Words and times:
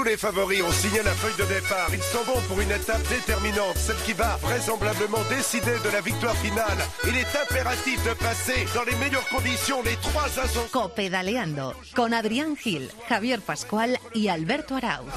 tous 0.00 0.04
les 0.04 0.16
favoris 0.16 0.62
ont 0.62 0.72
signé 0.72 1.02
la 1.02 1.10
feuille 1.10 1.36
de 1.36 1.44
départ. 1.44 1.88
Ils 1.92 2.02
sont 2.02 2.24
bons 2.24 2.40
pour 2.48 2.58
une 2.58 2.70
étape 2.70 3.06
déterminante, 3.10 3.76
celle 3.76 3.96
qui 4.06 4.14
va 4.14 4.38
vraisemblablement 4.40 5.18
décider 5.28 5.76
de 5.84 5.90
la 5.92 6.00
victoire 6.00 6.34
finale. 6.36 6.78
Il 7.06 7.14
est 7.18 7.36
impératif 7.36 8.02
de 8.06 8.14
passer 8.14 8.64
dans 8.74 8.84
les 8.84 8.96
meilleures 8.96 9.28
conditions 9.28 9.82
les 9.82 9.96
trois 9.96 10.24
assos. 10.42 10.70
Copedaleando 10.72 11.74
con 11.94 12.14
Adrián 12.14 12.56
Gil, 12.56 12.88
Javier 13.10 13.42
Pascual 13.42 13.98
y 14.14 14.28
Alberto 14.28 14.76
Arauz. 14.76 15.12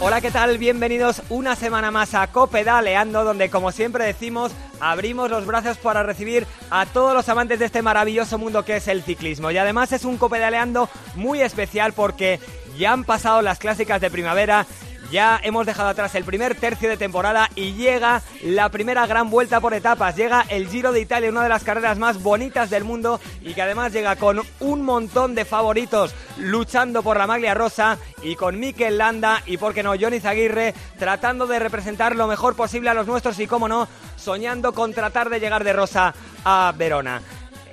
Hola, 0.00 0.20
¿qué 0.20 0.30
tal? 0.30 0.58
Bienvenidos 0.58 1.22
una 1.30 1.56
semana 1.56 1.90
más 1.90 2.14
a 2.14 2.26
Copedaleando, 2.26 3.24
donde 3.24 3.48
como 3.48 3.72
siempre 3.72 4.04
decimos, 4.04 4.52
abrimos 4.80 5.30
los 5.30 5.46
brazos 5.46 5.78
para 5.78 6.02
recibir 6.02 6.46
a 6.68 6.84
todos 6.84 7.14
los 7.14 7.28
amantes 7.30 7.60
de 7.60 7.64
este 7.64 7.80
maravilloso 7.80 8.36
mundo 8.36 8.64
que 8.64 8.76
es 8.76 8.88
el 8.88 9.02
ciclismo. 9.02 9.50
Y 9.50 9.56
además 9.56 9.92
es 9.92 10.04
un 10.04 10.18
Copedaleando 10.18 10.90
muy 11.14 11.40
especial 11.40 11.94
porque 11.94 12.40
ya 12.76 12.92
han 12.92 13.04
pasado 13.04 13.42
las 13.42 13.58
clásicas 13.58 14.00
de 14.00 14.10
primavera, 14.10 14.66
ya 15.10 15.38
hemos 15.42 15.66
dejado 15.66 15.90
atrás 15.90 16.14
el 16.14 16.24
primer 16.24 16.54
tercio 16.54 16.88
de 16.88 16.96
temporada 16.96 17.48
y 17.54 17.74
llega 17.74 18.22
la 18.42 18.68
primera 18.70 19.06
gran 19.06 19.30
vuelta 19.30 19.60
por 19.60 19.74
etapas. 19.74 20.16
Llega 20.16 20.44
el 20.48 20.68
Giro 20.68 20.92
de 20.92 21.00
Italia, 21.00 21.30
una 21.30 21.42
de 21.42 21.48
las 21.48 21.62
carreras 21.62 21.98
más 21.98 22.22
bonitas 22.22 22.70
del 22.70 22.84
mundo 22.84 23.20
y 23.40 23.54
que 23.54 23.62
además 23.62 23.92
llega 23.92 24.16
con 24.16 24.40
un 24.60 24.82
montón 24.82 25.34
de 25.34 25.44
favoritos 25.44 26.14
luchando 26.38 27.02
por 27.02 27.16
la 27.16 27.26
maglia 27.26 27.54
rosa 27.54 27.98
y 28.22 28.34
con 28.34 28.58
Mikel 28.58 28.98
Landa 28.98 29.42
y, 29.46 29.56
por 29.56 29.74
qué 29.74 29.82
no, 29.82 29.94
Johnny 29.98 30.20
Zaguirre 30.20 30.74
tratando 30.98 31.46
de 31.46 31.58
representar 31.58 32.16
lo 32.16 32.26
mejor 32.26 32.56
posible 32.56 32.90
a 32.90 32.94
los 32.94 33.06
nuestros 33.06 33.38
y, 33.38 33.46
cómo 33.46 33.68
no, 33.68 33.86
soñando 34.16 34.72
con 34.72 34.94
tratar 34.94 35.30
de 35.30 35.38
llegar 35.38 35.64
de 35.64 35.74
rosa 35.74 36.14
a 36.44 36.72
Verona. 36.76 37.22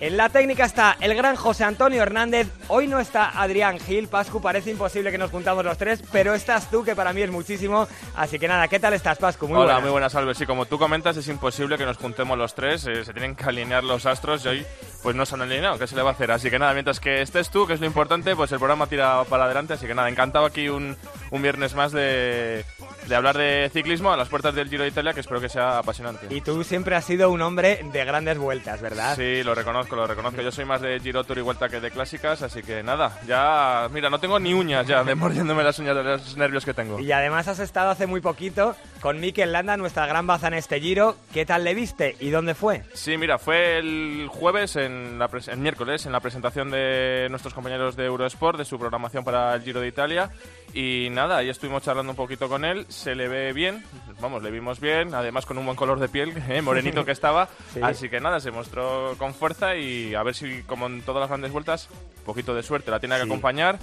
En 0.01 0.17
la 0.17 0.29
técnica 0.29 0.65
está 0.65 0.97
el 0.99 1.13
gran 1.13 1.35
José 1.35 1.63
Antonio 1.63 2.01
Hernández. 2.01 2.47
Hoy 2.69 2.87
no 2.87 2.99
está 2.99 3.39
Adrián 3.39 3.79
Gil. 3.79 4.07
Pascu, 4.07 4.41
parece 4.41 4.71
imposible 4.71 5.11
que 5.11 5.19
nos 5.19 5.29
juntamos 5.29 5.63
los 5.63 5.77
tres, 5.77 6.01
pero 6.11 6.33
estás 6.33 6.71
tú, 6.71 6.83
que 6.83 6.95
para 6.95 7.13
mí 7.13 7.21
es 7.21 7.29
muchísimo. 7.29 7.87
Así 8.15 8.39
que 8.39 8.47
nada, 8.47 8.67
¿qué 8.67 8.79
tal 8.79 8.95
estás, 8.95 9.19
Pascu? 9.19 9.47
Muy 9.47 9.59
Hola, 9.59 9.79
muy 9.79 9.91
buenas, 9.91 10.15
Albert. 10.15 10.39
Sí, 10.39 10.47
como 10.47 10.65
tú 10.65 10.79
comentas, 10.79 11.17
es 11.17 11.27
imposible 11.27 11.77
que 11.77 11.85
nos 11.85 11.97
juntemos 11.97 12.35
los 12.35 12.55
tres. 12.55 12.87
Eh, 12.87 13.05
se 13.05 13.13
tienen 13.13 13.35
que 13.35 13.43
alinear 13.43 13.83
los 13.83 14.07
astros 14.07 14.43
y 14.45 14.47
hoy 14.47 14.65
pues 15.03 15.15
no 15.15 15.23
se 15.23 15.35
han 15.35 15.43
alineado. 15.43 15.77
¿Qué 15.77 15.85
se 15.85 15.95
le 15.95 16.01
va 16.01 16.09
a 16.09 16.13
hacer? 16.13 16.31
Así 16.31 16.49
que 16.49 16.57
nada, 16.57 16.73
mientras 16.73 16.99
que 16.99 17.21
estés 17.21 17.51
tú, 17.51 17.67
que 17.67 17.73
es 17.73 17.79
lo 17.79 17.85
importante, 17.85 18.35
pues 18.35 18.51
el 18.51 18.57
programa 18.57 18.87
tira 18.87 19.23
para 19.25 19.43
adelante. 19.43 19.73
Así 19.73 19.85
que 19.85 19.93
nada, 19.93 20.09
encantado 20.09 20.45
aquí 20.45 20.67
un, 20.67 20.97
un 21.29 21.41
viernes 21.43 21.75
más 21.75 21.91
de, 21.91 22.65
de 23.07 23.15
hablar 23.15 23.37
de 23.37 23.69
ciclismo 23.71 24.11
a 24.11 24.17
las 24.17 24.29
puertas 24.29 24.55
del 24.55 24.67
Giro 24.67 24.81
de 24.81 24.89
Italia, 24.89 25.13
que 25.13 25.19
espero 25.19 25.39
que 25.39 25.49
sea 25.49 25.77
apasionante. 25.77 26.25
Y 26.31 26.41
tú 26.41 26.63
siempre 26.63 26.95
has 26.95 27.05
sido 27.05 27.29
un 27.29 27.43
hombre 27.43 27.85
de 27.91 28.03
grandes 28.03 28.39
vueltas, 28.39 28.81
¿verdad? 28.81 29.15
Sí, 29.15 29.43
lo 29.43 29.53
reconozco, 29.53 29.90
lo 29.95 30.07
reconozco. 30.07 30.41
Yo 30.41 30.51
soy 30.51 30.65
más 30.65 30.81
de 30.81 30.99
Giro 30.99 31.23
Tour 31.23 31.37
y 31.37 31.41
Vuelta 31.41 31.69
que 31.69 31.79
de 31.79 31.91
clásicas, 31.91 32.41
así 32.41 32.61
que 32.61 32.83
nada, 32.83 33.19
ya, 33.27 33.87
mira, 33.91 34.09
no 34.09 34.19
tengo 34.19 34.39
ni 34.39 34.53
uñas 34.53 34.87
ya 34.87 35.03
de 35.03 35.15
mordiéndome 35.15 35.63
las 35.63 35.77
uñas 35.79 35.95
de 35.95 36.03
los 36.03 36.37
nervios 36.37 36.65
que 36.65 36.73
tengo. 36.73 36.99
Y 36.99 37.11
además 37.11 37.47
has 37.47 37.59
estado 37.59 37.89
hace 37.89 38.07
muy 38.07 38.21
poquito 38.21 38.75
con 39.01 39.19
Mikel 39.19 39.51
Landa, 39.51 39.77
nuestra 39.77 40.05
gran 40.05 40.27
baza 40.27 40.47
en 40.47 40.55
este 40.55 40.79
Giro. 40.79 41.15
¿Qué 41.33 41.45
tal 41.45 41.63
le 41.63 41.73
viste 41.73 42.15
y 42.19 42.29
dónde 42.29 42.55
fue? 42.55 42.83
Sí, 42.93 43.17
mira, 43.17 43.37
fue 43.37 43.79
el 43.79 44.27
jueves, 44.29 44.75
en 44.75 45.17
la 45.19 45.29
el 45.47 45.57
miércoles, 45.59 46.05
en 46.05 46.11
la 46.11 46.19
presentación 46.19 46.71
de 46.71 47.27
nuestros 47.29 47.53
compañeros 47.53 47.95
de 47.95 48.05
Eurosport, 48.05 48.57
de 48.57 48.65
su 48.65 48.77
programación 48.77 49.23
para 49.23 49.55
el 49.55 49.63
Giro 49.63 49.79
de 49.81 49.87
Italia. 49.87 50.29
Y 50.73 51.09
nada, 51.11 51.37
ahí 51.37 51.49
estuvimos 51.49 51.83
charlando 51.83 52.11
un 52.11 52.15
poquito 52.15 52.47
con 52.47 52.63
él, 52.63 52.85
se 52.87 53.13
le 53.13 53.27
ve 53.27 53.51
bien, 53.51 53.83
vamos, 54.21 54.41
le 54.41 54.51
vimos 54.51 54.79
bien, 54.79 55.13
además 55.13 55.45
con 55.45 55.57
un 55.57 55.65
buen 55.65 55.75
color 55.75 55.99
de 55.99 56.07
piel, 56.07 56.33
eh, 56.49 56.61
morenito 56.61 57.03
que 57.03 57.11
estaba, 57.11 57.49
así 57.81 58.07
que 58.09 58.21
nada, 58.21 58.39
se 58.39 58.51
mostró 58.51 59.15
con 59.17 59.33
fuerza 59.33 59.75
y 59.75 60.15
a 60.15 60.23
ver 60.23 60.33
si, 60.33 60.63
como 60.63 60.87
en 60.87 61.01
todas 61.01 61.19
las 61.19 61.29
grandes 61.29 61.51
vueltas, 61.51 61.89
un 62.19 62.23
poquito 62.23 62.55
de 62.55 62.63
suerte 62.63 62.91
la 62.91 62.99
tiene 62.99 63.17
que 63.17 63.23
acompañar 63.23 63.79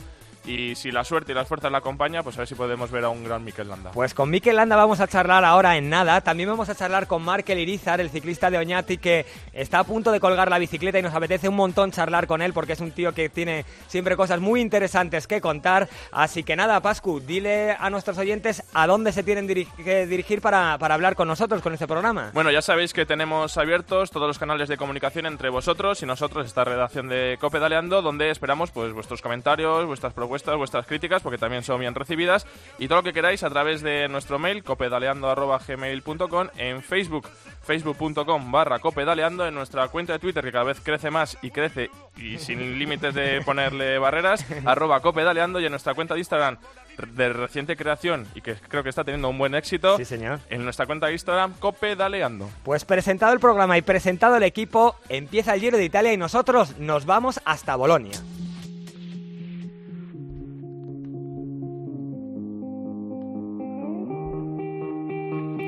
y 0.48 0.74
si 0.74 0.90
la 0.90 1.04
suerte 1.04 1.32
y 1.32 1.34
las 1.34 1.46
fuerzas 1.46 1.70
la 1.70 1.78
acompañan, 1.78 2.24
pues 2.24 2.36
a 2.36 2.40
ver 2.40 2.48
si 2.48 2.54
podemos 2.54 2.90
ver 2.90 3.04
a 3.04 3.10
un 3.10 3.22
gran 3.22 3.44
Mikel 3.44 3.68
Landa. 3.68 3.90
Pues 3.90 4.14
con 4.14 4.30
Mikel 4.30 4.56
Landa 4.56 4.76
vamos 4.76 4.98
a 5.00 5.06
charlar 5.06 5.44
ahora 5.44 5.76
en 5.76 5.90
nada. 5.90 6.22
También 6.22 6.48
vamos 6.48 6.70
a 6.70 6.74
charlar 6.74 7.06
con 7.06 7.22
Markel 7.22 7.58
Irizar, 7.58 8.00
el 8.00 8.08
ciclista 8.08 8.50
de 8.50 8.56
Oñati, 8.56 8.96
que 8.96 9.26
está 9.52 9.80
a 9.80 9.84
punto 9.84 10.10
de 10.10 10.20
colgar 10.20 10.48
la 10.48 10.58
bicicleta 10.58 10.98
y 10.98 11.02
nos 11.02 11.14
apetece 11.14 11.50
un 11.50 11.56
montón 11.56 11.90
charlar 11.90 12.26
con 12.26 12.40
él 12.40 12.54
porque 12.54 12.72
es 12.72 12.80
un 12.80 12.92
tío 12.92 13.12
que 13.12 13.28
tiene 13.28 13.66
siempre 13.88 14.16
cosas 14.16 14.40
muy 14.40 14.62
interesantes 14.62 15.26
que 15.26 15.42
contar. 15.42 15.86
Así 16.12 16.42
que 16.44 16.56
nada, 16.56 16.80
Pascu, 16.80 17.20
dile 17.20 17.76
a 17.78 17.90
nuestros 17.90 18.16
oyentes 18.16 18.62
a 18.72 18.86
dónde 18.86 19.12
se 19.12 19.22
tienen 19.22 19.46
que 19.46 20.06
dirigir 20.06 20.40
para, 20.40 20.78
para 20.78 20.94
hablar 20.94 21.14
con 21.14 21.28
nosotros, 21.28 21.60
con 21.60 21.74
este 21.74 21.86
programa. 21.86 22.30
Bueno, 22.32 22.50
ya 22.50 22.62
sabéis 22.62 22.94
que 22.94 23.04
tenemos 23.04 23.58
abiertos 23.58 24.10
todos 24.10 24.26
los 24.26 24.38
canales 24.38 24.70
de 24.70 24.78
comunicación 24.78 25.26
entre 25.26 25.50
vosotros 25.50 26.02
y 26.02 26.06
nosotros, 26.06 26.46
esta 26.46 26.64
redacción 26.64 27.08
de 27.08 27.36
Cope 27.38 27.58
Daleando, 27.58 28.00
donde 28.00 28.30
esperamos 28.30 28.70
pues 28.70 28.94
vuestros 28.94 29.20
comentarios, 29.20 29.84
vuestras 29.84 30.14
propuestas 30.14 30.37
vuestras 30.56 30.86
críticas, 30.86 31.22
porque 31.22 31.38
también 31.38 31.62
son 31.62 31.80
bien 31.80 31.94
recibidas, 31.94 32.46
y 32.78 32.88
todo 32.88 32.98
lo 32.98 33.02
que 33.02 33.12
queráis 33.12 33.42
a 33.42 33.50
través 33.50 33.82
de 33.82 34.08
nuestro 34.08 34.38
mail, 34.38 34.62
copedaleando.gmail.com, 34.62 36.48
en 36.56 36.82
Facebook, 36.82 37.28
facebook.com 37.62 38.52
barra 38.52 38.78
copedaleando, 38.78 39.46
en 39.46 39.54
nuestra 39.54 39.88
cuenta 39.88 40.14
de 40.14 40.18
Twitter, 40.18 40.44
que 40.44 40.52
cada 40.52 40.64
vez 40.64 40.80
crece 40.80 41.10
más 41.10 41.36
y 41.42 41.50
crece, 41.50 41.90
y 42.16 42.38
sin 42.38 42.78
límites 42.78 43.14
de 43.14 43.40
ponerle 43.42 43.98
barreras, 43.98 44.44
arroba 44.64 45.00
copedaleando, 45.00 45.60
y 45.60 45.66
en 45.66 45.70
nuestra 45.70 45.94
cuenta 45.94 46.14
de 46.14 46.20
Instagram, 46.20 46.58
de 47.06 47.32
reciente 47.32 47.76
creación 47.76 48.26
y 48.34 48.40
que 48.40 48.54
creo 48.54 48.82
que 48.82 48.88
está 48.88 49.04
teniendo 49.04 49.28
un 49.28 49.38
buen 49.38 49.54
éxito. 49.54 49.96
Sí, 49.96 50.04
señor. 50.04 50.40
En 50.50 50.64
nuestra 50.64 50.86
cuenta 50.86 51.06
de 51.06 51.12
Instagram, 51.12 51.54
Copedaleando. 51.58 52.50
Pues 52.64 52.84
presentado 52.84 53.32
el 53.32 53.40
programa 53.40 53.78
y 53.78 53.82
presentado 53.82 54.36
el 54.36 54.42
equipo, 54.42 54.96
empieza 55.08 55.54
el 55.54 55.60
Giro 55.60 55.78
de 55.78 55.84
Italia 55.84 56.12
y 56.12 56.16
nosotros 56.16 56.78
nos 56.78 57.06
vamos 57.06 57.40
hasta 57.44 57.76
Bolonia. 57.76 58.18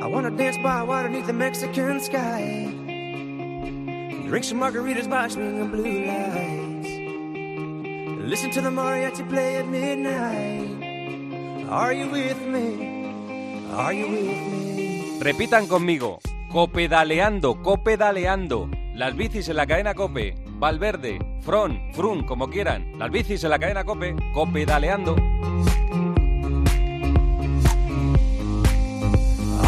Wanna 0.07 0.31
dance 0.31 0.57
by 0.59 0.83
water 0.83 1.09
beneath 1.09 1.27
the 1.27 1.33
Mexican 1.33 2.01
sky. 2.01 2.69
Drink 4.27 4.45
some 4.45 4.61
margaritas 4.61 5.09
by 5.09 5.29
swinging 5.29 5.71
blue 5.71 6.07
lights. 6.07 6.89
Listen 8.31 8.51
to 8.53 8.61
the 8.61 8.71
mariachi 8.71 9.29
play 9.29 9.57
at 9.57 9.67
midnight. 9.67 10.71
Are 11.69 11.93
you 11.93 12.09
with 12.09 12.41
me? 12.47 13.67
Are 13.73 13.93
you 13.93 14.09
with 14.09 14.23
me? 14.23 15.19
Repitan 15.21 15.67
conmigo. 15.67 16.21
Copedaleando, 16.51 17.63
copedaleando. 17.63 18.69
Las 18.95 19.17
bicis 19.17 19.49
en 19.49 19.57
la 19.57 19.67
cadena 19.67 19.95
Cope. 19.95 20.35
Valverde, 20.59 21.19
Fron, 21.43 21.81
Frun, 21.93 22.25
como 22.25 22.49
quieran. 22.51 22.99
Las 22.99 23.11
bicis 23.11 23.43
en 23.45 23.51
la 23.51 23.59
cadena 23.59 23.85
Cope. 23.85 24.15
Copedaleando. 24.33 25.17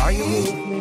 Are 0.03 0.11
you? 0.11 0.72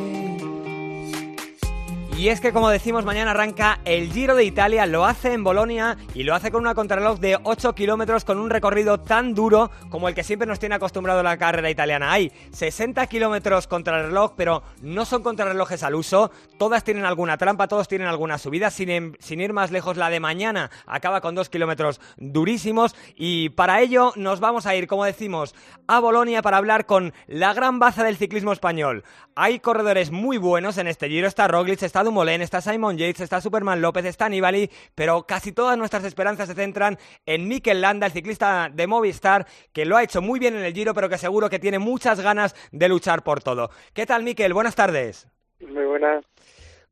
Y 2.21 2.29
es 2.29 2.39
que, 2.39 2.53
como 2.53 2.69
decimos, 2.69 3.03
mañana 3.03 3.31
arranca 3.31 3.79
el 3.83 4.13
Giro 4.13 4.35
de 4.35 4.43
Italia, 4.43 4.85
lo 4.85 5.05
hace 5.05 5.33
en 5.33 5.43
Bolonia 5.43 5.97
y 6.13 6.21
lo 6.21 6.35
hace 6.35 6.51
con 6.51 6.61
una 6.61 6.75
contrarreloj 6.75 7.17
de 7.19 7.39
8 7.41 7.73
kilómetros 7.73 8.25
con 8.25 8.37
un 8.37 8.51
recorrido 8.51 8.99
tan 8.99 9.33
duro 9.33 9.71
como 9.89 10.07
el 10.07 10.13
que 10.13 10.23
siempre 10.23 10.47
nos 10.47 10.59
tiene 10.59 10.75
acostumbrado 10.75 11.23
la 11.23 11.37
carrera 11.37 11.71
italiana. 11.71 12.11
Hay 12.11 12.31
60 12.51 13.07
kilómetros 13.07 13.65
contrarreloj, 13.65 14.33
pero 14.37 14.61
no 14.83 15.05
son 15.05 15.23
contrarrelojes 15.23 15.81
al 15.81 15.95
uso, 15.95 16.29
todas 16.59 16.83
tienen 16.83 17.05
alguna 17.05 17.39
trampa, 17.39 17.67
todos 17.67 17.87
tienen 17.87 18.07
alguna 18.07 18.37
subida, 18.37 18.69
sin, 18.69 19.17
sin 19.17 19.41
ir 19.41 19.51
más 19.51 19.71
lejos, 19.71 19.97
la 19.97 20.11
de 20.11 20.19
mañana 20.19 20.69
acaba 20.85 21.21
con 21.21 21.33
2 21.33 21.49
kilómetros 21.49 21.99
durísimos 22.17 22.95
y 23.15 23.49
para 23.49 23.81
ello 23.81 24.13
nos 24.15 24.39
vamos 24.39 24.67
a 24.67 24.75
ir, 24.75 24.85
como 24.85 25.05
decimos, 25.05 25.55
a 25.87 25.99
Bolonia 25.99 26.43
para 26.43 26.57
hablar 26.57 26.85
con 26.85 27.15
la 27.25 27.55
gran 27.55 27.79
baza 27.79 28.03
del 28.03 28.17
ciclismo 28.17 28.53
español. 28.53 29.05
Hay 29.33 29.59
corredores 29.59 30.11
muy 30.11 30.37
buenos 30.37 30.77
en 30.77 30.85
este 30.85 31.09
Giro, 31.09 31.25
está 31.27 31.47
Roglic, 31.47 31.81
está 31.81 32.03
Dumoulin, 32.11 32.41
está 32.41 32.59
Simon 32.59 32.97
Yates, 32.97 33.21
está 33.21 33.39
Superman 33.39 33.81
López, 33.81 34.03
está 34.03 34.27
Nibali, 34.27 34.69
pero 34.93 35.23
casi 35.23 35.53
todas 35.53 35.77
nuestras 35.77 36.03
esperanzas 36.03 36.49
se 36.49 36.55
centran 36.55 36.97
en 37.25 37.47
Mikel 37.47 37.79
Landa, 37.79 38.05
el 38.05 38.11
ciclista 38.11 38.69
de 38.69 38.85
Movistar, 38.85 39.45
que 39.71 39.85
lo 39.85 39.95
ha 39.95 40.03
hecho 40.03 40.21
muy 40.21 40.37
bien 40.37 40.57
en 40.57 40.65
el 40.65 40.73
Giro, 40.73 40.93
pero 40.93 41.07
que 41.07 41.17
seguro 41.17 41.49
que 41.49 41.57
tiene 41.57 41.79
muchas 41.79 42.19
ganas 42.19 42.53
de 42.73 42.89
luchar 42.89 43.23
por 43.23 43.41
todo. 43.41 43.69
¿Qué 43.93 44.05
tal, 44.05 44.23
Mikel? 44.23 44.53
Buenas 44.53 44.75
tardes. 44.75 45.25
Muy 45.61 45.85
buenas. 45.85 46.25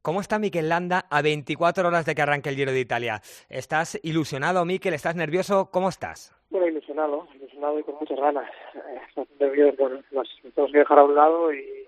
¿Cómo 0.02 0.22
está 0.22 0.40
Mikel 0.40 0.70
Landa 0.70 1.06
a 1.10 1.22
24 1.22 1.86
horas 1.86 2.06
de 2.06 2.16
que 2.16 2.22
arranque 2.22 2.48
el 2.48 2.56
Giro 2.56 2.72
de 2.72 2.80
Italia? 2.80 3.20
¿Estás 3.50 4.00
ilusionado, 4.02 4.64
Mikel? 4.64 4.94
¿Estás 4.94 5.18
nervioso? 5.18 5.70
¿Cómo 5.70 5.90
estás? 5.90 6.34
Bueno, 6.50 6.66
ilusionado, 6.66 7.28
ilusionado 7.36 7.78
y 7.78 7.84
con 7.84 7.96
muchas 7.96 8.18
ganas. 8.18 8.50
Eh, 8.74 9.26
nervioso, 9.42 9.76
bueno, 9.78 10.02
nos 10.12 10.30
tenemos 10.42 10.72
que 10.72 10.80
dejar 10.80 11.00
a 11.00 11.04
un 11.04 11.16
lado 11.16 11.54
y, 11.54 11.86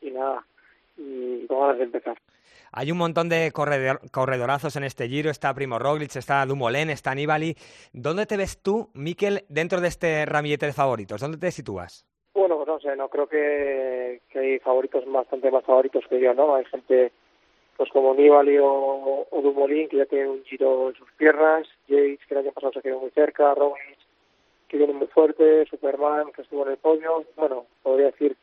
y 0.00 0.10
nada, 0.10 0.44
y 0.96 1.46
con 1.46 1.60
ganas 1.60 1.78
de 1.78 1.84
empezar. 1.84 2.18
Hay 2.72 2.90
un 2.90 2.98
montón 2.98 3.28
de 3.28 3.52
corredorazos 3.52 4.76
en 4.76 4.84
este 4.84 5.08
giro. 5.08 5.30
Está 5.30 5.54
Primo 5.54 5.78
Roglic, 5.78 6.16
está 6.16 6.44
Dumoulin, 6.46 6.90
está 6.90 7.14
Nibali. 7.14 7.54
¿Dónde 7.92 8.26
te 8.26 8.36
ves 8.36 8.62
tú, 8.62 8.88
Miquel, 8.94 9.44
dentro 9.48 9.80
de 9.80 9.88
este 9.88 10.24
ramillete 10.26 10.66
de 10.66 10.72
favoritos? 10.72 11.20
¿Dónde 11.20 11.38
te 11.38 11.50
sitúas? 11.50 12.06
Bueno, 12.34 12.56
pues 12.56 12.68
no 12.68 12.80
sé, 12.80 12.96
no 12.96 13.08
creo 13.08 13.26
que, 13.26 14.22
hay 14.34 14.58
favoritos 14.60 15.04
bastante 15.06 15.50
más 15.50 15.64
favoritos 15.64 16.04
que 16.08 16.18
yo, 16.18 16.32
¿no? 16.34 16.54
Hay 16.54 16.64
gente 16.64 17.12
pues 17.76 17.90
como 17.90 18.14
Nibali 18.14 18.58
o, 18.58 19.26
o 19.30 19.42
Dumoulin 19.42 19.88
que 19.88 19.98
ya 19.98 20.06
tienen 20.06 20.28
un 20.28 20.44
giro 20.44 20.88
en 20.88 20.94
sus 20.94 21.10
piernas, 21.12 21.66
Yates 21.88 22.20
que 22.26 22.34
el 22.34 22.40
año 22.40 22.52
pasado 22.52 22.72
se 22.74 22.82
quedó 22.82 23.00
muy 23.00 23.10
cerca, 23.10 23.54
Roglic 23.54 23.98
que 24.72 24.78
viene 24.78 24.94
muy 24.94 25.06
fuerte, 25.08 25.66
Superman, 25.66 26.32
que 26.34 26.40
estuvo 26.40 26.64
en 26.64 26.72
el 26.72 26.78
podio, 26.78 27.26
bueno, 27.36 27.66
podría 27.82 28.06
decir, 28.06 28.34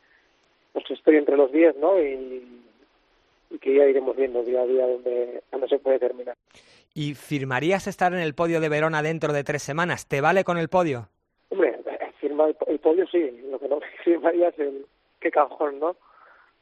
pues 0.72 0.88
estoy 0.88 1.16
entre 1.16 1.36
los 1.36 1.50
10, 1.50 1.76
¿no? 1.78 2.00
Y, 2.00 2.62
y 3.50 3.58
que 3.58 3.74
ya 3.74 3.84
iremos 3.84 4.16
viendo 4.16 4.42
día 4.42 4.62
a 4.62 4.66
día 4.66 4.86
dónde, 4.86 5.42
dónde 5.50 5.68
se 5.68 5.78
puede 5.78 5.98
terminar. 5.98 6.36
¿Y 6.94 7.14
firmarías 7.14 7.86
estar 7.86 8.12
en 8.12 8.20
el 8.20 8.34
podio 8.34 8.60
de 8.60 8.68
Verona 8.68 9.02
dentro 9.02 9.32
de 9.32 9.44
tres 9.44 9.62
semanas? 9.62 10.06
¿Te 10.06 10.20
vale 10.20 10.44
con 10.44 10.58
el 10.58 10.68
podio? 10.68 11.08
Hombre, 11.50 11.78
firmar 12.20 12.54
el, 12.66 12.78
podio 12.78 13.06
sí, 13.06 13.30
lo 13.50 13.58
que 13.58 13.68
no 13.68 13.80
firmaría 14.04 14.48
es 14.48 14.58
el 14.58 14.86
qué 15.20 15.30
cajón, 15.30 15.78
¿no? 15.78 15.96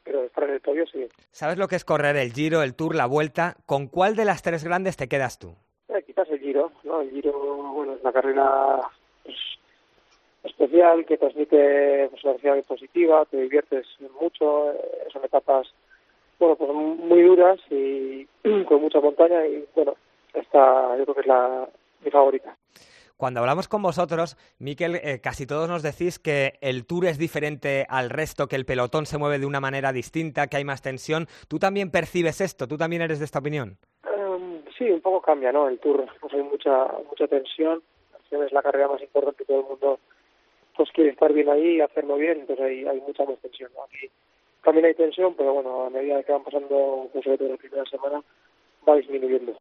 Pero 0.04 0.24
estar 0.24 0.44
en 0.44 0.50
el 0.50 0.60
podio 0.60 0.86
sí. 0.86 1.06
¿Sabes 1.30 1.58
lo 1.58 1.68
que 1.68 1.76
es 1.76 1.84
correr 1.84 2.16
el 2.16 2.32
Giro, 2.32 2.62
el 2.62 2.74
Tour, 2.74 2.94
la 2.94 3.06
Vuelta? 3.06 3.56
¿Con 3.66 3.88
cuál 3.88 4.16
de 4.16 4.24
las 4.24 4.42
tres 4.42 4.64
grandes 4.64 4.96
te 4.96 5.08
quedas 5.08 5.38
tú? 5.38 5.54
Eh, 5.88 6.02
quizás 6.06 6.28
el 6.30 6.40
Giro, 6.40 6.72
¿no? 6.84 7.02
El 7.02 7.10
Giro, 7.10 7.32
bueno, 7.72 7.94
es 7.94 8.00
una 8.00 8.12
carrera 8.12 8.80
pues, 9.22 9.36
especial 10.44 11.04
que 11.04 11.18
transmite 11.18 12.08
pues, 12.08 12.24
una 12.24 12.34
energía 12.34 12.62
positiva, 12.62 13.24
te 13.26 13.38
diviertes 13.38 13.86
mucho, 14.20 14.72
eh, 14.72 15.08
son 15.12 15.24
etapas, 15.24 15.66
bueno, 16.38 16.56
pues 16.56 16.70
muy 16.72 17.22
duras 17.22 17.58
y 17.70 18.26
con 18.66 18.80
mucha 18.80 19.00
montaña 19.00 19.46
y, 19.46 19.64
bueno, 19.74 19.94
esta 20.34 20.96
yo 20.96 21.04
creo 21.04 21.14
que 21.14 21.20
es 21.22 21.26
la, 21.26 21.68
mi 22.04 22.10
favorita. 22.10 22.56
Cuando 23.16 23.40
hablamos 23.40 23.66
con 23.66 23.82
vosotros, 23.82 24.36
Miquel, 24.60 24.94
eh, 24.94 25.20
casi 25.20 25.44
todos 25.44 25.68
nos 25.68 25.82
decís 25.82 26.20
que 26.20 26.52
el 26.60 26.86
tour 26.86 27.06
es 27.06 27.18
diferente 27.18 27.84
al 27.88 28.10
resto, 28.10 28.46
que 28.46 28.54
el 28.54 28.64
pelotón 28.64 29.06
se 29.06 29.18
mueve 29.18 29.40
de 29.40 29.46
una 29.46 29.58
manera 29.58 29.92
distinta, 29.92 30.46
que 30.46 30.56
hay 30.56 30.64
más 30.64 30.82
tensión. 30.82 31.26
¿Tú 31.48 31.58
también 31.58 31.90
percibes 31.90 32.40
esto? 32.40 32.68
¿Tú 32.68 32.76
también 32.76 33.02
eres 33.02 33.18
de 33.18 33.24
esta 33.24 33.40
opinión? 33.40 33.76
Um, 34.04 34.62
sí, 34.78 34.88
un 34.88 35.00
poco 35.00 35.20
cambia, 35.20 35.50
¿no? 35.50 35.66
El 35.68 35.80
tour, 35.80 36.06
pues 36.20 36.32
hay 36.32 36.44
mucha 36.44 36.86
mucha 37.08 37.26
tensión. 37.26 37.82
Es 38.30 38.52
la 38.52 38.62
carrera 38.62 38.86
más 38.86 39.02
importante, 39.02 39.44
todo 39.44 39.60
el 39.60 39.66
mundo 39.66 39.98
pues 40.76 40.90
quiere 40.92 41.10
estar 41.10 41.32
bien 41.32 41.48
ahí 41.48 41.76
y 41.76 41.80
hacerlo 41.80 42.16
bien, 42.16 42.40
entonces 42.40 42.64
hay, 42.64 42.86
hay 42.86 43.00
mucha 43.00 43.24
más 43.24 43.38
tensión. 43.40 43.72
¿no? 43.74 43.82
Aquí 43.82 44.08
también 44.64 44.86
hay 44.86 44.94
tensión, 44.94 45.34
pero 45.34 45.54
bueno, 45.54 45.86
a 45.86 45.90
medida 45.90 46.22
que 46.22 46.32
van 46.32 46.44
pasando, 46.44 47.08
pues 47.12 47.24
sobre 47.24 47.38
todo 47.38 47.48
la 47.48 47.56
primera 47.56 47.84
semana, 47.84 48.22
va 48.88 48.96
disminuyendo. 48.96 49.58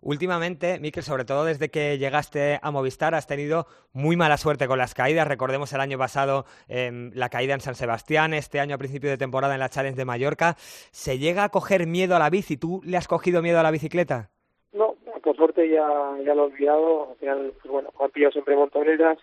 Últimamente, 0.00 0.78
Miquel, 0.78 1.02
sobre 1.02 1.24
todo 1.24 1.44
desde 1.44 1.70
que 1.70 1.98
llegaste 1.98 2.60
a 2.62 2.70
Movistar, 2.70 3.14
has 3.14 3.26
tenido 3.26 3.66
muy 3.92 4.16
mala 4.16 4.36
suerte 4.36 4.68
con 4.68 4.78
las 4.78 4.94
caídas. 4.94 5.26
Recordemos 5.26 5.72
el 5.72 5.80
año 5.80 5.98
pasado 5.98 6.44
eh, 6.68 7.10
la 7.14 7.28
caída 7.28 7.54
en 7.54 7.60
San 7.60 7.74
Sebastián, 7.74 8.32
este 8.32 8.60
año 8.60 8.76
a 8.76 8.78
principio 8.78 9.10
de 9.10 9.18
temporada 9.18 9.54
en 9.54 9.60
la 9.60 9.68
Challenge 9.68 9.96
de 9.96 10.04
Mallorca. 10.04 10.54
¿Se 10.56 11.18
llega 11.18 11.44
a 11.44 11.48
coger 11.48 11.86
miedo 11.86 12.14
a 12.14 12.20
la 12.20 12.30
bici? 12.30 12.56
¿Tú 12.56 12.80
le 12.84 12.96
has 12.96 13.08
cogido 13.08 13.42
miedo 13.42 13.58
a 13.58 13.64
la 13.64 13.72
bicicleta? 13.72 14.30
No, 14.72 14.94
por 15.22 15.36
suerte 15.36 15.68
ya, 15.68 15.88
ya 16.24 16.34
lo 16.34 16.44
he 16.44 16.52
olvidado. 16.52 17.10
Al 17.10 17.16
final, 17.16 17.52
pues 17.60 17.72
bueno, 17.72 17.90
han 18.00 18.10
pillado 18.10 18.32
siempre 18.32 18.54
montoneras. 18.54 19.18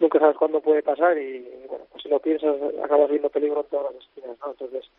Nunca 0.00 0.18
sabes 0.18 0.36
cuándo 0.36 0.60
puede 0.60 0.82
pasar 0.82 1.16
y, 1.18 1.46
bueno, 1.68 1.84
pues 1.90 2.02
si 2.02 2.08
lo 2.08 2.18
piensas, 2.18 2.56
acabas 2.82 3.10
viendo 3.10 3.28
peligro 3.28 3.60
en 3.60 3.66
todas 3.66 3.94
las 3.94 4.02
esquinas, 4.02 4.36
¿no? 4.40 4.50
Entonces, 4.50 4.90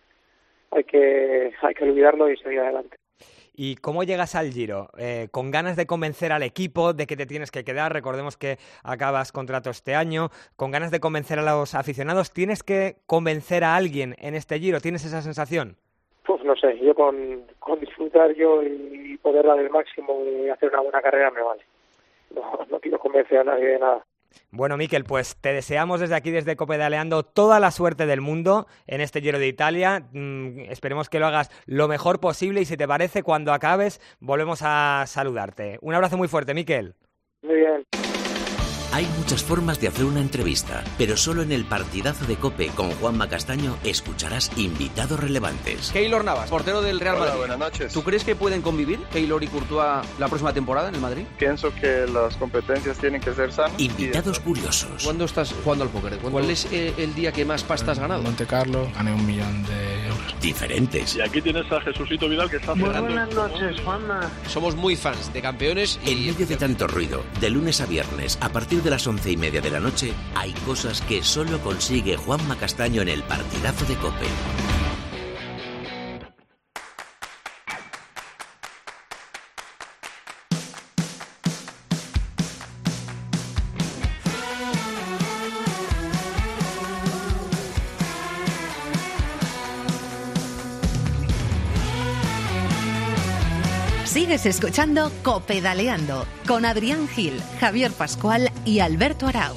hay 0.69 0.83
que, 0.83 1.51
hay 1.59 1.73
que 1.73 1.83
olvidarlo 1.83 2.29
y 2.29 2.37
seguir 2.37 2.59
adelante. 2.59 2.95
¿Y 3.53 3.75
cómo 3.75 4.03
llegas 4.03 4.35
al 4.35 4.51
Giro? 4.51 4.89
Eh, 4.97 5.27
¿Con 5.31 5.51
ganas 5.51 5.75
de 5.75 5.85
convencer 5.85 6.31
al 6.31 6.43
equipo 6.43 6.93
de 6.93 7.05
que 7.05 7.17
te 7.17 7.25
tienes 7.25 7.51
que 7.51 7.63
quedar? 7.63 7.91
Recordemos 7.91 8.37
que 8.37 8.57
acabas 8.83 9.31
contrato 9.31 9.71
este 9.71 9.95
año. 9.95 10.29
¿Con 10.55 10.71
ganas 10.71 10.91
de 10.91 10.99
convencer 10.99 11.39
a 11.39 11.43
los 11.43 11.75
aficionados? 11.75 12.31
¿Tienes 12.31 12.63
que 12.63 12.97
convencer 13.07 13.63
a 13.63 13.75
alguien 13.75 14.15
en 14.19 14.35
este 14.35 14.59
Giro? 14.59 14.79
¿Tienes 14.79 15.03
esa 15.03 15.21
sensación? 15.21 15.77
Pues 16.25 16.43
no 16.43 16.55
sé, 16.55 16.77
yo 16.79 16.95
con, 16.95 17.43
con 17.59 17.79
disfrutar 17.79 18.33
yo 18.35 18.63
y 18.63 19.17
poder 19.17 19.45
dar 19.45 19.59
el 19.59 19.69
máximo 19.69 20.23
y 20.25 20.47
hacer 20.49 20.69
una 20.69 20.81
buena 20.81 21.01
carrera 21.01 21.31
me 21.31 21.41
vale. 21.41 21.63
No, 22.33 22.65
no 22.69 22.79
quiero 22.79 22.99
convencer 22.99 23.39
a 23.39 23.43
nadie 23.43 23.65
de 23.65 23.79
nada. 23.79 24.05
Bueno, 24.51 24.77
Miquel, 24.77 25.03
pues 25.03 25.35
te 25.37 25.53
deseamos 25.53 25.99
desde 25.99 26.15
aquí, 26.15 26.31
desde 26.31 26.55
Copedaleando, 26.55 27.23
toda 27.23 27.59
la 27.59 27.71
suerte 27.71 28.05
del 28.05 28.21
mundo 28.21 28.67
en 28.87 29.01
este 29.01 29.21
Giro 29.21 29.39
de 29.39 29.47
Italia. 29.47 30.07
Mm, 30.11 30.61
esperemos 30.69 31.09
que 31.09 31.19
lo 31.19 31.27
hagas 31.27 31.49
lo 31.65 31.87
mejor 31.87 32.19
posible 32.19 32.61
y 32.61 32.65
si 32.65 32.77
te 32.77 32.87
parece, 32.87 33.23
cuando 33.23 33.53
acabes, 33.53 34.01
volvemos 34.19 34.61
a 34.63 35.03
saludarte. 35.07 35.77
Un 35.81 35.93
abrazo 35.93 36.17
muy 36.17 36.27
fuerte, 36.27 36.53
Miquel. 36.53 36.95
Muy 37.41 37.55
bien. 37.55 37.85
Hay 38.93 39.07
muchas 39.17 39.41
formas 39.41 39.79
de 39.79 39.87
hacer 39.87 40.03
una 40.03 40.19
entrevista, 40.19 40.83
pero 40.97 41.15
solo 41.15 41.43
en 41.43 41.53
el 41.53 41.63
partidazo 41.63 42.25
de 42.25 42.35
Cope 42.35 42.67
con 42.75 42.91
Juanma 42.91 43.29
Castaño 43.29 43.77
escucharás 43.85 44.51
invitados 44.57 45.17
relevantes. 45.17 45.91
Keylor 45.91 46.25
Navas, 46.25 46.49
portero 46.49 46.81
del 46.81 46.99
Real 46.99 47.15
Hola, 47.15 47.25
Madrid. 47.25 47.37
buenas 47.39 47.59
noches. 47.59 47.93
¿Tú 47.93 48.03
crees 48.03 48.25
que 48.25 48.35
pueden 48.35 48.61
convivir 48.61 48.99
Keylor 49.13 49.41
y 49.43 49.47
Courtois 49.47 50.05
la 50.19 50.27
próxima 50.27 50.51
temporada 50.51 50.89
en 50.89 50.95
el 50.95 51.01
Madrid? 51.01 51.23
Pienso 51.39 51.73
que 51.73 52.05
las 52.05 52.35
competencias 52.35 52.97
tienen 52.97 53.21
que 53.21 53.33
ser 53.33 53.53
sanas. 53.53 53.79
Invitados 53.79 54.41
curiosos. 54.41 55.05
¿Cuándo 55.05 55.23
estás 55.23 55.55
jugando 55.63 55.85
al 55.85 55.89
póker? 55.89 56.17
¿Cuál 56.17 56.49
es 56.49 56.67
eh, 56.73 56.93
el 56.97 57.15
día 57.15 57.31
que 57.31 57.45
más 57.45 57.63
pasta 57.63 57.93
has 57.93 57.99
ganado? 57.99 58.21
Monte 58.23 58.45
Carlo 58.45 58.91
gané 58.93 59.13
un 59.13 59.25
millón 59.25 59.63
de. 59.63 60.00
Diferentes. 60.41 61.15
Y 61.15 61.21
aquí 61.21 61.41
tienes 61.41 61.71
a 61.71 61.79
Jesucito 61.81 62.27
Vidal 62.27 62.49
que 62.49 62.57
está 62.57 62.75
cerrando. 62.75 63.25
noches, 63.47 63.79
Juanma. 63.81 64.31
Somos 64.47 64.75
muy 64.75 64.95
fans 64.95 65.31
de 65.33 65.41
campeones 65.41 65.99
En 66.05 66.17
y... 66.17 66.25
medio 66.27 66.45
de 66.45 66.57
tanto 66.57 66.87
ruido, 66.87 67.23
de 67.39 67.49
lunes 67.49 67.81
a 67.81 67.85
viernes, 67.85 68.37
a 68.41 68.49
partir 68.49 68.81
de 68.81 68.89
las 68.89 69.05
once 69.07 69.31
y 69.31 69.37
media 69.37 69.61
de 69.61 69.69
la 69.71 69.79
noche, 69.79 70.13
hay 70.35 70.53
cosas 70.65 71.01
que 71.01 71.23
solo 71.23 71.59
consigue 71.59 72.17
Juanma 72.17 72.55
Castaño 72.55 73.01
en 73.01 73.09
el 73.09 73.23
partidazo 73.23 73.85
de 73.85 73.95
Cope. 73.95 74.80
Sigues 94.41 94.55
escuchando 94.55 95.11
Copedaleando 95.23 96.25
con 96.47 96.65
Adrián 96.65 97.07
Gil, 97.07 97.39
Javier 97.59 97.91
Pascual 97.91 98.49
y 98.65 98.79
Alberto 98.79 99.27
Arau. 99.27 99.55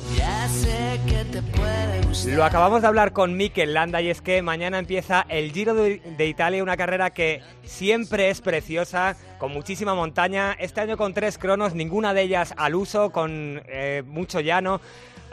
Lo 2.26 2.44
acabamos 2.44 2.82
de 2.82 2.88
hablar 2.88 3.12
con 3.12 3.34
Mikel 3.34 3.72
Landa 3.72 4.02
y 4.02 4.10
es 4.10 4.20
que 4.20 4.42
mañana 4.42 4.78
empieza 4.78 5.24
el 5.30 5.52
Giro 5.52 5.74
de, 5.74 6.00
de 6.00 6.26
Italia, 6.26 6.62
una 6.62 6.76
carrera 6.76 7.10
que 7.10 7.40
siempre 7.62 8.28
es 8.28 8.40
preciosa, 8.42 9.16
con 9.38 9.52
muchísima 9.52 9.94
montaña. 9.94 10.52
Este 10.52 10.82
año 10.82 10.96
con 10.98 11.14
tres 11.14 11.38
cronos, 11.38 11.74
ninguna 11.74 12.12
de 12.12 12.22
ellas 12.22 12.52
al 12.56 12.74
uso, 12.74 13.10
con 13.10 13.62
eh, 13.66 14.02
mucho 14.06 14.40
llano. 14.40 14.80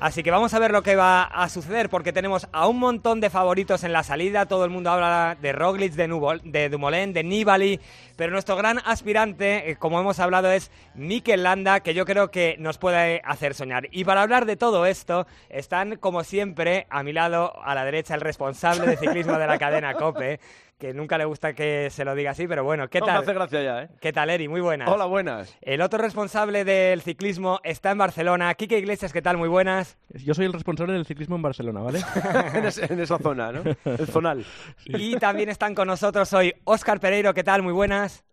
Así 0.02 0.24
que 0.24 0.32
vamos 0.32 0.52
a 0.56 0.58
ver 0.60 0.72
lo 0.72 0.82
que 0.82 0.96
va 0.96 1.22
a 1.26 1.48
suceder, 1.48 1.88
porque 1.88 2.12
tenemos 2.12 2.48
a 2.52 2.68
un 2.68 2.80
montón 2.80 3.22
de 3.22 3.30
favoritos 3.30 3.84
en 3.84 3.94
la 3.94 4.02
salida. 4.02 4.48
Todo 4.48 4.66
el 4.66 4.72
mundo 4.72 4.90
habla 4.90 5.38
de 5.40 5.52
Roglic, 5.54 5.94
de, 5.94 6.10
Nubol- 6.10 6.42
de 6.42 6.70
Dumoulin, 6.70 7.14
de 7.14 7.24
Nibali, 7.24 7.80
pero 8.16 8.32
nuestro 8.32 8.56
gran 8.56 8.80
aspirante, 8.84 9.70
eh, 9.70 9.76
como 9.76 10.00
hemos 10.00 10.20
hablado, 10.20 10.52
es 10.52 10.72
Mikel 10.96 11.44
Landa, 11.44 11.82
que 11.82 11.94
yo 11.94 12.06
creo 12.06 12.32
que 12.32 12.56
nos 12.58 12.80
puede 12.80 13.22
hacer 13.24 13.54
soñar. 13.54 13.90
Y 13.92 14.04
para 14.04 14.24
hablar 14.24 14.48
de 14.48 14.56
todo 14.58 14.88
esto, 14.88 15.28
están, 15.50 15.98
como 15.98 16.24
siempre, 16.24 16.88
a 16.90 17.04
mi 17.04 17.14
lado, 17.14 17.54
a 17.64 17.76
la 17.76 17.86
derecha, 17.86 18.16
el 18.16 18.22
responsable 18.22 18.88
de 18.88 18.98
ciclismo 18.98 19.38
de 19.38 19.46
la 19.46 19.60
cadena 19.60 19.94
COPE, 19.94 20.40
que 20.82 20.96
nunca 20.96 21.16
le 21.20 21.26
gusta 21.26 21.54
que 21.54 21.92
se 21.92 22.04
lo 22.04 22.16
diga 22.16 22.32
así, 22.32 22.48
pero 22.48 22.64
bueno, 22.64 22.88
¿qué 22.90 23.00
No, 23.02 23.06
me 23.06 23.12
tal? 23.12 23.22
hace 23.22 23.34
gracia 23.36 23.62
ya, 23.62 23.84
¿eh? 23.84 23.90
¿Qué 24.02 24.12
tal, 24.12 24.32
Eri? 24.32 24.48
Muy 24.48 24.62
buenas. 24.62 24.90
Hola, 24.90 25.06
buenas. 25.06 25.56
El 25.62 25.80
otro 25.80 26.00
responsable 26.02 26.66
del 26.66 27.04
ciclismo 27.04 27.60
está 27.64 27.92
en 27.92 28.00
Barcelona. 28.00 28.52
Quique 28.56 28.80
Iglesias, 28.80 29.14
¿qué 29.14 29.22
tal? 29.22 29.38
Muy 29.38 29.48
buenas. 29.48 30.00
Yo 30.10 30.34
soy 30.34 30.48
el 30.48 30.54
responsable 30.54 30.94
del 30.94 31.06
ciclismo 31.06 31.36
en 31.36 31.44
Barcelona, 31.44 31.82
¿vale? 31.82 32.00
en, 32.56 32.66
es- 32.66 32.80
en 32.80 33.00
esa 33.00 33.20
zona, 33.20 33.52
¿no? 33.52 33.62
El 33.86 34.08
zonal. 34.08 34.44
Y 34.88 35.18
también 35.18 35.50
están 35.50 35.76
con 35.76 35.88
nosotros 35.88 36.34
hoy 36.34 36.52
Óscar 36.64 37.00
Pereiro, 37.00 37.32
¿qué 37.36 37.44
tal? 37.44 37.62
Muy 37.62 37.74
buenas. 37.74 38.26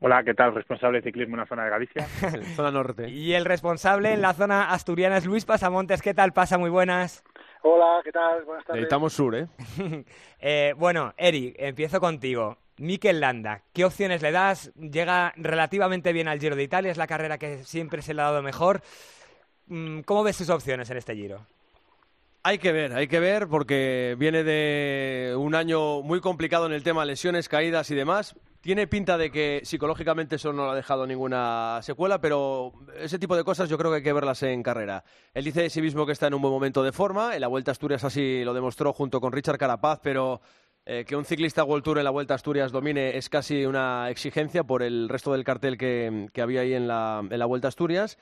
Hola, 0.00 0.22
¿qué 0.22 0.34
tal? 0.34 0.54
Responsable 0.54 0.98
de 0.98 1.04
ciclismo 1.04 1.34
en 1.34 1.40
la 1.40 1.46
zona 1.46 1.64
de 1.64 1.70
Galicia. 1.70 2.06
zona 2.54 2.70
norte. 2.70 3.08
Y 3.08 3.32
el 3.32 3.44
responsable 3.46 4.12
en 4.12 4.22
la 4.22 4.32
zona 4.34 4.70
asturiana 4.70 5.16
es 5.16 5.26
Luis 5.26 5.44
Pasamontes, 5.44 6.02
¿qué 6.02 6.14
tal? 6.14 6.32
Pasa 6.32 6.56
muy 6.56 6.70
buenas. 6.70 7.24
Hola, 7.68 8.00
¿qué 8.04 8.12
tal? 8.12 8.44
Buenas 8.44 8.64
tardes. 8.64 8.80
Necesitamos 8.80 9.12
sur, 9.12 9.34
¿eh? 9.34 9.48
Eh, 10.38 10.72
bueno, 10.76 11.12
Eri, 11.16 11.52
empiezo 11.58 11.98
contigo. 11.98 12.58
Mikel 12.76 13.18
Landa, 13.18 13.62
¿qué 13.72 13.84
opciones 13.84 14.22
le 14.22 14.30
das? 14.30 14.72
Llega 14.76 15.32
relativamente 15.36 16.12
bien 16.12 16.28
al 16.28 16.38
Giro 16.38 16.54
de 16.54 16.62
Italia, 16.62 16.92
es 16.92 16.98
la 16.98 17.08
carrera 17.08 17.38
que 17.38 17.64
siempre 17.64 18.02
se 18.02 18.14
le 18.14 18.22
ha 18.22 18.26
dado 18.26 18.42
mejor. 18.42 18.82
Mm, 19.66 20.02
¿Cómo 20.02 20.22
ves 20.22 20.36
sus 20.36 20.50
opciones 20.50 20.88
en 20.90 20.98
este 20.98 21.16
Giro? 21.16 21.44
Hay 22.44 22.58
que 22.58 22.70
ver, 22.70 22.92
hay 22.92 23.08
que 23.08 23.18
ver, 23.18 23.48
porque 23.48 24.14
viene 24.16 24.44
de 24.44 25.34
un 25.36 25.56
año 25.56 26.02
muy 26.02 26.20
complicado 26.20 26.66
en 26.66 26.72
el 26.72 26.84
tema 26.84 27.04
lesiones, 27.04 27.48
caídas 27.48 27.90
y 27.90 27.96
demás. 27.96 28.36
Tiene 28.60 28.86
pinta 28.86 29.16
de 29.16 29.30
que 29.30 29.60
psicológicamente 29.64 30.36
eso 30.36 30.52
no 30.52 30.66
le 30.66 30.72
ha 30.72 30.74
dejado 30.74 31.06
ninguna 31.06 31.80
secuela, 31.82 32.20
pero 32.20 32.72
ese 32.98 33.18
tipo 33.18 33.36
de 33.36 33.44
cosas 33.44 33.68
yo 33.68 33.78
creo 33.78 33.90
que 33.90 33.98
hay 33.98 34.02
que 34.02 34.12
verlas 34.12 34.42
en 34.42 34.62
carrera. 34.62 35.04
Él 35.34 35.44
dice 35.44 35.62
de 35.62 35.70
sí 35.70 35.80
mismo 35.80 36.06
que 36.06 36.12
está 36.12 36.26
en 36.26 36.34
un 36.34 36.42
buen 36.42 36.52
momento 36.52 36.82
de 36.82 36.92
forma, 36.92 37.34
en 37.34 37.40
la 37.40 37.48
Vuelta 37.48 37.70
a 37.70 37.72
Asturias 37.72 38.04
así 38.04 38.42
lo 38.44 38.54
demostró 38.54 38.92
junto 38.92 39.20
con 39.20 39.32
Richard 39.32 39.58
Carapaz, 39.58 40.00
pero 40.02 40.40
eh, 40.84 41.04
que 41.04 41.16
un 41.16 41.24
ciclista 41.24 41.64
World 41.64 41.84
Tour 41.84 41.98
en 41.98 42.04
la 42.04 42.10
Vuelta 42.10 42.34
a 42.34 42.36
Asturias 42.36 42.72
domine 42.72 43.16
es 43.16 43.28
casi 43.28 43.66
una 43.66 44.08
exigencia 44.10 44.64
por 44.64 44.82
el 44.82 45.08
resto 45.08 45.32
del 45.32 45.44
cartel 45.44 45.76
que, 45.76 46.28
había 46.40 46.60
ahí 46.60 46.74
en 46.74 46.88
la, 46.88 47.22
en 47.28 47.38
la 47.38 47.46
Vuelta 47.46 47.68
a 47.68 47.70
Asturias. 47.70 48.18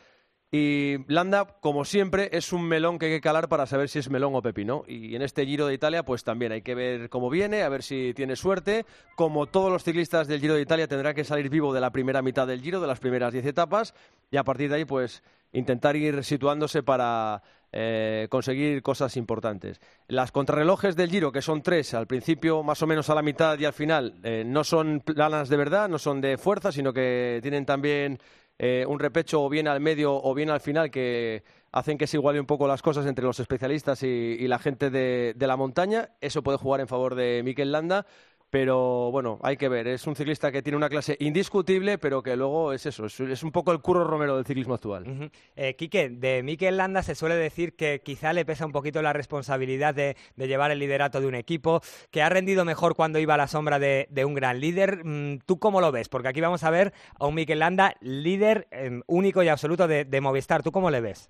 Y 0.57 0.99
Landa, 1.09 1.49
como 1.59 1.85
siempre, 1.85 2.29
es 2.31 2.53
un 2.53 2.63
melón 2.63 3.01
que 3.01 3.07
hay 3.07 3.13
que 3.15 3.21
calar 3.21 3.49
para 3.49 3.67
saber 3.67 3.89
si 3.89 3.99
es 3.99 4.09
melón 4.09 4.37
o 4.37 4.41
pepino. 4.41 4.85
Y 4.87 5.17
en 5.17 5.23
este 5.23 5.45
Giro 5.45 5.67
de 5.67 5.75
Italia, 5.75 6.05
pues 6.05 6.23
también 6.23 6.53
hay 6.53 6.63
que 6.63 6.77
ver 6.77 7.09
cómo 7.09 7.29
viene, 7.29 7.65
a 7.65 7.69
ver 7.69 7.83
si 7.83 8.15
tiene 8.15 8.37
suerte. 8.37 8.87
Como 9.17 9.47
todos 9.47 9.73
los 9.73 9.83
ciclistas 9.83 10.29
del 10.29 10.41
Giro 10.41 10.55
de 10.55 10.61
Italia, 10.61 10.87
tendrá 10.87 11.13
que 11.13 11.25
salir 11.25 11.51
vivo 11.51 11.75
de 11.75 11.81
la 11.81 11.91
primera 11.91 12.23
mitad 12.23 12.47
del 12.47 12.63
Giro, 12.63 12.81
de 12.81 12.87
las 12.87 13.01
primeras 13.01 13.33
diez 13.33 13.45
etapas, 13.45 13.95
y 14.31 14.37
a 14.37 14.45
partir 14.45 14.71
de 14.71 14.77
ahí, 14.77 14.85
pues 14.85 15.25
intentar 15.53 15.97
ir 15.97 16.23
situándose 16.23 16.85
para 16.85 17.43
eh, 17.73 18.29
conseguir 18.31 18.81
cosas 18.83 19.17
importantes. 19.17 19.81
Las 20.07 20.31
contrarrelojes 20.31 20.95
del 20.95 21.11
Giro, 21.11 21.33
que 21.33 21.43
son 21.43 21.63
tres, 21.63 21.95
al 21.95 22.07
principio 22.07 22.63
más 22.63 22.81
o 22.81 22.87
menos 22.87 23.11
a 23.11 23.17
la 23.17 23.23
mitad 23.23 23.59
y 23.59 23.65
al 23.65 23.73
final, 23.73 24.15
eh, 24.23 24.45
no 24.47 24.63
son 24.63 25.01
planas 25.01 25.49
de 25.49 25.57
verdad, 25.57 25.89
no 25.89 25.99
son 25.99 26.21
de 26.21 26.39
fuerza, 26.39 26.71
sino 26.71 26.93
que 26.93 27.41
tienen 27.43 27.67
también 27.67 28.21
eh, 28.59 28.85
un 28.89 28.99
repecho 28.99 29.43
o 29.43 29.49
bien 29.49 29.69
al 29.69 29.81
medio 29.81 30.15
o 30.15 30.35
bien 30.35 30.51
al 30.51 30.61
final 30.61 30.91
que 30.91 31.43
hacen 31.73 31.99
que 31.99 32.07
se 32.07 32.17
iguale 32.17 32.39
un 32.39 32.47
poco 32.47 32.69
las 32.69 32.83
cosas 32.83 33.07
entre 33.07 33.25
los 33.25 33.41
especialistas 33.41 34.03
y, 34.05 34.47
la 34.47 34.59
gente 34.59 34.91
de, 34.91 35.35
de, 35.35 35.47
la 35.47 35.57
montaña. 35.57 36.11
Eso 36.21 36.43
puede 36.43 36.59
jugar 36.59 36.81
en 36.81 36.87
favor 36.87 37.17
de 37.17 37.43
Mikel 37.45 37.73
Landa. 37.73 38.07
Pero 38.55 39.11
bueno, 39.11 39.41
hay 39.43 39.57
que 39.57 39.69
ver. 39.69 39.89
Es 39.89 40.07
un 40.07 40.15
ciclista 40.15 40.53
que 40.53 40.63
tiene 40.63 40.77
una 40.77 40.89
clase 40.89 41.17
indiscutible, 41.19 41.99
pero 41.99 42.23
que 42.23 42.37
luego 42.37 42.73
es 42.73 42.87
eso, 42.87 43.07
es, 43.07 43.43
un 43.43 43.51
poco 43.51 43.73
el 43.73 43.81
curro 43.81 44.05
romero 44.05 44.37
del 44.37 44.47
ciclismo 44.47 44.75
actual. 44.75 45.29
Eh, 45.57 45.75
Quique, 45.75 46.09
de 46.09 46.41
Mikel 46.45 46.77
Landa 46.77 47.03
se 47.03 47.17
suele 47.17 47.35
decir 47.35 47.75
que 47.75 48.01
quizá 48.05 48.33
le 48.33 48.45
pesa 48.45 48.65
un 48.65 48.71
poquito 48.71 49.03
la 49.03 49.13
responsabilidad 49.13 49.93
de, 49.93 50.17
llevar 50.37 50.71
el 50.71 50.79
liderato 50.79 51.21
de 51.21 51.27
un 51.27 51.35
equipo, 51.35 51.81
que 52.13 52.23
ha 52.23 52.29
rendido 52.29 52.65
mejor 52.65 52.95
cuando 52.95 53.19
iba 53.19 53.35
a 53.35 53.39
la 53.39 53.49
sombra 53.49 53.81
de, 53.81 54.07
un 54.25 54.35
gran 54.35 54.61
líder. 54.61 55.05
Mm, 55.05 55.39
¿Tú 55.47 55.59
cómo 55.59 55.81
lo 55.81 55.91
ves? 55.91 56.09
Porque 56.09 56.29
aquí 56.29 56.41
vamos 56.41 56.63
a 56.63 56.71
ver 56.71 56.93
a 57.19 57.27
un 57.27 57.35
Mikel 57.35 57.59
Landa 57.59 57.97
líder 58.03 58.69
em, 58.71 59.03
único 59.09 59.43
y 59.43 59.49
absoluto 59.49 59.89
de 59.89 60.21
Movistar. 60.21 60.63
¿Tú 60.63 60.71
cómo 60.71 60.93
le 60.93 61.01
ves? 61.01 61.29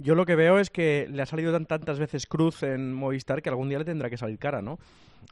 Yo 0.00 0.14
lo 0.14 0.26
que 0.26 0.36
veo 0.36 0.58
es 0.58 0.70
que 0.70 1.08
le 1.10 1.22
ha 1.22 1.26
salido 1.26 1.52
tan, 1.52 1.66
tantas 1.66 1.98
veces 1.98 2.26
cruz 2.26 2.62
en 2.62 2.92
Movistar 2.92 3.42
que 3.42 3.48
algún 3.48 3.68
día 3.68 3.78
le 3.78 3.84
tendrá 3.84 4.08
que 4.08 4.16
salir 4.16 4.38
cara, 4.38 4.62
¿no? 4.62 4.78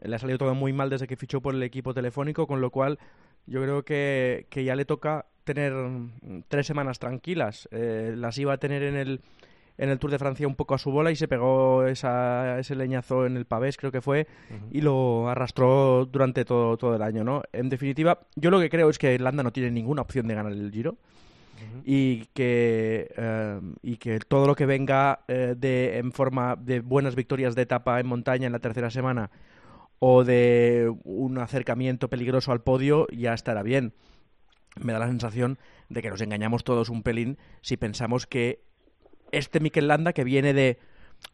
Le 0.02 0.14
ha 0.14 0.18
salido 0.18 0.38
todo 0.38 0.54
muy 0.54 0.72
mal 0.72 0.90
desde 0.90 1.06
que 1.06 1.16
fichó 1.16 1.40
por 1.40 1.54
el 1.54 1.62
equipo 1.62 1.94
telefónico, 1.94 2.46
con 2.46 2.60
lo 2.60 2.70
cual 2.70 2.98
yo 3.46 3.62
creo 3.62 3.84
que, 3.84 4.46
ya 4.52 4.74
le 4.74 4.84
toca 4.84 5.26
tener 5.44 5.72
tres 6.48 6.66
semanas 6.66 6.98
tranquilas. 6.98 7.68
Eh, 7.70 8.14
las 8.16 8.36
iba 8.38 8.54
a 8.54 8.58
tener 8.58 8.82
en 8.82 8.96
el, 8.96 9.20
en 9.78 9.88
el 9.88 10.00
Tour 10.00 10.10
de 10.10 10.18
Francia 10.18 10.48
un 10.48 10.56
poco 10.56 10.74
a 10.74 10.78
su 10.78 10.90
bola 10.90 11.12
y 11.12 11.16
se 11.16 11.28
pegó 11.28 11.86
esa, 11.86 12.58
ese 12.58 12.74
leñazo 12.74 13.24
en 13.24 13.36
el 13.36 13.44
pavés, 13.44 13.76
creo 13.76 13.92
que 13.92 14.00
fue, 14.00 14.26
y 14.72 14.80
lo 14.80 15.28
arrastró 15.28 16.06
durante 16.06 16.44
todo, 16.44 16.76
todo 16.76 16.96
el 16.96 17.02
año, 17.02 17.22
¿no? 17.22 17.42
En 17.52 17.68
definitiva, 17.68 18.18
yo 18.34 18.50
lo 18.50 18.58
que 18.58 18.68
creo 18.68 18.90
es 18.90 18.98
que 18.98 19.14
Irlanda 19.14 19.44
no 19.44 19.52
tiene 19.52 19.70
ninguna 19.70 20.02
opción 20.02 20.26
de 20.26 20.34
ganar 20.34 20.52
el 20.52 20.72
Giro 20.72 20.96
y, 21.84 22.26
que, 22.34 23.08
eh, 23.16 23.60
y 23.82 23.96
que 23.96 24.18
todo 24.18 24.46
lo 24.46 24.54
que 24.54 24.66
venga 24.66 25.20
eh, 25.28 25.54
de, 25.56 25.98
en 25.98 26.12
forma 26.12 26.56
de 26.56 26.80
buenas 26.80 27.14
victorias 27.14 27.54
de 27.54 27.62
etapa 27.62 28.00
en 28.00 28.06
montaña 28.06 28.46
en 28.46 28.52
la 28.52 28.58
tercera 28.58 28.90
semana 28.90 29.30
o 29.98 30.24
de 30.24 30.92
un 31.04 31.38
acercamiento 31.38 32.08
peligroso 32.08 32.52
al 32.52 32.62
podio 32.62 33.06
ya 33.08 33.34
estará 33.34 33.62
bien. 33.62 33.94
Me 34.80 34.92
da 34.92 34.98
la 34.98 35.06
sensación 35.06 35.58
de 35.88 36.02
que 36.02 36.10
nos 36.10 36.20
engañamos 36.20 36.64
todos 36.64 36.90
un 36.90 37.02
pelín 37.02 37.38
si 37.62 37.76
pensamos 37.76 38.26
que 38.26 38.62
este 39.32 39.60
Mikel 39.60 39.88
Landa, 39.88 40.12
que 40.12 40.24
viene 40.24 40.52
de 40.52 40.78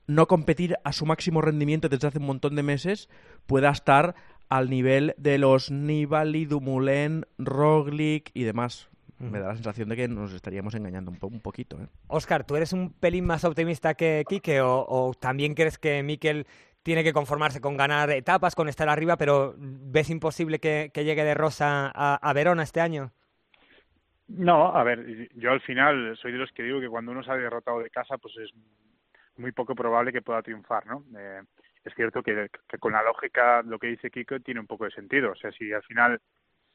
no 0.07 0.29
competir 0.29 0.77
a 0.85 0.93
su 0.93 1.07
máximo 1.07 1.41
rendimiento 1.41 1.89
desde 1.89 2.07
hace 2.07 2.19
un 2.19 2.27
montón 2.27 2.55
de 2.55 2.63
meses, 2.63 3.09
pueda 3.47 3.71
estar 3.71 4.15
al 4.49 4.71
nivel 4.71 5.15
de 5.17 5.39
los 5.39 5.71
Nibali, 5.71 6.45
Dumoulin, 6.45 7.27
Roglic 7.39 8.31
y 8.35 8.45
demás 8.45 8.92
me 9.23 9.41
da 9.41 9.49
la 9.49 9.55
sensación 9.55 9.89
de 9.89 9.97
que 9.97 10.09
nos 10.09 10.33
estaríamos 10.33 10.75
engañando 10.75 11.11
un, 11.11 11.19
un 11.21 11.41
poquito. 11.41 11.81
¿eh? 11.81 11.87
Oscar, 12.09 12.45
¿tú 12.45 12.57
eres 12.57 12.73
un 12.73 12.93
pelín 12.93 13.25
más 13.25 13.45
optimista 13.45 13.95
que 13.95 14.25
Quique 14.29 14.61
o, 14.63 15.13
también 15.19 15.55
crees 15.55 15.79
que 15.79 16.03
Mikel 16.03 16.47
tiene 16.83 17.05
que 17.05 17.13
conformarse 17.13 17.61
con 17.61 17.77
ganar 17.77 18.11
etapas, 18.11 18.55
con 18.55 18.69
estar 18.69 18.89
arriba, 18.89 19.17
pero 19.17 19.55
ves 19.57 20.11
imposible 20.11 20.59
que, 20.59 20.91
llegue 20.95 21.25
de 21.25 21.35
Rosa 21.35 21.93
a, 21.95 22.33
Verona 22.33 22.65
este 22.65 22.81
año? 22.81 23.13
No, 24.27 24.75
a 24.75 24.83
ver, 24.83 25.29
yo 25.35 25.53
al 25.53 25.61
final 25.61 26.17
soy 26.17 26.33
de 26.33 26.39
los 26.39 26.51
que 26.53 26.63
digo 26.63 26.81
que 26.81 26.89
cuando 26.89 27.13
uno 27.13 27.23
sale 27.23 27.43
derrotado 27.43 27.81
de 27.81 27.91
casa, 27.91 28.19
pues 28.19 28.35
es 28.39 28.51
muy 29.37 29.53
poco 29.53 29.75
probable 29.75 30.13
que 30.13 30.23
pueda 30.23 30.43
triunfar, 30.43 30.87
¿no? 30.87 31.05
Eh, 31.17 31.43
es 31.85 31.95
cierto 31.95 32.23
que, 32.23 32.49
que, 32.69 32.79
con 32.79 32.93
la 32.93 33.03
lógica 33.03 33.63
lo 33.63 33.79
que 33.79 33.89
dice 33.89 34.11
Kiko 34.11 34.41
tiene 34.41 34.61
un 34.61 34.67
poco 34.67 34.85
de 34.85 34.93
sentido. 34.93 35.33
O 35.33 35.35
sea, 35.35 35.51
si 35.53 35.73
al 35.73 35.83
final 35.83 36.21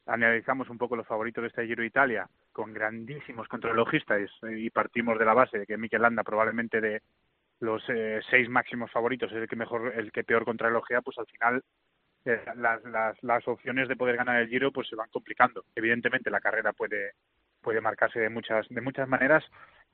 analizamos 0.08 0.70
un 0.70 0.78
poco 0.78 0.96
los 0.96 1.08
favoritos 1.08 1.42
de 1.42 1.50
este 1.50 1.66
Giro 1.66 1.84
Italia 1.84 2.28
con 2.52 2.74
grandísimos 2.74 3.48
contrarrelojistas 3.48 4.22
eh, 4.44 4.58
y 4.58 4.70
partimos 4.70 5.20
de 5.20 5.26
la 5.26 5.34
base 5.34 5.60
de 5.60 5.66
que 5.66 5.78
Mikel 5.78 6.02
Landa 6.02 6.24
probablemente 6.24 6.82
de 6.82 7.02
los 7.60 7.84
eh, 7.90 8.20
seis 8.30 8.50
máximos 8.50 8.92
favoritos 8.92 9.32
es 9.32 9.38
el 9.38 9.48
que 9.48 9.56
mejor 9.56 9.94
el 9.96 10.12
que 10.12 10.24
peor 10.24 10.46
contrarrelojea 10.46 11.02
pues 11.02 11.18
al 11.18 11.28
final 11.28 11.64
eh, 12.26 12.42
las, 12.56 12.84
las, 12.84 13.22
las 13.24 13.48
opciones 13.48 13.88
de 13.88 13.96
poder 13.96 14.18
ganar 14.18 14.42
el 14.42 14.50
Giro 14.50 14.72
pues 14.72 14.88
se 14.88 14.96
van 14.96 15.10
complicando. 15.10 15.64
Evidentemente 15.76 16.30
la 16.30 16.40
carrera 16.40 16.74
puede 16.74 17.12
puede 17.62 17.82
marcarse 17.82 18.20
de 18.20 18.30
muchas 18.30 18.68
de 18.70 18.82
muchas 18.82 19.08
maneras 19.08 19.44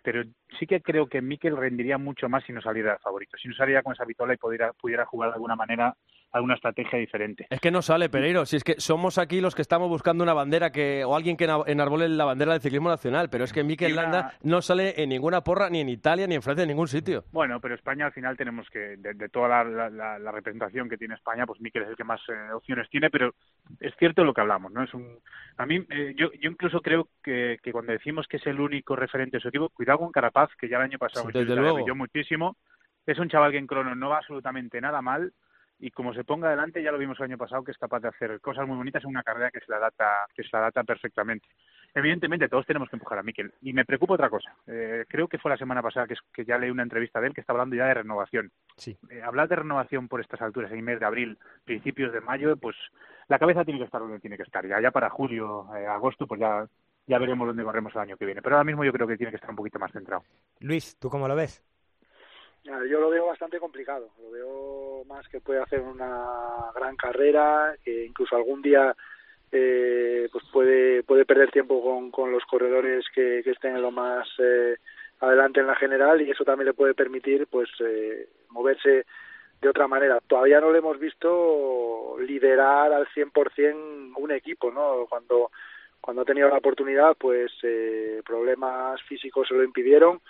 pero 0.03 0.23
sí 0.59 0.67
que 0.67 0.81
creo 0.81 1.07
que 1.07 1.21
Mikel 1.21 1.57
rendiría 1.57 1.97
mucho 1.97 2.27
más 2.27 2.43
si 2.43 2.51
no 2.51 2.61
saliera 2.61 2.99
favorito, 2.99 3.37
si 3.37 3.47
no 3.47 3.55
saliera 3.55 3.81
con 3.81 3.93
esa 3.93 4.05
vitola 4.05 4.33
y 4.33 4.37
pudiera, 4.37 4.73
pudiera 4.73 5.05
jugar 5.05 5.29
de 5.29 5.35
alguna 5.35 5.55
manera 5.55 5.95
alguna 6.33 6.55
estrategia 6.55 6.97
diferente. 6.97 7.45
Es 7.49 7.59
que 7.59 7.71
no 7.71 7.81
sale, 7.81 8.09
Pereiro. 8.09 8.45
Si 8.45 8.57
es 8.57 8.63
que 8.63 8.75
somos 8.79 9.19
aquí 9.19 9.39
los 9.39 9.53
que 9.53 9.61
estamos 9.61 9.87
buscando 9.87 10.23
una 10.23 10.33
bandera 10.33 10.71
que 10.71 11.05
o 11.05 11.15
alguien 11.15 11.37
que 11.37 11.47
enarbole 11.67 12.09
la 12.09 12.25
bandera 12.25 12.53
del 12.53 12.61
ciclismo 12.61 12.89
nacional, 12.89 13.29
pero 13.29 13.43
es 13.43 13.53
que 13.53 13.63
Mikel 13.63 13.95
Landa 13.95 14.33
no 14.41 14.61
sale 14.61 15.01
en 15.01 15.09
ninguna 15.09 15.41
porra, 15.41 15.69
ni 15.69 15.79
en 15.79 15.89
Italia, 15.89 16.25
ni 16.25 16.33
en 16.33 16.41
Francia, 16.41 16.63
en 16.63 16.69
ningún 16.69 16.87
sitio. 16.87 17.23
Bueno, 17.31 17.59
pero 17.59 17.75
España 17.75 18.07
al 18.07 18.13
final 18.13 18.35
tenemos 18.35 18.67
que, 18.71 18.97
de, 18.97 19.29
toda 19.29 19.63
la, 19.63 20.31
representación 20.31 20.89
que 20.89 20.97
tiene 20.97 21.13
España, 21.13 21.45
pues 21.45 21.61
Mikel 21.61 21.83
es 21.83 21.89
el 21.89 21.95
que 21.95 22.03
más 22.03 22.19
eh, 22.27 22.51
opciones 22.53 22.89
tiene, 22.89 23.11
pero 23.11 23.35
es 23.79 23.93
cierto 23.97 24.23
lo 24.23 24.33
que 24.33 24.41
hablamos, 24.41 24.71
¿no? 24.71 24.83
Es 24.83 24.93
un, 24.95 25.19
a 25.57 25.65
mí, 25.67 25.85
eh, 25.91 26.15
yo, 26.17 26.31
yo 26.33 26.49
incluso 26.49 26.81
creo 26.81 27.09
que, 27.23 27.59
que, 27.61 27.71
cuando 27.71 27.91
decimos 27.91 28.27
que 28.27 28.37
es 28.37 28.47
el 28.47 28.59
único 28.59 28.95
referente 28.95 29.37
de 29.37 29.41
su 29.41 29.49
equipo, 29.49 29.69
cuidado 29.69 29.99
con 29.99 30.11
Carapaz, 30.11 30.49
que 30.57 30.67
ya 30.67 30.77
el 30.77 30.83
año 30.83 30.97
pasado 30.97 31.27
sí, 31.27 31.31
desde 31.33 31.93
muchísimo. 31.93 32.57
Es 33.05 33.19
un 33.19 33.29
chaval 33.29 33.51
que 33.51 33.57
en 33.57 33.67
crono 33.67 33.93
no 33.95 34.09
va 34.09 34.17
absolutamente 34.17 34.79
nada 34.79 35.01
mal 35.01 35.33
y 35.79 35.91
como 35.91 36.13
se 36.13 36.23
ponga 36.23 36.47
adelante, 36.47 36.81
ya 36.81 36.91
lo 36.91 36.97
vimos 36.97 37.19
el 37.19 37.25
año 37.25 37.37
pasado, 37.37 37.63
que 37.63 37.71
es 37.71 37.77
capaz 37.77 37.99
de 37.99 38.07
hacer 38.07 38.39
cosas 38.39 38.67
muy 38.67 38.77
bonitas 38.77 39.03
en 39.03 39.09
una 39.09 39.23
carrera 39.23 39.51
que 39.51 39.59
se 39.59 39.69
la 39.69 39.77
adapta, 39.77 40.27
que 40.33 40.43
se 40.43 40.49
la 40.53 40.59
adapta 40.59 40.83
perfectamente. 40.83 41.47
Evidentemente, 41.93 42.47
todos 42.47 42.65
tenemos 42.65 42.89
que 42.89 42.95
empujar 42.95 43.19
a 43.19 43.23
Miquel. 43.23 43.53
Y 43.61 43.73
me 43.73 43.85
preocupa 43.85 44.13
otra 44.13 44.29
cosa. 44.29 44.55
Eh, 44.67 45.05
creo 45.07 45.27
que 45.27 45.37
fue 45.37 45.51
la 45.51 45.57
semana 45.57 45.81
pasada 45.81 46.07
que, 46.07 46.15
que, 46.33 46.45
ya 46.45 46.57
leí 46.57 46.69
una 46.69 46.83
entrevista 46.83 47.19
de 47.19 47.27
él 47.27 47.33
que 47.33 47.41
está 47.41 47.53
hablando 47.53 47.75
ya 47.75 47.85
de 47.85 47.93
renovación. 47.95 48.51
Sí. 48.77 48.97
Eh, 49.09 49.21
hablar 49.21 49.47
de 49.49 49.57
renovación 49.57 50.07
por 50.07 50.21
estas 50.21 50.41
alturas, 50.41 50.71
en 50.71 50.83
mes 50.83 50.99
de 50.99 51.05
abril, 51.05 51.37
principios 51.65 52.13
de 52.13 52.21
mayo, 52.21 52.55
pues 52.57 52.75
la 53.27 53.39
cabeza 53.39 53.65
tiene 53.65 53.79
que 53.79 53.85
estar 53.85 54.01
donde 54.01 54.19
tiene 54.19 54.37
que 54.37 54.43
estar. 54.43 54.65
Ya, 54.65 54.81
ya 54.81 54.91
para 54.91 55.09
julio, 55.09 55.67
eh, 55.75 55.85
agosto, 55.85 56.25
pues 56.27 56.39
ya, 56.39 56.65
ya 57.07 57.19
veremos 57.19 57.47
dónde 57.47 57.63
corremos 57.63 57.93
el 57.93 58.01
año 58.01 58.17
que 58.17 58.25
viene. 58.25 58.41
Pero 58.41 58.55
ahora 58.55 58.65
mismo 58.65 58.83
yo 58.83 58.93
creo 58.93 59.07
que 59.07 59.17
tiene 59.17 59.31
que 59.31 59.37
estar 59.37 59.49
un 59.49 59.57
poquito 59.57 59.79
más 59.79 59.91
centrado. 59.91 60.23
Luis, 60.59 60.97
¿tú 60.97 61.09
cómo 61.09 61.27
lo 61.27 61.35
ves? 61.35 61.63
Yo 62.63 62.99
lo 62.99 63.09
veo 63.09 63.25
bastante 63.25 63.59
complicado. 63.59 64.09
Lo 64.21 64.31
veo 64.31 65.03
más 65.05 65.27
que 65.27 65.41
puede 65.41 65.61
hacer 65.61 65.81
una 65.81 66.71
gran 66.73 66.95
carrera, 66.95 67.75
que 67.83 68.05
incluso 68.05 68.35
algún 68.35 68.61
día 68.61 68.95
eh, 69.51 70.29
pues 70.31 70.43
puede 70.51 71.03
puede 71.03 71.25
perder 71.25 71.51
tiempo 71.51 71.83
con, 71.83 72.09
con 72.09 72.31
los 72.31 72.43
corredores 72.45 73.05
que, 73.13 73.41
que 73.43 73.51
estén 73.51 73.81
lo 73.81 73.91
más 73.91 74.27
eh, 74.39 74.77
adelante 75.19 75.59
en 75.59 75.67
la 75.67 75.75
general 75.75 76.21
y 76.21 76.31
eso 76.31 76.45
también 76.45 76.67
le 76.67 76.73
puede 76.73 76.93
permitir 76.93 77.47
pues 77.47 77.69
eh, 77.81 78.29
moverse 78.49 79.05
de 79.61 79.69
otra 79.69 79.87
manera. 79.87 80.19
Todavía 80.25 80.61
no 80.61 80.71
le 80.71 80.79
hemos 80.79 80.97
visto 80.99 82.15
liderar 82.19 82.93
al 82.93 83.07
100% 83.07 84.13
un 84.15 84.31
equipo, 84.31 84.71
¿no? 84.71 85.05
Cuando 85.09 85.51
cuando 85.99 86.23
ha 86.23 86.25
tenido 86.25 86.49
la 86.49 86.57
oportunidad, 86.57 87.15
pues 87.17 87.51
eh, 87.63 88.21
problemas 88.25 89.01
físicos 89.03 89.47
se 89.47 89.53
lo 89.53 89.63
impidieron 89.63 90.21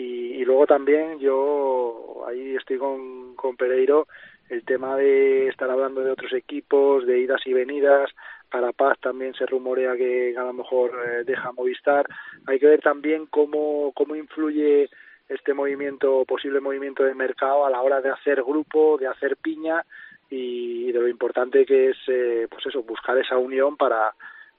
y, 0.00 0.44
luego 0.44 0.66
también 0.66 1.18
yo 1.18 2.24
ahí 2.26 2.56
estoy 2.56 2.78
con, 2.78 3.34
con 3.36 3.56
Pereiro 3.56 4.06
el 4.48 4.64
tema 4.64 4.96
de 4.96 5.48
estar 5.48 5.70
hablando 5.70 6.02
de 6.02 6.10
otros 6.10 6.32
equipos, 6.32 7.06
de 7.06 7.20
idas 7.20 7.40
y 7.46 7.52
venidas, 7.52 8.10
para 8.50 8.72
Paz 8.72 8.98
también 9.00 9.32
se 9.34 9.46
rumorea 9.46 9.96
que 9.96 10.34
a 10.36 10.42
lo 10.42 10.52
mejor 10.52 10.90
eh, 10.90 11.24
deja 11.24 11.52
Movistar. 11.52 12.04
Hay 12.46 12.58
que 12.58 12.66
ver 12.66 12.80
también 12.80 13.26
cómo, 13.26 13.92
cómo 13.94 14.16
influye 14.16 14.90
este 15.28 15.54
movimiento, 15.54 16.24
posible 16.24 16.58
movimiento 16.58 17.04
de 17.04 17.14
mercado 17.14 17.64
a 17.64 17.70
la 17.70 17.80
hora 17.80 18.00
de 18.00 18.10
hacer 18.10 18.42
grupo, 18.42 18.98
de 18.98 19.06
hacer 19.06 19.36
piña 19.36 19.84
y 20.28 20.90
de 20.90 20.98
lo 20.98 21.06
importante 21.06 21.64
que 21.64 21.90
es, 21.90 21.96
eh, 22.08 22.48
pues 22.50 22.66
eso, 22.66 22.82
buscar 22.82 23.16
esa 23.18 23.36
unión 23.38 23.76
para, 23.76 24.12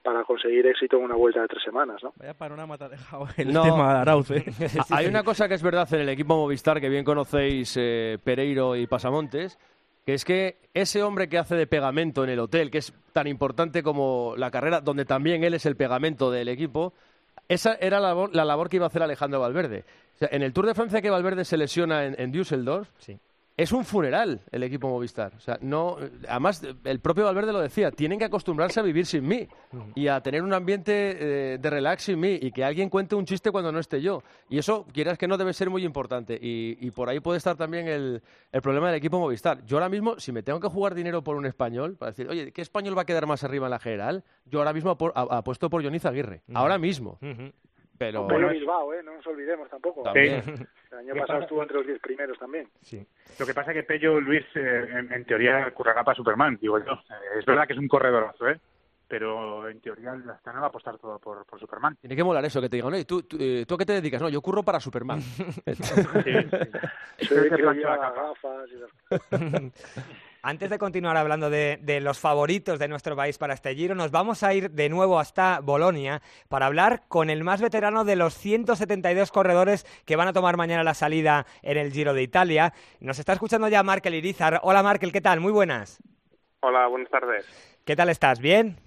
para 0.03 0.23
conseguir 0.23 0.65
éxito 0.65 0.97
en 0.97 1.03
una 1.03 1.15
vuelta 1.15 1.41
de 1.41 1.47
tres 1.47 1.63
semanas, 1.63 2.01
¿no? 2.03 2.13
Vaya 2.17 2.33
panorama 2.33 2.77
te 2.77 2.85
ha 2.85 2.89
dejado 2.89 3.27
el 3.37 3.47
tema 3.53 3.93
de 3.93 3.99
Arauz, 3.99 4.31
¿eh? 4.31 4.45
Hay 4.89 5.05
una 5.05 5.23
cosa 5.23 5.47
que 5.47 5.53
es 5.53 5.61
verdad 5.63 5.87
en 5.93 6.01
el 6.01 6.09
equipo 6.09 6.35
Movistar, 6.35 6.81
que 6.81 6.89
bien 6.89 7.03
conocéis 7.03 7.75
eh, 7.77 8.17
Pereiro 8.23 8.75
y 8.75 8.87
Pasamontes, 8.87 9.59
que 10.05 10.13
es 10.13 10.25
que 10.25 10.57
ese 10.73 11.03
hombre 11.03 11.29
que 11.29 11.37
hace 11.37 11.55
de 11.55 11.67
pegamento 11.67 12.23
en 12.23 12.31
el 12.31 12.39
hotel, 12.39 12.71
que 12.71 12.79
es 12.79 12.93
tan 13.13 13.27
importante 13.27 13.83
como 13.83 14.33
la 14.37 14.49
carrera, 14.49 14.81
donde 14.81 15.05
también 15.05 15.43
él 15.43 15.53
es 15.53 15.65
el 15.65 15.75
pegamento 15.75 16.31
del 16.31 16.49
equipo, 16.49 16.93
esa 17.47 17.75
era 17.75 17.99
la 17.99 18.07
labor, 18.09 18.33
la 18.33 18.45
labor 18.45 18.69
que 18.69 18.77
iba 18.77 18.85
a 18.85 18.89
hacer 18.89 19.03
Alejandro 19.03 19.39
Valverde. 19.39 19.83
O 20.15 20.17
sea, 20.17 20.29
en 20.31 20.41
el 20.41 20.53
Tour 20.53 20.65
de 20.65 20.73
Francia 20.73 21.01
que 21.01 21.09
Valverde 21.09 21.45
se 21.45 21.57
lesiona 21.57 22.05
en, 22.05 22.15
en 22.19 22.31
Düsseldorf, 22.31 22.89
Sí. 22.97 23.19
Es 23.57 23.71
un 23.71 23.85
funeral 23.85 24.41
el 24.51 24.63
equipo 24.63 24.89
Movistar. 24.89 25.33
O 25.35 25.39
sea, 25.39 25.57
no, 25.61 25.97
además, 26.27 26.61
el 26.83 26.99
propio 26.99 27.25
Valverde 27.25 27.53
lo 27.53 27.59
decía, 27.59 27.91
tienen 27.91 28.17
que 28.17 28.25
acostumbrarse 28.25 28.79
a 28.79 28.83
vivir 28.83 29.05
sin 29.05 29.27
mí 29.27 29.47
y 29.95 30.07
a 30.07 30.21
tener 30.21 30.43
un 30.43 30.53
ambiente 30.53 30.93
eh, 31.53 31.57
de 31.57 31.69
relax 31.69 32.03
sin 32.03 32.19
mí 32.19 32.37
y 32.41 32.51
que 32.51 32.63
alguien 32.63 32.89
cuente 32.89 33.15
un 33.15 33.25
chiste 33.25 33.51
cuando 33.51 33.71
no 33.71 33.79
esté 33.79 34.01
yo. 34.01 34.23
Y 34.49 34.57
eso, 34.57 34.85
quieras 34.91 35.17
que 35.17 35.27
no, 35.27 35.37
debe 35.37 35.53
ser 35.53 35.69
muy 35.69 35.83
importante. 35.83 36.39
Y, 36.41 36.77
y 36.79 36.91
por 36.91 37.09
ahí 37.09 37.19
puede 37.19 37.37
estar 37.37 37.55
también 37.55 37.87
el, 37.87 38.21
el 38.51 38.61
problema 38.61 38.87
del 38.87 38.95
equipo 38.95 39.19
Movistar. 39.19 39.63
Yo 39.65 39.77
ahora 39.77 39.89
mismo, 39.89 40.19
si 40.19 40.31
me 40.31 40.43
tengo 40.43 40.59
que 40.59 40.67
jugar 40.67 40.95
dinero 40.95 41.23
por 41.23 41.35
un 41.35 41.45
español, 41.45 41.97
para 41.97 42.11
decir, 42.11 42.27
oye, 42.27 42.51
¿qué 42.51 42.61
español 42.61 42.97
va 42.97 43.03
a 43.03 43.05
quedar 43.05 43.27
más 43.27 43.43
arriba 43.43 43.67
en 43.67 43.71
la 43.71 43.79
general? 43.79 44.23
Yo 44.45 44.59
ahora 44.59 44.73
mismo 44.73 44.91
apuesto 44.91 45.69
por 45.69 45.83
Johnny 45.83 45.99
Zaguirre. 45.99 46.41
Ahora 46.53 46.77
mismo. 46.77 47.19
Pero... 48.01 48.25
Pello 48.25 48.49
Bilbao, 48.49 48.93
¿eh? 48.95 49.03
No 49.03 49.13
nos 49.13 49.27
olvidemos 49.27 49.69
tampoco. 49.69 50.01
También. 50.01 50.41
El 50.91 50.97
año 50.97 51.13
pasado 51.21 51.41
estuvo 51.41 51.61
entre 51.61 51.77
los 51.77 51.85
diez 51.85 51.99
primeros 51.99 52.35
también. 52.39 52.67
Sí. 52.81 53.05
Lo 53.37 53.45
que 53.45 53.53
pasa 53.53 53.69
es 53.69 53.77
que 53.77 53.83
Pello 53.83 54.19
Luis, 54.19 54.43
eh, 54.55 54.87
en, 54.89 55.13
en 55.13 55.23
teoría, 55.23 55.69
currará 55.71 56.03
para 56.03 56.15
Superman, 56.15 56.57
digo 56.59 56.79
yo. 56.79 56.93
Eh, 56.93 57.37
es 57.37 57.45
verdad 57.45 57.67
que 57.67 57.73
es 57.73 57.79
un 57.79 57.87
corredorazo, 57.87 58.49
¿eh? 58.49 58.59
Pero 59.07 59.69
en 59.69 59.79
teoría 59.81 60.15
la 60.15 60.33
Astana 60.33 60.61
va 60.61 60.65
a 60.65 60.69
apostar 60.69 60.97
todo 60.97 61.19
por, 61.19 61.45
por 61.45 61.59
Superman. 61.59 61.95
Tiene 62.01 62.15
que 62.15 62.23
molar 62.23 62.43
eso, 62.43 62.59
que 62.59 62.69
te 62.69 62.77
digan, 62.77 62.91
oye, 62.91 63.05
¿tú, 63.05 63.21
tú, 63.21 63.37
eh, 63.39 63.65
¿tú 63.67 63.75
a 63.75 63.77
qué 63.77 63.85
te 63.85 63.93
dedicas? 63.93 64.19
No, 64.19 64.29
yo 64.29 64.41
curro 64.41 64.63
para 64.63 64.79
Superman. 64.79 65.21
Sí, 67.19 67.27
Creo 67.27 67.75
que 67.75 67.81
gafas 67.83 68.69
y 68.71 68.75
esas 68.75 68.91
Antes 70.43 70.71
de 70.71 70.79
continuar 70.79 71.17
hablando 71.17 71.51
de, 71.51 71.77
de 71.81 72.01
los 72.01 72.19
favoritos 72.19 72.79
de 72.79 72.87
nuestro 72.87 73.15
país 73.15 73.37
para 73.37 73.53
este 73.53 73.75
Giro, 73.75 73.93
nos 73.93 74.09
vamos 74.09 74.41
a 74.41 74.53
ir 74.55 74.71
de 74.71 74.89
nuevo 74.89 75.19
hasta 75.19 75.59
Bolonia 75.59 76.21
para 76.49 76.65
hablar 76.65 77.03
con 77.07 77.29
el 77.29 77.43
más 77.43 77.61
veterano 77.61 78.05
de 78.05 78.15
los 78.15 78.33
172 78.33 79.31
corredores 79.31 79.85
que 80.03 80.15
van 80.15 80.27
a 80.27 80.33
tomar 80.33 80.57
mañana 80.57 80.83
la 80.83 80.95
salida 80.95 81.45
en 81.61 81.77
el 81.77 81.91
Giro 81.91 82.15
de 82.15 82.23
Italia. 82.23 82.73
Nos 82.99 83.19
está 83.19 83.33
escuchando 83.33 83.67
ya 83.67 83.83
Markel 83.83 84.15
Irizar. 84.15 84.59
Hola 84.63 84.81
Markel, 84.81 85.11
¿qué 85.11 85.21
tal? 85.21 85.39
Muy 85.41 85.51
buenas. 85.51 86.01
Hola, 86.61 86.87
buenas 86.87 87.09
tardes. 87.11 87.45
¿Qué 87.85 87.95
tal 87.95 88.09
estás? 88.09 88.39
¿Bien? 88.39 88.77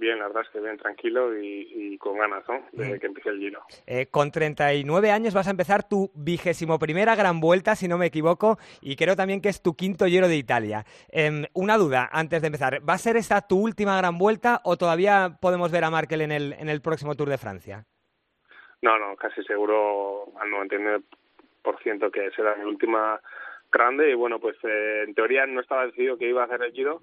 Bien, 0.00 0.18
la 0.18 0.28
verdad 0.28 0.44
es 0.46 0.48
que 0.48 0.60
bien, 0.60 0.78
tranquilo 0.78 1.36
y, 1.38 1.68
y 1.74 1.98
con 1.98 2.16
ganas, 2.16 2.42
¿no? 2.48 2.64
Desde 2.72 2.96
Mm. 2.96 3.00
que 3.00 3.06
empiece 3.06 3.28
el 3.28 3.38
giro. 3.38 3.60
Eh, 3.86 4.06
con 4.06 4.30
39 4.30 5.10
años 5.10 5.34
vas 5.34 5.46
a 5.46 5.50
empezar 5.50 5.86
tu 5.86 6.10
vigésimo 6.14 6.78
primera 6.78 7.14
gran 7.16 7.38
vuelta, 7.38 7.76
si 7.76 7.86
no 7.86 7.98
me 7.98 8.06
equivoco, 8.06 8.56
y 8.80 8.96
creo 8.96 9.14
también 9.14 9.42
que 9.42 9.50
es 9.50 9.62
tu 9.62 9.74
quinto 9.76 10.06
Giro 10.06 10.26
de 10.26 10.36
Italia. 10.36 10.86
Em, 11.10 11.44
una 11.52 11.76
duda 11.76 12.08
antes 12.10 12.40
de 12.40 12.46
empezar, 12.46 12.80
¿va 12.88 12.94
a 12.94 12.98
ser 12.98 13.16
esta 13.18 13.46
tu 13.46 13.60
última 13.60 13.94
gran 13.98 14.16
vuelta 14.16 14.62
o 14.64 14.78
todavía 14.78 15.36
podemos 15.38 15.70
ver 15.70 15.84
a 15.84 15.90
Markel 15.90 16.22
en 16.22 16.32
el, 16.32 16.54
en 16.54 16.70
el 16.70 16.80
próximo 16.80 17.14
Tour 17.14 17.28
de 17.28 17.36
Francia? 17.36 17.84
No, 18.80 18.98
no, 18.98 19.14
casi 19.16 19.42
seguro 19.42 20.32
al 20.40 20.48
99% 20.48 22.10
que 22.10 22.30
será 22.30 22.56
mi 22.56 22.64
última 22.64 23.20
grande 23.70 24.10
y 24.10 24.14
bueno, 24.14 24.38
pues 24.40 24.56
eh, 24.64 25.04
en 25.06 25.14
teoría 25.14 25.44
no 25.44 25.60
estaba 25.60 25.84
decidido 25.84 26.16
que 26.16 26.26
iba 26.30 26.40
a 26.40 26.46
hacer 26.46 26.62
el 26.62 26.72
giro, 26.72 27.02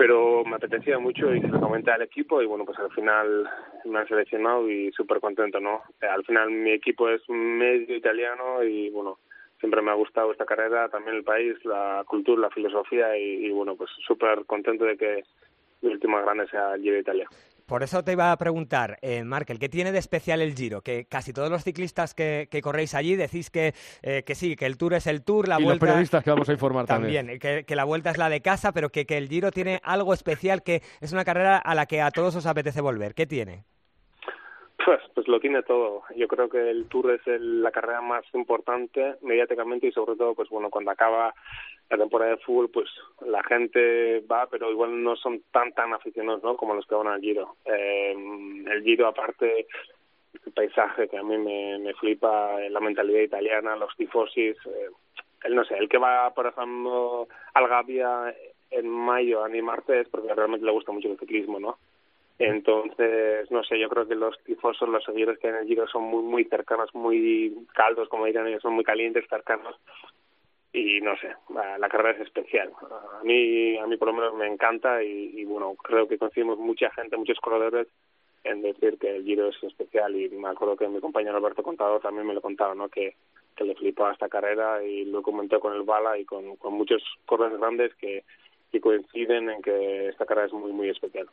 pero 0.00 0.42
me 0.46 0.56
apetecía 0.56 0.98
mucho 0.98 1.34
y 1.34 1.42
se 1.42 1.48
lo 1.48 1.60
comenté 1.60 1.90
al 1.90 2.00
equipo 2.00 2.40
y 2.40 2.46
bueno, 2.46 2.64
pues 2.64 2.78
al 2.78 2.90
final 2.92 3.46
me 3.84 3.98
han 3.98 4.08
seleccionado 4.08 4.66
y 4.66 4.90
súper 4.92 5.20
contento, 5.20 5.60
¿no? 5.60 5.82
Eh, 6.00 6.06
Al 6.06 6.24
final 6.24 6.50
mi 6.50 6.70
equipo 6.70 7.10
es 7.10 7.20
medio 7.28 7.94
italiano 7.94 8.64
y 8.64 8.88
bueno, 8.88 9.18
siempre 9.58 9.82
me 9.82 9.90
ha 9.90 9.94
gustado 9.94 10.32
esta 10.32 10.46
carrera, 10.46 10.88
también 10.88 11.16
el 11.16 11.22
país, 11.22 11.54
la 11.66 12.02
cultura, 12.06 12.40
la 12.40 12.48
filosofía 12.48 13.14
y, 13.18 13.50
bueno, 13.50 13.76
pues 13.76 13.90
súper 14.06 14.46
contento 14.46 14.86
de 14.86 14.96
que 14.96 15.22
mi 15.82 15.92
última 15.92 16.22
grande 16.22 16.48
sea 16.48 16.76
el 16.76 16.80
Giro 16.80 16.94
de 16.94 17.00
Italia. 17.00 17.28
Por 17.70 17.84
eso 17.84 18.02
te 18.02 18.10
iba 18.10 18.32
a 18.32 18.36
preguntar, 18.36 18.98
eh, 19.00 19.22
Markel, 19.22 19.60
¿qué 19.60 19.68
tiene 19.68 19.92
de 19.92 20.00
especial 20.00 20.42
el 20.42 20.56
Giro? 20.56 20.82
Que 20.82 21.04
casi 21.04 21.32
todos 21.32 21.50
los 21.50 21.62
ciclistas 21.62 22.14
que, 22.14 22.48
que 22.50 22.62
corréis 22.62 22.96
allí 22.96 23.14
decís 23.14 23.48
que, 23.48 23.76
eh, 24.02 24.24
que 24.26 24.34
sí, 24.34 24.56
que 24.56 24.66
el 24.66 24.76
Tour 24.76 24.94
es 24.94 25.06
el 25.06 25.22
Tour, 25.22 25.46
la 25.46 25.54
y 25.54 25.62
los 25.62 25.66
vuelta... 25.66 25.86
periodistas 25.86 26.24
que 26.24 26.30
vamos 26.30 26.48
a 26.48 26.52
informar 26.52 26.86
también. 26.86 27.26
También, 27.26 27.38
que, 27.38 27.64
que 27.64 27.76
la 27.76 27.84
vuelta 27.84 28.10
es 28.10 28.18
la 28.18 28.28
de 28.28 28.40
casa, 28.40 28.72
pero 28.72 28.90
que, 28.90 29.06
que 29.06 29.16
el 29.16 29.28
Giro 29.28 29.52
tiene 29.52 29.80
algo 29.84 30.12
especial, 30.14 30.64
que 30.64 30.82
es 31.00 31.12
una 31.12 31.24
carrera 31.24 31.58
a 31.58 31.76
la 31.76 31.86
que 31.86 32.02
a 32.02 32.10
todos 32.10 32.34
os 32.34 32.44
apetece 32.44 32.80
volver. 32.80 33.14
¿Qué 33.14 33.28
tiene? 33.28 33.62
Pues, 34.84 35.00
pues 35.14 35.28
lo 35.28 35.40
tiene 35.40 35.62
todo. 35.62 36.02
Yo 36.16 36.26
creo 36.28 36.48
que 36.48 36.70
el 36.70 36.86
Tour 36.88 37.10
es 37.12 37.26
el- 37.26 37.62
la 37.62 37.70
carrera 37.70 38.00
más 38.00 38.24
importante 38.34 39.16
mediáticamente 39.22 39.86
y 39.88 39.92
sobre 39.92 40.16
todo, 40.16 40.34
pues 40.34 40.48
bueno, 40.48 40.70
cuando 40.70 40.90
acaba 40.90 41.34
la 41.90 41.98
temporada 41.98 42.30
de 42.32 42.36
fútbol, 42.38 42.70
pues 42.70 42.88
la 43.26 43.42
gente 43.42 44.20
va, 44.20 44.46
pero 44.46 44.70
igual 44.70 45.02
no 45.02 45.16
son 45.16 45.42
tan 45.52 45.72
tan 45.72 45.92
aficionados, 45.92 46.42
¿no? 46.42 46.56
Como 46.56 46.74
los 46.74 46.86
que 46.86 46.94
van 46.94 47.08
al 47.08 47.20
Giro. 47.20 47.56
Eh, 47.64 48.12
el 48.12 48.82
Giro, 48.82 49.08
aparte, 49.08 49.66
el 50.46 50.52
paisaje 50.52 51.08
que 51.08 51.18
a 51.18 51.22
mí 51.22 51.36
me, 51.36 51.92
flipa, 51.94 52.58
la 52.70 52.80
mentalidad 52.80 53.20
italiana, 53.20 53.76
los 53.76 53.94
tifosis, 53.96 54.56
eh, 54.66 54.88
el 55.44 55.54
no 55.54 55.64
sé, 55.64 55.76
el 55.76 55.88
que 55.88 55.98
va, 55.98 56.32
por 56.32 56.46
ejemplo, 56.46 57.28
al 57.54 57.68
Gavia 57.68 58.34
en 58.70 58.88
mayo 58.88 59.42
a 59.42 59.46
animarte 59.46 60.00
es 60.00 60.08
porque 60.08 60.32
realmente 60.34 60.64
le 60.64 60.72
gusta 60.72 60.92
mucho 60.92 61.08
el 61.10 61.18
ciclismo, 61.18 61.58
¿no? 61.58 61.76
Entonces, 62.40 63.50
no 63.50 63.62
sé, 63.62 63.78
yo 63.78 63.90
creo 63.90 64.08
que 64.08 64.14
los 64.14 64.42
tifosos, 64.44 64.88
los 64.88 65.04
seguidores 65.04 65.38
que 65.38 65.48
hay 65.48 65.52
en 65.52 65.60
el 65.60 65.66
Giro 65.66 65.86
son 65.86 66.04
muy, 66.04 66.22
muy 66.22 66.44
cercanos, 66.44 66.88
muy 66.94 67.54
caldos, 67.74 68.08
como 68.08 68.24
dirán 68.24 68.46
ellos, 68.46 68.62
son 68.62 68.72
muy 68.72 68.82
calientes, 68.82 69.26
cercanos. 69.28 69.76
Y 70.72 71.02
no 71.02 71.14
sé, 71.18 71.34
la, 71.78 71.88
carrera 71.90 72.12
es 72.12 72.20
especial. 72.20 72.72
A 73.20 73.22
mí, 73.24 73.76
a 73.76 73.86
mí 73.86 73.94
por 73.98 74.08
lo 74.08 74.14
menos 74.14 74.34
me 74.36 74.46
encanta 74.46 75.02
y, 75.02 75.32
y 75.38 75.44
bueno, 75.44 75.74
creo 75.74 76.08
que 76.08 76.16
coincidimos 76.16 76.58
mucha 76.58 76.88
gente, 76.92 77.18
muchos 77.18 77.38
corredores 77.40 77.88
en 78.44 78.62
decir 78.62 78.96
que 78.98 79.16
el 79.16 79.24
Giro 79.24 79.48
es 79.48 79.62
especial 79.62 80.16
y 80.16 80.30
me 80.30 80.48
acuerdo 80.48 80.76
que 80.76 80.88
mi 80.88 80.98
compañero 80.98 81.36
Alberto 81.36 81.62
Contador 81.62 82.00
también 82.00 82.26
me 82.26 82.32
lo 82.32 82.40
contaba, 82.40 82.74
¿no? 82.74 82.88
Que, 82.88 83.16
que 83.54 83.64
le 83.64 83.74
flipaba 83.74 84.12
esta 84.12 84.30
carrera 84.30 84.82
y 84.82 85.04
lo 85.04 85.20
comentó 85.20 85.60
con 85.60 85.74
el 85.74 85.82
Bala 85.82 86.16
y 86.16 86.24
con, 86.24 86.56
con 86.56 86.72
muchos 86.72 87.02
corredores 87.26 87.60
grandes 87.60 87.94
que, 87.96 88.24
que 88.70 88.80
coinciden 88.80 89.50
en 89.50 89.62
que 89.62 90.08
esta 90.08 90.24
carrera 90.26 90.46
es 90.46 90.52
muy, 90.52 90.72
muy 90.72 90.88
especial. 90.88 91.28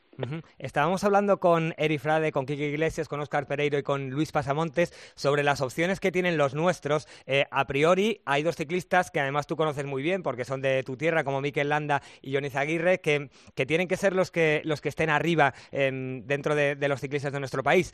Estábamos 0.57 1.03
hablando 1.03 1.39
con 1.39 1.73
Eri 1.77 1.97
Frade, 1.97 2.31
con 2.31 2.45
Kike 2.45 2.69
Iglesias, 2.69 3.07
con 3.07 3.19
Óscar 3.19 3.47
Pereiro 3.47 3.77
y 3.77 3.83
con 3.83 4.09
Luis 4.09 4.31
Pasamontes 4.31 4.91
sobre 5.15 5.43
las 5.43 5.61
opciones 5.61 5.99
que 5.99 6.11
tienen 6.11 6.37
los 6.37 6.55
nuestros. 6.55 7.07
Eh, 7.25 7.45
a 7.51 7.65
priori, 7.67 8.21
hay 8.25 8.43
dos 8.43 8.55
ciclistas 8.55 9.11
que 9.11 9.19
además 9.19 9.45
tú 9.47 9.55
conoces 9.55 9.85
muy 9.85 10.01
bien 10.01 10.23
porque 10.23 10.45
son 10.45 10.61
de 10.61 10.83
tu 10.83 10.97
tierra, 10.97 11.23
como 11.23 11.41
Mikel 11.41 11.69
Landa 11.69 12.01
y 12.21 12.33
Johnny 12.33 12.49
Zaguirre, 12.49 12.99
que, 12.99 13.29
que 13.55 13.65
tienen 13.65 13.87
que 13.87 13.97
ser 13.97 14.13
los 14.13 14.31
que, 14.31 14.61
los 14.65 14.81
que 14.81 14.89
estén 14.89 15.09
arriba 15.09 15.53
em, 15.71 16.25
dentro 16.25 16.55
de, 16.55 16.75
los 16.87 17.01
ciclistas 17.01 17.33
de 17.33 17.39
nuestro 17.39 17.61
país. 17.61 17.93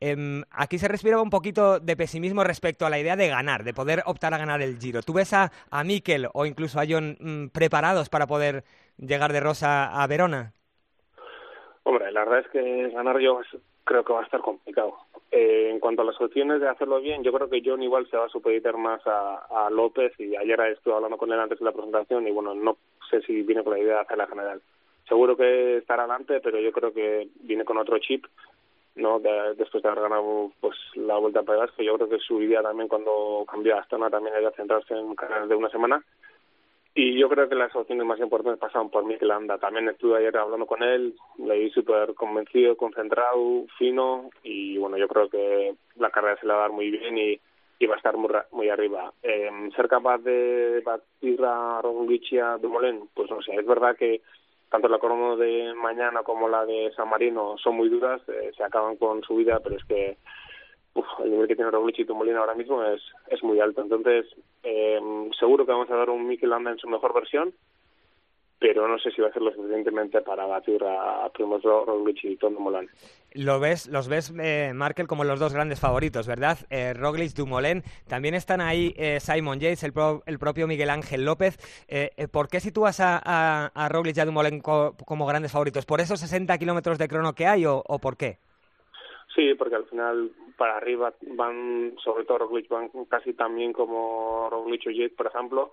Em, 0.00 0.42
aquí 0.50 0.78
se 0.78 0.88
respiraba 0.88 1.22
un 1.22 1.30
poquito 1.30 1.78
de 1.78 1.96
pesimismo 1.96 2.42
respecto 2.44 2.84
a 2.84 2.90
la 2.90 2.98
idea 2.98 3.16
de 3.16 3.28
ganar, 3.28 3.62
de 3.62 3.72
poder 3.72 4.02
optar 4.06 4.34
a 4.34 4.38
ganar 4.38 4.60
el 4.60 4.78
Giro. 4.78 5.02
¿Tú 5.02 5.12
ves 5.12 5.32
a, 5.32 5.52
a 5.70 5.84
Mikel 5.84 6.28
o 6.34 6.44
incluso 6.44 6.80
a 6.80 6.84
John 6.88 7.16
mm, 7.20 7.48
preparados 7.48 8.08
para 8.08 8.26
poder 8.26 8.64
llegar 8.98 9.32
de 9.32 9.40
Rosa 9.40 10.02
a 10.02 10.06
Verona? 10.06 10.52
Hombre, 11.84 12.12
la 12.12 12.24
verdad 12.24 12.40
es 12.40 12.48
que 12.48 12.90
ganar 12.90 13.18
yo 13.18 13.40
creo 13.84 14.04
que 14.04 14.12
va 14.12 14.20
a 14.20 14.24
estar 14.24 14.40
complicado. 14.40 14.94
Eh, 15.30 15.70
en 15.70 15.80
cuanto 15.80 16.02
a 16.02 16.04
las 16.04 16.20
opciones 16.20 16.60
de 16.60 16.68
hacerlo 16.68 17.00
bien, 17.00 17.22
yo 17.24 17.32
creo 17.32 17.48
que 17.48 17.62
John 17.64 17.82
igual 17.82 18.08
se 18.10 18.16
va 18.16 18.26
a 18.26 18.30
supeditar 18.30 18.76
más 18.76 19.00
a, 19.06 19.66
a 19.66 19.70
López 19.70 20.12
y 20.20 20.36
ayer 20.36 20.60
estuve 20.60 20.94
hablando 20.94 21.16
con 21.16 21.32
él 21.32 21.40
antes 21.40 21.58
de 21.58 21.64
la 21.64 21.72
presentación 21.72 22.28
y 22.28 22.30
bueno, 22.30 22.54
no 22.54 22.76
sé 23.10 23.22
si 23.22 23.42
viene 23.42 23.64
con 23.64 23.72
la 23.72 23.78
idea 23.80 23.94
de 23.94 24.00
hacer 24.02 24.18
la 24.18 24.26
general. 24.26 24.62
Seguro 25.08 25.36
que 25.36 25.78
estará 25.78 26.04
adelante, 26.04 26.40
pero 26.40 26.60
yo 26.60 26.70
creo 26.70 26.92
que 26.92 27.28
viene 27.40 27.64
con 27.64 27.78
otro 27.78 27.98
chip, 27.98 28.26
¿no? 28.94 29.18
De- 29.18 29.54
después 29.56 29.82
de 29.82 29.88
haber 29.88 30.02
ganado 30.04 30.52
pues 30.60 30.76
la 30.94 31.16
Vuelta 31.16 31.40
a 31.40 31.42
Pegas, 31.42 31.70
que 31.72 31.84
yo 31.84 31.96
creo 31.96 32.08
que 32.08 32.18
su 32.18 32.40
idea 32.40 32.62
también 32.62 32.88
cuando 32.88 33.44
cambió 33.50 33.76
a 33.76 33.80
Astana 33.80 34.10
también 34.10 34.36
era 34.36 34.50
centrarse 34.52 34.94
en 34.94 35.14
carreras 35.16 35.48
de 35.48 35.56
una 35.56 35.70
semana 35.70 36.04
y 36.94 37.18
yo 37.18 37.28
creo 37.28 37.48
que 37.48 37.54
las 37.54 37.74
opciones 37.74 38.06
más 38.06 38.20
importantes 38.20 38.60
pasaron 38.60 38.90
por 38.90 39.04
Mikel 39.04 39.28
Landa. 39.28 39.58
También 39.58 39.88
estuve 39.88 40.18
ayer 40.18 40.36
hablando 40.36 40.66
con 40.66 40.82
él, 40.82 41.14
le 41.38 41.58
vi 41.58 41.70
súper 41.70 42.14
convencido, 42.14 42.76
concentrado, 42.76 43.64
fino, 43.78 44.30
y 44.42 44.76
bueno, 44.76 44.98
yo 44.98 45.08
creo 45.08 45.28
que 45.28 45.74
la 45.96 46.10
carrera 46.10 46.38
se 46.38 46.46
le 46.46 46.52
va 46.52 46.58
a 46.58 46.62
dar 46.62 46.72
muy 46.72 46.90
bien 46.90 47.16
y, 47.16 47.40
y 47.78 47.86
va 47.86 47.94
a 47.94 47.96
estar 47.96 48.16
muy, 48.16 48.30
muy 48.52 48.68
arriba. 48.68 49.12
Eh, 49.22 49.50
ser 49.74 49.88
capaz 49.88 50.18
de 50.18 50.82
batir 50.84 51.40
a 51.44 51.80
Roglic 51.82 52.30
y 52.32 52.38
a 52.38 52.58
Dumoulin, 52.58 53.08
pues 53.14 53.30
no 53.30 53.40
sé, 53.40 53.54
es 53.54 53.66
verdad 53.66 53.96
que 53.96 54.20
tanto 54.68 54.88
la 54.88 54.98
crono 54.98 55.36
de 55.36 55.74
mañana 55.74 56.22
como 56.22 56.48
la 56.48 56.64
de 56.64 56.92
San 56.96 57.08
Marino 57.08 57.56
son 57.58 57.76
muy 57.76 57.88
duras, 57.88 58.22
eh, 58.28 58.52
se 58.56 58.64
acaban 58.64 58.96
con 58.96 59.22
su 59.22 59.36
vida, 59.36 59.60
pero 59.62 59.76
es 59.76 59.84
que 59.84 60.16
el 61.24 61.30
nivel 61.30 61.48
que 61.48 61.56
tiene 61.56 61.70
Roglic 61.70 61.98
y 62.00 62.04
Dumoulin 62.04 62.36
ahora 62.36 62.54
mismo 62.54 62.82
es, 62.84 63.00
es 63.28 63.42
muy 63.42 63.60
alto. 63.60 63.82
Entonces, 63.82 64.26
eh, 64.62 65.00
seguro 65.38 65.64
que 65.64 65.72
vamos 65.72 65.90
a 65.90 65.96
dar 65.96 66.10
un 66.10 66.26
Mikel 66.26 66.50
Landa 66.50 66.70
en 66.70 66.78
su 66.78 66.88
mejor 66.88 67.14
versión, 67.14 67.52
pero 68.58 68.86
no 68.86 68.96
sé 68.98 69.10
si 69.10 69.20
va 69.20 69.28
a 69.28 69.32
ser 69.32 69.42
lo 69.42 69.52
suficientemente 69.52 70.20
para 70.20 70.46
batir 70.46 70.84
a 70.84 71.28
Primoz 71.34 71.62
Roglic 71.64 72.22
y 72.22 72.36
Tom 72.36 72.54
Dumoulin. 72.54 72.88
Lo 73.32 73.58
ves, 73.58 73.88
los 73.88 74.06
ves, 74.06 74.32
eh, 74.38 74.70
Markel, 74.74 75.08
como 75.08 75.24
los 75.24 75.40
dos 75.40 75.52
grandes 75.52 75.80
favoritos, 75.80 76.28
¿verdad? 76.28 76.58
Eh, 76.70 76.92
Roglic, 76.94 77.32
Dumoulin. 77.32 77.82
También 78.06 78.34
están 78.34 78.60
ahí 78.60 78.94
eh, 78.96 79.18
Simon 79.18 79.58
Yates, 79.58 79.82
el, 79.82 79.92
pro- 79.92 80.22
el 80.26 80.38
propio 80.38 80.68
Miguel 80.68 80.90
Ángel 80.90 81.24
López. 81.24 81.58
Eh, 81.88 82.10
eh, 82.16 82.28
¿Por 82.28 82.48
qué 82.48 82.60
sitúas 82.60 82.98
a, 83.00 83.88
Roglic 83.90 84.16
y 84.16 84.20
a 84.20 84.26
Dumoulin 84.26 84.60
co- 84.60 84.94
como 85.06 85.26
grandes 85.26 85.50
favoritos? 85.50 85.84
¿Por 85.84 86.00
esos 86.00 86.20
60 86.20 86.56
kilómetros 86.58 86.98
de 86.98 87.08
crono 87.08 87.34
que 87.34 87.46
hay 87.46 87.64
o 87.66 87.82
por 88.00 88.16
qué? 88.16 88.38
Sí, 89.34 89.54
porque 89.54 89.76
al 89.76 89.86
final 89.86 90.30
para 90.56 90.76
arriba 90.76 91.14
van, 91.34 91.94
sobre 92.02 92.24
todo 92.24 92.38
Roglic, 92.38 92.68
van 92.68 92.90
casi 93.08 93.32
también 93.32 93.72
como 93.72 94.48
Roglic 94.50 94.86
o 94.86 94.90
Jet, 94.90 95.14
por 95.16 95.26
ejemplo, 95.26 95.72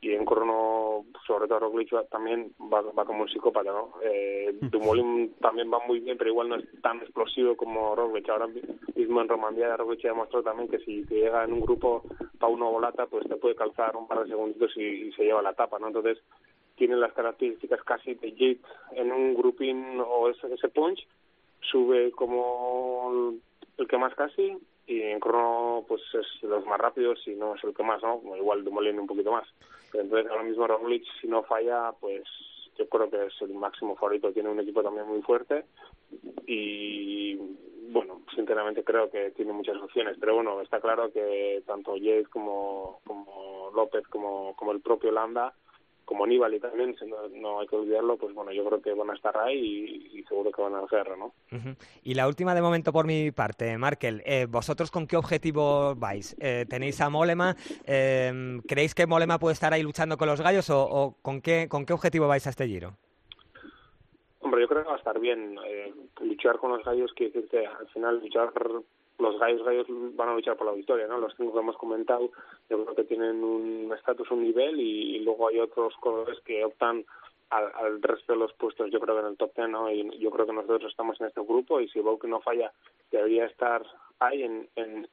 y 0.00 0.12
en 0.12 0.24
crono, 0.24 1.06
sobre 1.26 1.48
todo 1.48 1.60
Roglic 1.60 1.90
también 2.08 2.52
va, 2.72 2.82
va 2.82 3.04
como 3.04 3.22
un 3.22 3.28
psicópata, 3.28 3.72
¿no? 3.72 3.94
Eh, 4.02 4.56
Dumoulin 4.60 5.34
también 5.40 5.72
va 5.72 5.80
muy 5.86 6.00
bien, 6.00 6.16
pero 6.16 6.30
igual 6.30 6.48
no 6.50 6.56
es 6.56 6.64
tan 6.82 7.00
explosivo 7.00 7.56
como 7.56 7.96
Roglic. 7.96 8.28
Ahora 8.28 8.46
mismo 8.46 9.20
en 9.20 9.28
Romandía 9.28 9.76
Roglic 9.76 10.04
ha 10.04 10.08
demostrado 10.08 10.44
también 10.44 10.68
que 10.68 10.78
si 10.80 11.04
te 11.04 11.16
llega 11.16 11.44
en 11.44 11.52
un 11.52 11.60
grupo 11.60 12.04
para 12.38 12.52
uno 12.52 12.70
volata, 12.70 13.06
pues 13.06 13.26
te 13.26 13.36
puede 13.36 13.56
calzar 13.56 13.96
un 13.96 14.06
par 14.06 14.22
de 14.22 14.28
segunditos 14.28 14.76
y, 14.76 15.10
se 15.12 15.24
lleva 15.24 15.42
la 15.42 15.54
tapa, 15.54 15.78
¿no? 15.80 15.88
Entonces 15.88 16.18
tiene 16.76 16.94
las 16.94 17.12
características 17.12 17.82
casi 17.82 18.14
de 18.14 18.32
Jet 18.32 18.60
en 18.92 19.10
un 19.10 19.34
grupín 19.34 20.00
o 20.00 20.28
ese, 20.28 20.52
ese 20.54 20.68
punch, 20.68 21.04
sube 21.60 22.10
como 22.12 23.34
el 23.76 23.88
que 23.88 23.98
más 23.98 24.14
casi 24.14 24.56
y 24.86 25.02
en 25.02 25.20
crono 25.20 25.84
pues 25.86 26.02
es 26.14 26.42
los 26.42 26.64
más 26.66 26.80
rápidos 26.80 27.20
y 27.26 27.34
no 27.34 27.54
es 27.54 27.64
el 27.64 27.74
que 27.74 27.82
más, 27.82 28.02
¿no? 28.02 28.20
Igual 28.36 28.64
Dumoulin 28.64 28.98
un 28.98 29.06
poquito 29.06 29.32
más. 29.32 29.46
Entonces 29.92 30.30
ahora 30.30 30.42
mismo 30.42 30.66
Roglic, 30.66 31.04
si 31.20 31.28
no 31.28 31.42
falla, 31.42 31.92
pues 32.00 32.24
yo 32.76 32.88
creo 32.88 33.10
que 33.10 33.26
es 33.26 33.42
el 33.42 33.54
máximo 33.54 33.96
favorito. 33.96 34.32
Tiene 34.32 34.48
un 34.48 34.60
equipo 34.60 34.82
también 34.82 35.06
muy 35.06 35.20
fuerte 35.22 35.64
y 36.46 37.36
bueno, 37.90 38.22
sinceramente 38.34 38.84
creo 38.84 39.10
que 39.10 39.30
tiene 39.30 39.52
muchas 39.52 39.76
opciones. 39.76 40.16
Pero 40.18 40.36
bueno, 40.36 40.60
está 40.60 40.80
claro 40.80 41.12
que 41.12 41.62
tanto 41.66 41.96
Yates 41.96 42.28
como, 42.28 43.00
como 43.04 43.70
López 43.74 44.06
como, 44.08 44.54
como 44.56 44.72
el 44.72 44.80
propio 44.80 45.10
Landa 45.10 45.54
como 46.08 46.26
Nibali 46.26 46.58
también, 46.58 46.96
no, 47.34 47.60
hay 47.60 47.66
que 47.66 47.76
olvidarlo, 47.76 48.16
pues 48.16 48.34
bueno, 48.34 48.50
yo 48.50 48.64
creo 48.64 48.80
que 48.80 48.94
van 48.94 49.10
a 49.10 49.14
estar 49.14 49.36
ahí 49.36 50.10
y, 50.14 50.22
seguro 50.22 50.50
que 50.50 50.62
van 50.62 50.74
a 50.74 50.80
hacerlo, 50.80 51.18
¿no? 51.18 51.34
Y 52.02 52.14
la 52.14 52.26
última 52.26 52.54
de 52.54 52.62
momento 52.62 52.94
por 52.94 53.06
mi 53.06 53.30
parte, 53.30 53.76
Markel, 53.76 54.22
eh, 54.24 54.46
¿vosotros 54.48 54.90
con 54.90 55.06
qué 55.06 55.18
objetivo 55.18 55.94
vais? 55.96 56.34
Eh, 56.40 56.64
¿Tenéis 56.66 57.02
a 57.02 57.10
Molema? 57.10 57.56
Eh, 57.86 58.58
¿Creéis 58.66 58.94
que 58.94 59.06
Molema 59.06 59.38
puede 59.38 59.52
estar 59.52 59.74
ahí 59.74 59.82
luchando 59.82 60.16
con 60.16 60.28
los 60.28 60.40
gallos 60.40 60.70
o, 60.70 61.14
con, 61.20 61.42
qué, 61.42 61.68
con 61.68 61.84
qué 61.84 61.92
objetivo 61.92 62.26
vais 62.26 62.46
a 62.46 62.50
este 62.50 62.66
giro? 62.66 62.94
Hombre, 64.40 64.62
yo 64.62 64.68
creo 64.68 64.84
que 64.84 64.88
va 64.88 64.94
a 64.94 64.98
estar 64.98 65.20
bien. 65.20 65.58
luchar 66.22 66.56
con 66.56 66.70
los 66.70 66.82
gallos 66.86 67.12
quiere 67.12 67.34
decir 67.34 67.50
que 67.50 67.66
al 67.66 67.86
final 67.88 68.18
luchar 68.20 68.50
los 69.18 69.38
gallos 69.38 69.64
gallos 69.64 69.86
van 70.14 70.28
a 70.28 70.34
luchar 70.34 70.56
por 70.56 70.66
la 70.66 70.72
victoria, 70.72 71.06
¿no? 71.06 71.18
Los 71.18 71.34
cinco 71.36 71.52
que 71.52 71.58
hemos 71.58 71.76
comentado, 71.76 72.30
yo 72.70 72.84
creo 72.84 72.94
que 72.94 73.04
tienen 73.04 73.42
un 73.42 73.92
estatus, 73.96 74.30
un 74.30 74.42
nivel 74.42 74.80
y, 74.80 75.18
luego 75.20 75.48
hay 75.48 75.58
otros 75.58 75.94
corredores 76.00 76.40
que 76.44 76.64
optan 76.64 77.04
al, 77.50 78.00
resto 78.02 78.32
de 78.32 78.38
los 78.38 78.52
puestos, 78.54 78.90
yo 78.90 79.00
creo 79.00 79.14
que 79.16 79.20
en 79.22 79.26
el 79.28 79.36
top 79.36 79.52
ten, 79.54 79.72
¿no? 79.72 79.90
Y 79.90 80.18
yo 80.18 80.30
creo 80.30 80.46
que 80.46 80.52
nosotros 80.52 80.90
estamos 80.90 81.20
en 81.20 81.28
este 81.28 81.40
grupo 81.40 81.80
y 81.80 81.88
si 81.88 82.00
que 82.00 82.28
no 82.28 82.40
falla, 82.40 82.72
debería 83.10 83.46
estar 83.46 83.84
ahí 84.20 84.42
en, 84.42 84.68
en, 84.76 85.08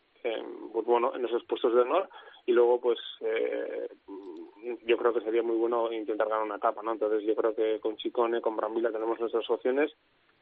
pues 0.73 0.85
bueno, 0.85 1.13
en 1.15 1.25
esos 1.25 1.43
puestos 1.45 1.73
de 1.73 1.81
honor 1.81 2.09
y 2.45 2.51
luego 2.51 2.79
pues 2.81 2.99
eh, 3.21 3.87
yo 4.85 4.97
creo 4.97 5.13
que 5.13 5.21
sería 5.21 5.43
muy 5.43 5.55
bueno 5.55 5.91
intentar 5.91 6.27
ganar 6.27 6.45
una 6.45 6.57
etapa, 6.57 6.81
¿no? 6.83 6.91
Entonces 6.91 7.23
yo 7.23 7.35
creo 7.35 7.55
que 7.55 7.79
con 7.79 7.97
Chicone, 7.97 8.41
con 8.41 8.55
Brambila 8.55 8.91
tenemos 8.91 9.19
nuestras 9.19 9.49
opciones 9.49 9.91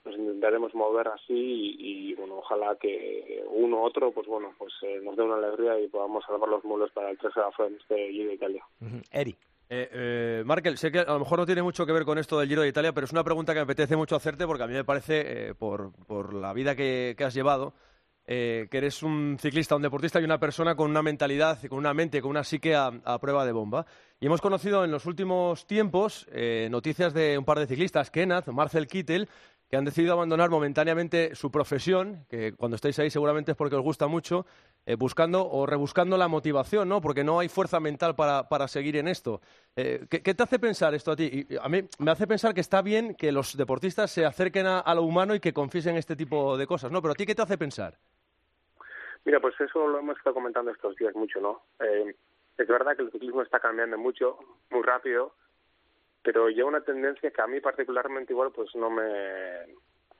nos 0.05 0.15
intentaremos 0.15 0.73
mover 0.75 1.07
así 1.07 1.75
y, 1.79 2.13
bueno 2.15 2.37
ojalá 2.37 2.75
que 2.75 3.43
uno 3.49 3.77
u 3.77 3.85
otro 3.85 4.11
pues 4.11 4.27
bueno 4.27 4.53
pues 4.57 4.73
eh, 4.83 4.99
nos 5.01 5.15
dé 5.15 5.23
una 5.23 5.35
alegría 5.35 5.79
y 5.79 5.87
podamos 5.87 6.23
salvar 6.25 6.49
los 6.49 6.63
mulos 6.63 6.91
para 6.91 7.09
el 7.09 7.17
3 7.17 7.33
de 7.33 7.41
la 7.41 7.67
en 7.67 7.75
este 7.75 8.11
Giro 8.11 8.29
de 8.29 8.35
Italia. 8.35 8.63
Eri 9.11 9.35
eh, 9.75 9.89
eh, 9.91 10.43
Markel, 10.45 10.77
sé 10.77 10.91
que 10.91 10.99
a 10.99 11.13
lo 11.13 11.19
mejor 11.19 11.39
no 11.39 11.45
tiene 11.47 11.63
mucho 11.63 11.83
que 11.83 11.91
ver 11.91 12.05
con 12.05 12.19
esto 12.19 12.39
del 12.39 12.47
Giro 12.47 12.61
de 12.61 12.67
Italia, 12.67 12.93
pero 12.93 13.05
es 13.05 13.11
una 13.11 13.23
pregunta 13.23 13.53
que 13.53 13.59
me 13.59 13.63
apetece 13.63 13.95
mucho 13.95 14.15
hacerte 14.15 14.45
porque 14.45 14.63
a 14.63 14.67
mí 14.67 14.73
me 14.73 14.83
parece, 14.83 15.49
eh, 15.49 15.55
por, 15.55 15.91
por 16.05 16.35
la 16.35 16.53
vida 16.53 16.75
que, 16.75 17.15
has 17.25 17.33
llevado, 17.33 17.73
que 18.25 18.69
eres 18.71 19.01
un 19.01 19.37
ciclista, 19.39 19.75
un 19.75 19.81
deportista 19.81 20.21
y 20.21 20.25
una 20.25 20.39
persona 20.39 20.75
con 20.75 20.91
una 20.91 21.01
mentalidad, 21.01 21.59
con 21.67 21.79
una 21.79 21.93
mente, 21.93 22.21
con 22.21 22.29
una 22.29 22.43
psique 22.43 22.75
a, 22.75 22.91
a 23.03 23.19
prueba 23.19 23.47
de 23.47 23.51
bomba. 23.51 23.87
Y 24.19 24.27
hemos 24.27 24.41
conocido 24.41 24.85
en 24.85 24.91
los 24.91 25.07
últimos 25.07 25.65
tiempos 25.65 26.27
noticias 26.69 27.13
de 27.13 27.37
un 27.37 27.43
par 27.43 27.57
de 27.59 27.65
ciclistas, 27.65 28.11
Kenneth, 28.11 28.47
Marcel 28.49 28.85
Kittel, 28.87 29.27
que 29.69 29.77
han 29.77 29.85
decidido 29.85 30.13
abandonar 30.13 30.49
momentáneamente 30.49 31.35
su 31.35 31.51
profesión, 31.51 32.25
que 32.29 32.53
cuando 32.53 32.75
estáis 32.75 32.99
ahí 32.99 33.09
seguramente 33.09 33.51
es 33.51 33.57
porque 33.57 33.75
os 33.75 33.81
gusta 33.81 34.07
mucho, 34.07 34.45
eh, 34.85 34.95
buscando 34.95 35.49
o 35.49 35.65
rebuscando 35.65 36.17
la 36.17 36.27
motivación, 36.27 36.89
¿no? 36.89 37.01
Porque 37.01 37.23
no 37.23 37.39
hay 37.39 37.49
fuerza 37.49 37.79
mental 37.79 38.15
para, 38.15 38.49
para 38.49 38.67
seguir 38.67 38.97
en 38.97 39.07
esto. 39.07 39.41
Eh, 39.75 40.05
¿qué, 40.09 40.21
te 40.21 40.43
hace 40.43 40.59
pensar 40.59 40.93
esto 40.93 41.11
a 41.11 41.15
ti? 41.15 41.47
Y 41.49 41.55
a 41.57 41.67
mí 41.69 41.87
me 41.99 42.11
hace 42.11 42.27
pensar 42.27 42.53
que 42.53 42.61
está 42.61 42.81
bien 42.81 43.15
que 43.15 43.31
los 43.31 43.57
deportistas 43.57 44.11
se 44.11 44.25
acerquen 44.25 44.67
a, 44.67 44.93
lo 44.93 45.03
humano 45.03 45.33
y 45.33 45.39
que 45.39 45.53
confiesen 45.53 45.95
este 45.95 46.15
tipo 46.15 46.57
de 46.57 46.67
cosas, 46.67 46.91
¿no? 46.91 47.01
Pero 47.01 47.13
a 47.13 47.15
ti, 47.15 47.25
¿qué 47.25 47.33
te 47.33 47.41
hace 47.41 47.57
pensar? 47.57 47.97
Mira, 49.25 49.39
pues 49.39 49.59
eso 49.59 49.87
lo 49.87 49.99
hemos 49.99 50.17
estado 50.17 50.35
comentando 50.35 50.71
estos 50.71 50.95
días 50.97 51.15
mucho, 51.15 51.39
¿no? 51.39 51.63
Eh, 51.79 52.15
es 52.57 52.67
verdad 52.67 52.95
que 52.95 53.03
el 53.03 53.11
ciclismo 53.11 53.41
está 53.41 53.59
cambiando 53.59 53.97
mucho, 53.97 54.37
muy 54.69 54.83
rápido, 54.83 55.33
pero 56.23 56.49
lleva 56.49 56.69
una 56.69 56.81
tendencia 56.81 57.31
que 57.31 57.41
a 57.41 57.47
mí 57.47 57.59
particularmente 57.59 58.33
igual 58.33 58.51
pues 58.51 58.73
no 58.75 58.89
me 58.89 59.67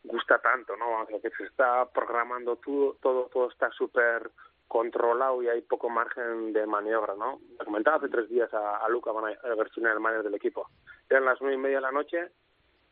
gusta 0.03 0.39
tanto, 0.39 0.75
¿no? 0.75 1.01
O 1.01 1.07
sea, 1.07 1.19
que 1.19 1.29
se 1.31 1.45
está 1.45 1.89
programando 1.89 2.57
todo, 2.57 2.97
todo, 3.01 3.29
todo 3.31 3.49
está 3.49 3.71
súper 3.71 4.29
controlado 4.67 5.41
y 5.41 5.47
hay 5.47 5.61
poco 5.61 5.89
margen 5.89 6.51
de 6.51 6.65
maniobra, 6.65 7.15
¿no? 7.15 7.39
Me 7.57 7.65
comentaba 7.65 7.97
hace 7.97 8.09
tres 8.09 8.29
días 8.29 8.53
a, 8.53 8.77
a 8.77 8.89
Luca 8.89 9.11
Van 9.11 9.31
el 9.31 9.99
manager 9.99 10.23
del 10.23 10.35
equipo. 10.35 10.67
Eran 11.09 11.25
las 11.25 11.39
nueve 11.41 11.55
y 11.55 11.59
media 11.59 11.77
de 11.77 11.81
la 11.81 11.91
noche, 11.91 12.31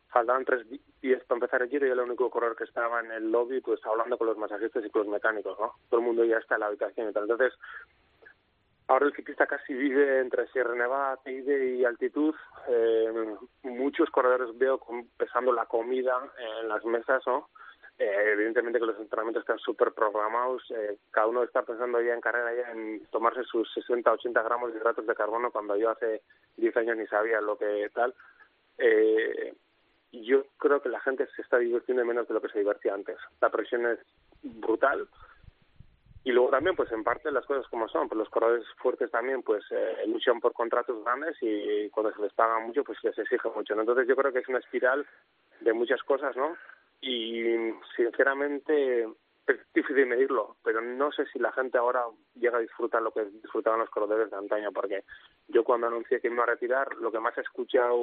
faltaban 0.10 0.46
tres 0.46 0.66
días 1.02 1.24
para 1.24 1.38
empezar 1.38 1.62
el 1.64 1.70
giro 1.70 1.88
y 1.88 1.90
el 1.90 2.00
único 2.00 2.30
corredor 2.30 2.56
que 2.56 2.66
estaba 2.66 3.00
en 3.00 3.12
el 3.12 3.32
lobby 3.32 3.62
pues 3.62 3.84
hablando 3.86 4.18
con 4.18 4.28
los 4.28 4.38
masajistas 4.38 4.86
y 4.86 4.90
con 4.90 5.04
los 5.04 5.12
mecánicos, 5.12 5.60
¿no? 5.60 5.74
Todo 5.90 6.00
el 6.00 6.06
mundo 6.06 6.24
ya 6.24 6.38
está 6.38 6.56
en 6.56 6.62
la 6.62 6.68
habitación 6.68 7.10
y 7.10 7.14
tal. 7.14 7.24
Entonces, 7.24 7.54
Ahora 8.92 9.06
el 9.06 9.16
ciclista 9.16 9.48
casi 9.48 9.74
vive 9.74 10.20
entre 10.20 10.48
Sierra 10.48 10.76
Nevada, 10.76 11.16
Teide 11.24 11.78
y 11.78 11.86
altitud. 11.86 12.36
Eh, 12.68 13.38
muchos 13.64 14.10
corredores 14.10 14.50
veo 14.58 14.82
pesando 15.16 15.54
la 15.54 15.66
comida 15.66 16.20
en 16.60 16.68
las 16.68 16.84
mesas, 16.84 17.26
¿no? 17.26 17.48
Eh, 17.98 18.32
evidentemente 18.34 18.80
que 18.80 18.86
los 18.86 19.00
entrenamientos 19.00 19.44
están 19.44 19.60
súper 19.60 19.94
programados. 19.94 20.70
Eh, 20.72 20.98
cada 21.10 21.28
uno 21.28 21.42
está 21.42 21.62
pensando 21.62 22.02
ya 22.02 22.14
en 22.14 22.20
carrera, 22.20 22.54
ya 22.54 22.72
en 22.74 23.06
tomarse 23.12 23.46
sus 23.46 23.74
60, 23.76 24.12
80 24.12 24.44
gramos 24.44 24.74
de 24.74 24.80
hidratos 24.80 25.08
de 25.08 25.16
carbono, 25.16 25.52
cuando 25.52 25.78
yo 25.78 25.92
hace 25.92 26.22
10 26.58 26.76
años 26.76 26.98
ni 26.98 27.08
sabía 27.08 27.40
lo 27.40 27.58
que 27.58 27.90
tal. 27.94 28.14
Eh, 28.78 29.56
yo 30.12 30.44
creo 30.58 30.82
que 30.82 30.90
la 30.90 31.00
gente 31.00 31.30
se 31.34 31.44
está 31.44 31.60
divirtiendo 31.60 32.04
menos 32.04 32.28
de 32.28 32.34
lo 32.34 32.42
que 32.42 32.50
se 32.50 32.60
divertía 32.60 32.94
antes. 32.94 33.16
La 33.40 33.50
presión 33.50 33.86
es 33.86 34.00
brutal 34.44 35.08
y 36.24 36.32
luego 36.32 36.52
también 36.52 36.76
pues 36.76 36.92
en 36.92 37.04
parte 37.04 37.32
las 37.32 37.46
cosas 37.46 37.68
como 37.68 37.88
son 37.88 38.08
pues 38.08 38.20
los 38.20 38.30
corredores 38.30 38.66
fuertes 38.78 39.10
también 39.10 39.42
pues 39.42 39.64
eh, 39.72 40.04
luchan 40.08 40.40
por 40.40 40.54
contratos 40.54 41.04
grandes 41.04 41.36
y, 41.42 41.90
cuando 41.90 42.14
se 42.14 42.22
les 42.22 42.34
paga 42.34 42.60
mucho 42.60 42.84
pues 42.84 43.00
les 43.04 43.18
exige 43.18 43.50
mucho 43.56 43.74
entonces 43.74 44.08
yo 44.08 44.16
creo 44.16 44.32
que 44.32 44.40
es 44.40 44.48
una 44.48 44.60
espiral 44.60 45.06
de 45.62 45.74
muchas 45.74 46.02
cosas 46.04 46.36
no 46.36 46.56
y 47.02 47.44
sinceramente 47.96 49.10
es 49.48 49.74
difícil 49.74 50.06
medirlo 50.06 50.58
pero 50.64 50.82
no 50.82 51.12
sé 51.12 51.26
si 51.34 51.40
la 51.40 51.52
gente 51.54 51.80
ahora 51.80 52.04
llega 52.36 52.58
a 52.58 52.62
disfrutar 52.62 53.02
lo 53.02 53.12
que 53.12 53.26
disfrutaban 53.26 53.80
los 53.80 53.90
corredores 53.90 54.30
de 54.30 54.38
antaño 54.38 54.72
porque 54.72 55.04
yo 55.48 55.64
cuando 55.64 55.88
anuncié 55.88 56.22
que 56.22 56.30
me 56.30 56.36
iba 56.36 56.44
a 56.44 56.48
retirar 56.48 56.96
lo 56.98 57.12
que 57.12 57.20
más 57.20 57.36
he 57.40 57.42
escuchado 57.42 57.98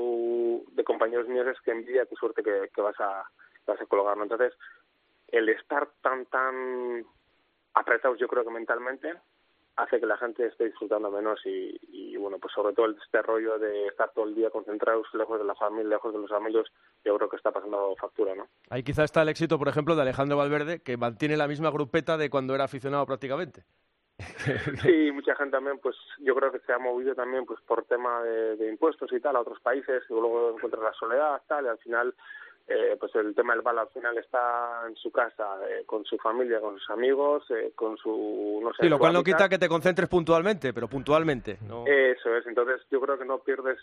de 0.73 0.85
compañeros 0.85 1.29
míos 1.29 1.47
es 1.47 1.61
que 1.61 1.71
envidia 1.71 2.07
tu 2.07 2.17
suerte 2.17 2.43
que, 2.43 2.69
que 2.75 2.81
vas 2.81 2.99
a 2.99 3.23
vas 3.65 3.81
a 3.81 3.87
colgar 3.87 4.17
¿no? 4.17 4.25
entonces 4.25 4.55
el 5.29 5.49
estar 5.51 5.89
tan 6.03 6.27
tan 6.27 7.07
apretados 7.79 8.19
yo 8.19 8.29
creo 8.29 8.45
que 8.45 8.51
mentalmente 8.51 9.15
hace 9.79 10.01
que 10.01 10.07
la 10.07 10.17
gente 10.17 10.45
esté 10.45 10.65
disfrutando 10.65 11.09
menos 11.11 11.41
y, 11.45 12.17
bueno, 12.17 12.39
pues 12.39 12.53
sobre 12.53 12.75
todo 12.75 12.91
este 12.91 13.23
rollo 13.23 13.59
de 13.59 13.87
estar 13.87 14.11
todo 14.13 14.27
el 14.27 14.35
día 14.35 14.51
concentrados 14.51 15.07
lejos 15.15 15.39
de 15.39 15.45
la 15.45 15.55
familia, 15.55 15.91
lejos 15.91 16.13
de 16.13 16.19
los 16.19 16.33
amigos, 16.33 16.67
yo 17.05 17.17
creo 17.17 17.29
que 17.29 17.37
está 17.37 17.53
pasando 17.53 17.95
factura, 17.95 18.35
¿no? 18.35 18.49
Ahí 18.71 18.83
quizá 18.83 19.05
está 19.05 19.23
el 19.23 19.29
éxito, 19.29 19.57
por 19.57 19.69
ejemplo, 19.69 19.95
de 19.95 20.03
Alejandro 20.03 20.37
Valverde, 20.37 20.83
que 20.83 20.97
mantiene 20.97 21.37
la 21.37 21.47
misma 21.47 21.71
grupeta 21.71 22.17
de 22.17 22.29
cuando 22.29 22.57
era 22.57 22.65
aficionado 22.65 23.07
prácticamente. 23.07 23.63
sí, 24.83 25.13
mucha 25.13 25.37
gente 25.37 25.53
también, 25.53 25.79
pues 25.79 25.95
yo 26.19 26.35
creo 26.35 26.51
que 26.51 26.59
se 26.59 26.73
ha 26.73 26.79
movido 26.79 27.15
también 27.15 27.47
pues 27.47 27.61
por 27.61 27.85
tema 27.85 28.21
de, 28.25 28.57
de 28.57 28.69
impuestos 28.69 29.13
y 29.13 29.21
tal 29.21 29.37
a 29.37 29.41
otros 29.41 29.61
países 29.61 30.03
y 30.11 30.13
luego 30.13 30.57
encuentra 30.57 30.83
la 30.83 30.93
soledad, 30.95 31.41
tal, 31.47 31.67
y 31.67 31.69
al 31.69 31.79
final 31.79 32.15
eh, 32.71 32.99
pues 33.01 33.15
el 33.15 33.35
tema 33.35 33.55
del 33.55 33.63
bala 33.63 33.81
al 33.81 33.89
final 33.89 34.19
está 34.19 34.83
en 34.87 34.95
su 34.97 35.11
casa, 35.11 35.59
eh, 35.67 35.85
con 35.87 36.05
su 36.05 36.19
familia, 36.19 36.61
con 36.61 36.79
sus 36.79 36.91
amigos, 36.91 37.51
eh, 37.51 37.73
con 37.75 37.97
su... 37.97 38.61
No 38.63 38.75
sé, 38.75 38.83
sí, 38.83 38.89
lo 38.91 38.99
cual 38.99 39.15
no 39.15 39.25
quita 39.25 39.49
que 39.49 39.57
te 39.57 39.71
concentres 39.71 40.07
puntualmente, 40.07 40.75
pero 40.75 40.87
puntualmente. 40.87 41.53
Eso 41.87 42.37
es, 42.37 42.47
entonces 42.47 42.83
yo 42.91 43.01
creo 43.01 43.19
que 43.19 43.25
no 43.25 43.39
pierdes, 43.39 43.79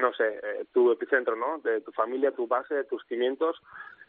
no 0.00 0.14
sé, 0.14 0.40
tu 0.72 0.90
epicentro, 0.92 1.36
¿no? 1.36 1.58
De 1.58 1.82
tu 1.82 1.92
familia, 1.92 2.30
tu 2.30 2.46
base, 2.46 2.84
tus 2.84 3.04
cimientos, 3.06 3.60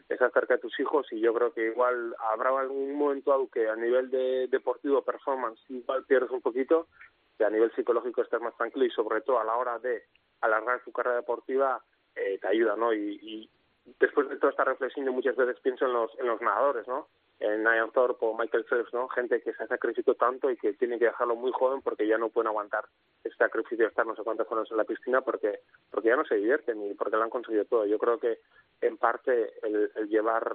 estás 0.08 0.32
cerca 0.32 0.54
de 0.54 0.60
tus 0.60 0.80
hijos 0.80 1.06
y 1.12 1.20
yo 1.20 1.34
creo 1.34 1.52
que 1.52 1.66
igual 1.66 2.16
habrá 2.32 2.58
algún 2.58 2.94
momento 2.94 3.34
algo 3.34 3.50
que 3.50 3.68
a 3.68 3.76
nivel 3.76 4.10
de 4.10 4.48
deportivo, 4.48 5.02
performance, 5.02 5.60
igual 5.68 6.06
pierdes 6.06 6.30
un 6.30 6.40
poquito, 6.40 6.86
y 7.38 7.42
a 7.42 7.50
nivel 7.50 7.70
psicológico 7.76 8.22
estás 8.22 8.40
más 8.40 8.56
tranquilo 8.56 8.86
y 8.86 8.90
sobre 8.90 9.20
todo 9.20 9.38
a 9.38 9.44
la 9.44 9.54
hora 9.54 9.78
de 9.78 10.04
alargar 10.40 10.82
tu 10.82 10.92
carrera 10.92 11.16
deportiva 11.16 11.82
te 12.14 12.48
ayuda, 12.48 12.74
¿no? 12.74 12.92
y, 12.92 13.48
después 14.00 14.28
de 14.28 14.36
toda 14.36 14.50
esta 14.50 14.64
reflexión 14.64 15.06
yo 15.06 15.12
muchas 15.12 15.36
veces 15.36 15.58
pienso 15.60 15.86
en 15.86 15.92
los, 15.92 16.18
en 16.18 16.26
los 16.26 16.40
nadadores, 16.40 16.86
¿no? 16.86 17.08
en 17.40 17.62
Ian 17.62 17.92
Thorpe 17.92 18.24
o 18.26 18.36
Michael 18.36 18.64
Phelps, 18.64 18.92
¿no? 18.92 19.08
Gente 19.08 19.40
que 19.40 19.52
se 19.52 19.62
ha 19.62 19.66
sacrificado 19.68 20.16
tanto 20.16 20.50
y 20.50 20.56
que 20.56 20.72
tiene 20.72 20.98
que 20.98 21.04
dejarlo 21.06 21.36
muy 21.36 21.52
joven 21.52 21.82
porque 21.82 22.06
ya 22.06 22.18
no 22.18 22.30
pueden 22.30 22.48
aguantar 22.48 22.84
ese 23.22 23.36
sacrificio 23.36 23.84
de 23.84 23.90
estar 23.90 24.06
no 24.06 24.16
sé 24.16 24.22
cuántas 24.24 24.50
horas 24.50 24.68
en 24.70 24.76
la 24.76 24.84
piscina 24.84 25.20
porque 25.20 25.60
porque 25.90 26.08
ya 26.08 26.16
no 26.16 26.24
se 26.24 26.34
divierten 26.34 26.84
y 26.90 26.94
porque 26.94 27.16
lo 27.16 27.22
han 27.22 27.30
conseguido 27.30 27.64
todo. 27.66 27.86
Yo 27.86 27.98
creo 27.98 28.18
que 28.18 28.40
en 28.80 28.96
parte 28.96 29.52
el, 29.62 30.08
llevar 30.08 30.52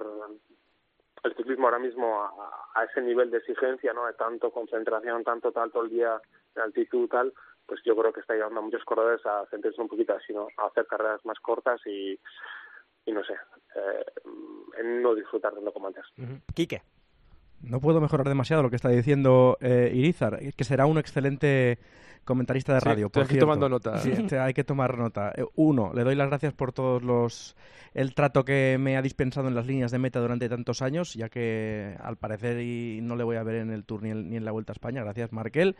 el 1.22 1.34
ciclismo 1.36 1.66
ahora 1.66 1.78
mismo 1.78 2.22
a, 2.22 2.30
a, 2.74 2.84
ese 2.84 3.00
nivel 3.00 3.30
de 3.30 3.38
exigencia, 3.38 3.94
¿no? 3.94 4.06
De 4.06 4.12
tanto 4.12 4.50
concentración, 4.50 5.24
tanto 5.24 5.52
tal 5.52 5.72
todo 5.72 5.84
el 5.84 5.90
día 5.90 6.20
de 6.54 6.62
altitud 6.62 7.08
tal, 7.08 7.32
pues 7.66 7.80
yo 7.84 7.96
creo 7.96 8.12
que 8.12 8.20
está 8.20 8.34
llevando 8.34 8.60
a 8.60 8.62
muchos 8.62 8.84
corredores 8.84 9.24
a 9.24 9.46
sentirse 9.46 9.80
un 9.80 9.88
poquito 9.88 10.12
así, 10.12 10.34
¿no? 10.34 10.48
A 10.58 10.66
hacer 10.66 10.86
carreras 10.86 11.24
más 11.24 11.40
cortas 11.40 11.80
y 11.86 12.20
y 13.06 13.12
no 13.12 13.22
sé, 13.24 13.34
eh, 13.76 14.82
no 14.84 15.14
disfrutar 15.14 15.52
tanto 15.52 15.72
como 15.72 15.88
antes. 15.88 16.04
Quique. 16.54 16.82
No 17.62 17.80
puedo 17.80 18.00
mejorar 18.00 18.28
demasiado 18.28 18.62
lo 18.62 18.70
que 18.70 18.76
está 18.76 18.90
diciendo 18.90 19.56
eh, 19.60 19.90
Irizar, 19.94 20.38
que 20.54 20.64
será 20.64 20.86
un 20.86 20.98
excelente 20.98 21.78
comentarista 22.24 22.74
de 22.74 22.80
radio. 22.80 23.10
por 23.10 23.22
estoy 23.22 23.38
tomando 23.38 23.68
nota. 23.68 23.98
Sí, 23.98 24.10
este, 24.12 24.38
hay 24.38 24.54
que 24.54 24.64
tomar 24.64 24.98
nota. 24.98 25.32
Eh, 25.36 25.44
uno, 25.56 25.92
le 25.94 26.04
doy 26.04 26.14
las 26.14 26.28
gracias 26.28 26.52
por 26.52 26.72
todos 26.72 27.02
los 27.02 27.56
el 27.94 28.12
trato 28.14 28.44
que 28.44 28.76
me 28.78 28.96
ha 28.96 29.02
dispensado 29.02 29.46
en 29.46 29.54
las 29.54 29.66
líneas 29.66 29.92
de 29.92 30.00
meta 30.00 30.18
durante 30.18 30.48
tantos 30.48 30.82
años, 30.82 31.14
ya 31.14 31.28
que 31.28 31.96
al 32.02 32.16
parecer 32.16 32.60
y 32.60 33.00
no 33.02 33.14
le 33.14 33.22
voy 33.22 33.36
a 33.36 33.44
ver 33.44 33.56
en 33.56 33.70
el 33.70 33.84
Tour 33.84 34.02
ni, 34.02 34.12
ni 34.12 34.36
en 34.36 34.44
la 34.44 34.50
Vuelta 34.50 34.72
a 34.72 34.74
España. 34.74 35.02
Gracias, 35.04 35.32
Markel. 35.32 35.76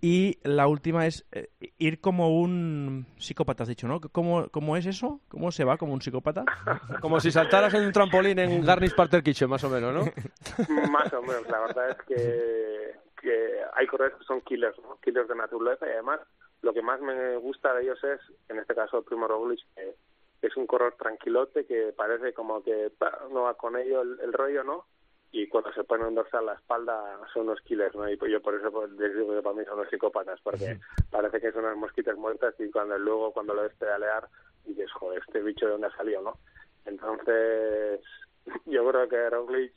Y 0.00 0.38
la 0.42 0.66
última 0.66 1.06
es 1.06 1.26
eh, 1.32 1.50
ir 1.78 2.00
como 2.00 2.40
un 2.40 3.06
psicópata, 3.18 3.64
has 3.64 3.68
dicho, 3.68 3.86
¿no? 3.86 4.00
¿Cómo, 4.00 4.48
¿Cómo 4.48 4.76
es 4.78 4.86
eso? 4.86 5.20
¿Cómo 5.28 5.52
se 5.52 5.64
va 5.64 5.76
como 5.76 5.92
un 5.92 6.00
psicópata? 6.00 6.44
como 7.02 7.20
si 7.20 7.30
saltaras 7.30 7.74
en 7.74 7.84
un 7.84 7.92
trampolín 7.92 8.38
en 8.38 8.64
Garnish 8.64 8.94
Parter 8.94 9.22
Kitchen, 9.22 9.50
más 9.50 9.62
o 9.64 9.68
menos, 9.68 9.92
¿no? 9.92 10.00
más 10.90 11.12
o 11.12 11.20
menos. 11.20 11.46
La 11.50 11.60
verdad 11.60 11.90
es 11.90 11.96
que 12.06 13.09
que 13.20 13.60
hay 13.74 13.86
corredores 13.86 14.18
que 14.18 14.24
son 14.24 14.40
killers, 14.40 14.78
¿no? 14.78 14.98
killers 15.02 15.28
de 15.28 15.34
naturaleza 15.34 15.86
y 15.86 15.92
además 15.92 16.20
lo 16.62 16.72
que 16.72 16.82
más 16.82 17.00
me 17.00 17.36
gusta 17.36 17.74
de 17.74 17.82
ellos 17.82 18.02
es, 18.04 18.20
en 18.48 18.58
este 18.58 18.74
caso 18.74 19.02
Primo 19.02 19.26
Roglic, 19.26 19.60
que 19.74 20.46
es 20.46 20.56
un 20.56 20.66
corredor 20.66 20.94
tranquilote 20.98 21.64
que 21.64 21.92
parece 21.96 22.32
como 22.32 22.62
que 22.62 22.92
no 23.30 23.42
va 23.42 23.54
con 23.54 23.76
ello 23.76 24.02
el, 24.02 24.32
rollo, 24.32 24.64
¿no? 24.64 24.86
Y 25.32 25.46
cuando 25.48 25.72
se 25.72 25.84
pone 25.84 26.06
un 26.06 26.14
dorsal 26.14 26.48
a 26.48 26.52
la 26.52 26.58
espalda 26.58 27.20
son 27.32 27.42
unos 27.42 27.60
killers, 27.60 27.94
¿no? 27.94 28.08
Y 28.10 28.16
pues 28.16 28.32
yo 28.32 28.42
por 28.42 28.54
eso 28.54 28.70
pues, 28.70 28.90
les 28.92 29.14
digo 29.14 29.34
que 29.34 29.42
para 29.42 29.54
mí 29.54 29.64
son 29.64 29.78
los 29.78 29.88
psicópatas, 29.88 30.40
porque 30.42 30.80
parece 31.10 31.40
que 31.40 31.52
son 31.52 31.64
unas 31.64 31.76
mosquitas 31.76 32.16
muertas 32.16 32.54
y 32.58 32.70
cuando 32.70 32.98
luego 32.98 33.32
cuando 33.32 33.54
lo 33.54 33.62
ves 33.62 33.74
pedalear 33.74 34.28
dices, 34.64 34.90
joder, 34.92 35.22
este 35.26 35.40
bicho 35.40 35.66
de 35.66 35.72
dónde 35.72 35.86
ha 35.86 35.96
salido, 35.96 36.22
¿no? 36.22 36.38
Entonces, 36.84 38.00
yo 38.66 38.88
creo 38.88 39.08
que 39.08 39.30
Roglic 39.30 39.72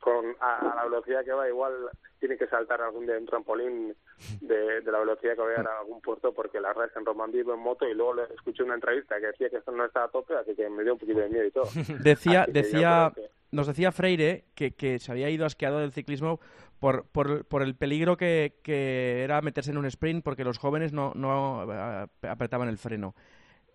con 0.00 0.36
a, 0.40 0.74
la 0.76 0.84
velocidad 0.84 1.24
que 1.24 1.32
va 1.32 1.48
igual 1.48 1.72
tiene 2.18 2.36
que 2.36 2.46
saltar 2.46 2.80
algún 2.80 3.06
día 3.06 3.18
un 3.18 3.26
trampolín 3.26 3.94
de, 4.40 4.82
la 4.82 4.98
velocidad 4.98 5.34
que 5.34 5.42
va 5.42 5.70
a 5.70 5.78
algún 5.80 6.00
puerto 6.00 6.32
porque 6.32 6.60
la 6.60 6.68
verdad 6.68 6.86
es 6.86 6.92
que 6.92 6.98
en 6.98 7.06
Romandí 7.06 7.40
en 7.40 7.58
moto 7.58 7.86
y 7.88 7.94
luego 7.94 8.14
le 8.14 8.34
escuché 8.34 8.62
una 8.62 8.74
entrevista 8.74 9.18
que 9.20 9.26
decía 9.26 9.50
que 9.50 9.56
esto 9.58 9.72
no 9.72 9.84
estaba 9.84 10.06
a 10.06 10.10
tope 10.10 10.34
así 10.34 10.54
que 10.54 10.68
me 10.68 10.82
dio 10.82 10.94
un 10.94 10.98
poquito 10.98 11.20
de 11.20 11.28
miedo 11.28 11.46
y 11.46 11.50
todo 11.50 11.68
decía 12.02 12.46
decía 12.48 13.12
nos 13.50 13.66
decía 13.66 13.92
Freire 13.92 14.44
que, 14.54 14.72
que 14.72 14.98
se 14.98 15.12
había 15.12 15.30
ido 15.30 15.46
asqueado 15.46 15.78
del 15.78 15.92
ciclismo 15.92 16.40
por, 16.80 17.06
por, 17.06 17.44
por 17.46 17.62
el 17.62 17.76
peligro 17.76 18.16
que, 18.16 18.54
que 18.62 19.22
era 19.22 19.40
meterse 19.42 19.70
en 19.70 19.78
un 19.78 19.86
sprint 19.86 20.24
porque 20.24 20.44
los 20.44 20.58
jóvenes 20.58 20.92
no, 20.92 21.12
no 21.14 21.72
eh, 21.72 22.06
apretaban 22.22 22.68
el 22.68 22.78
freno 22.78 23.14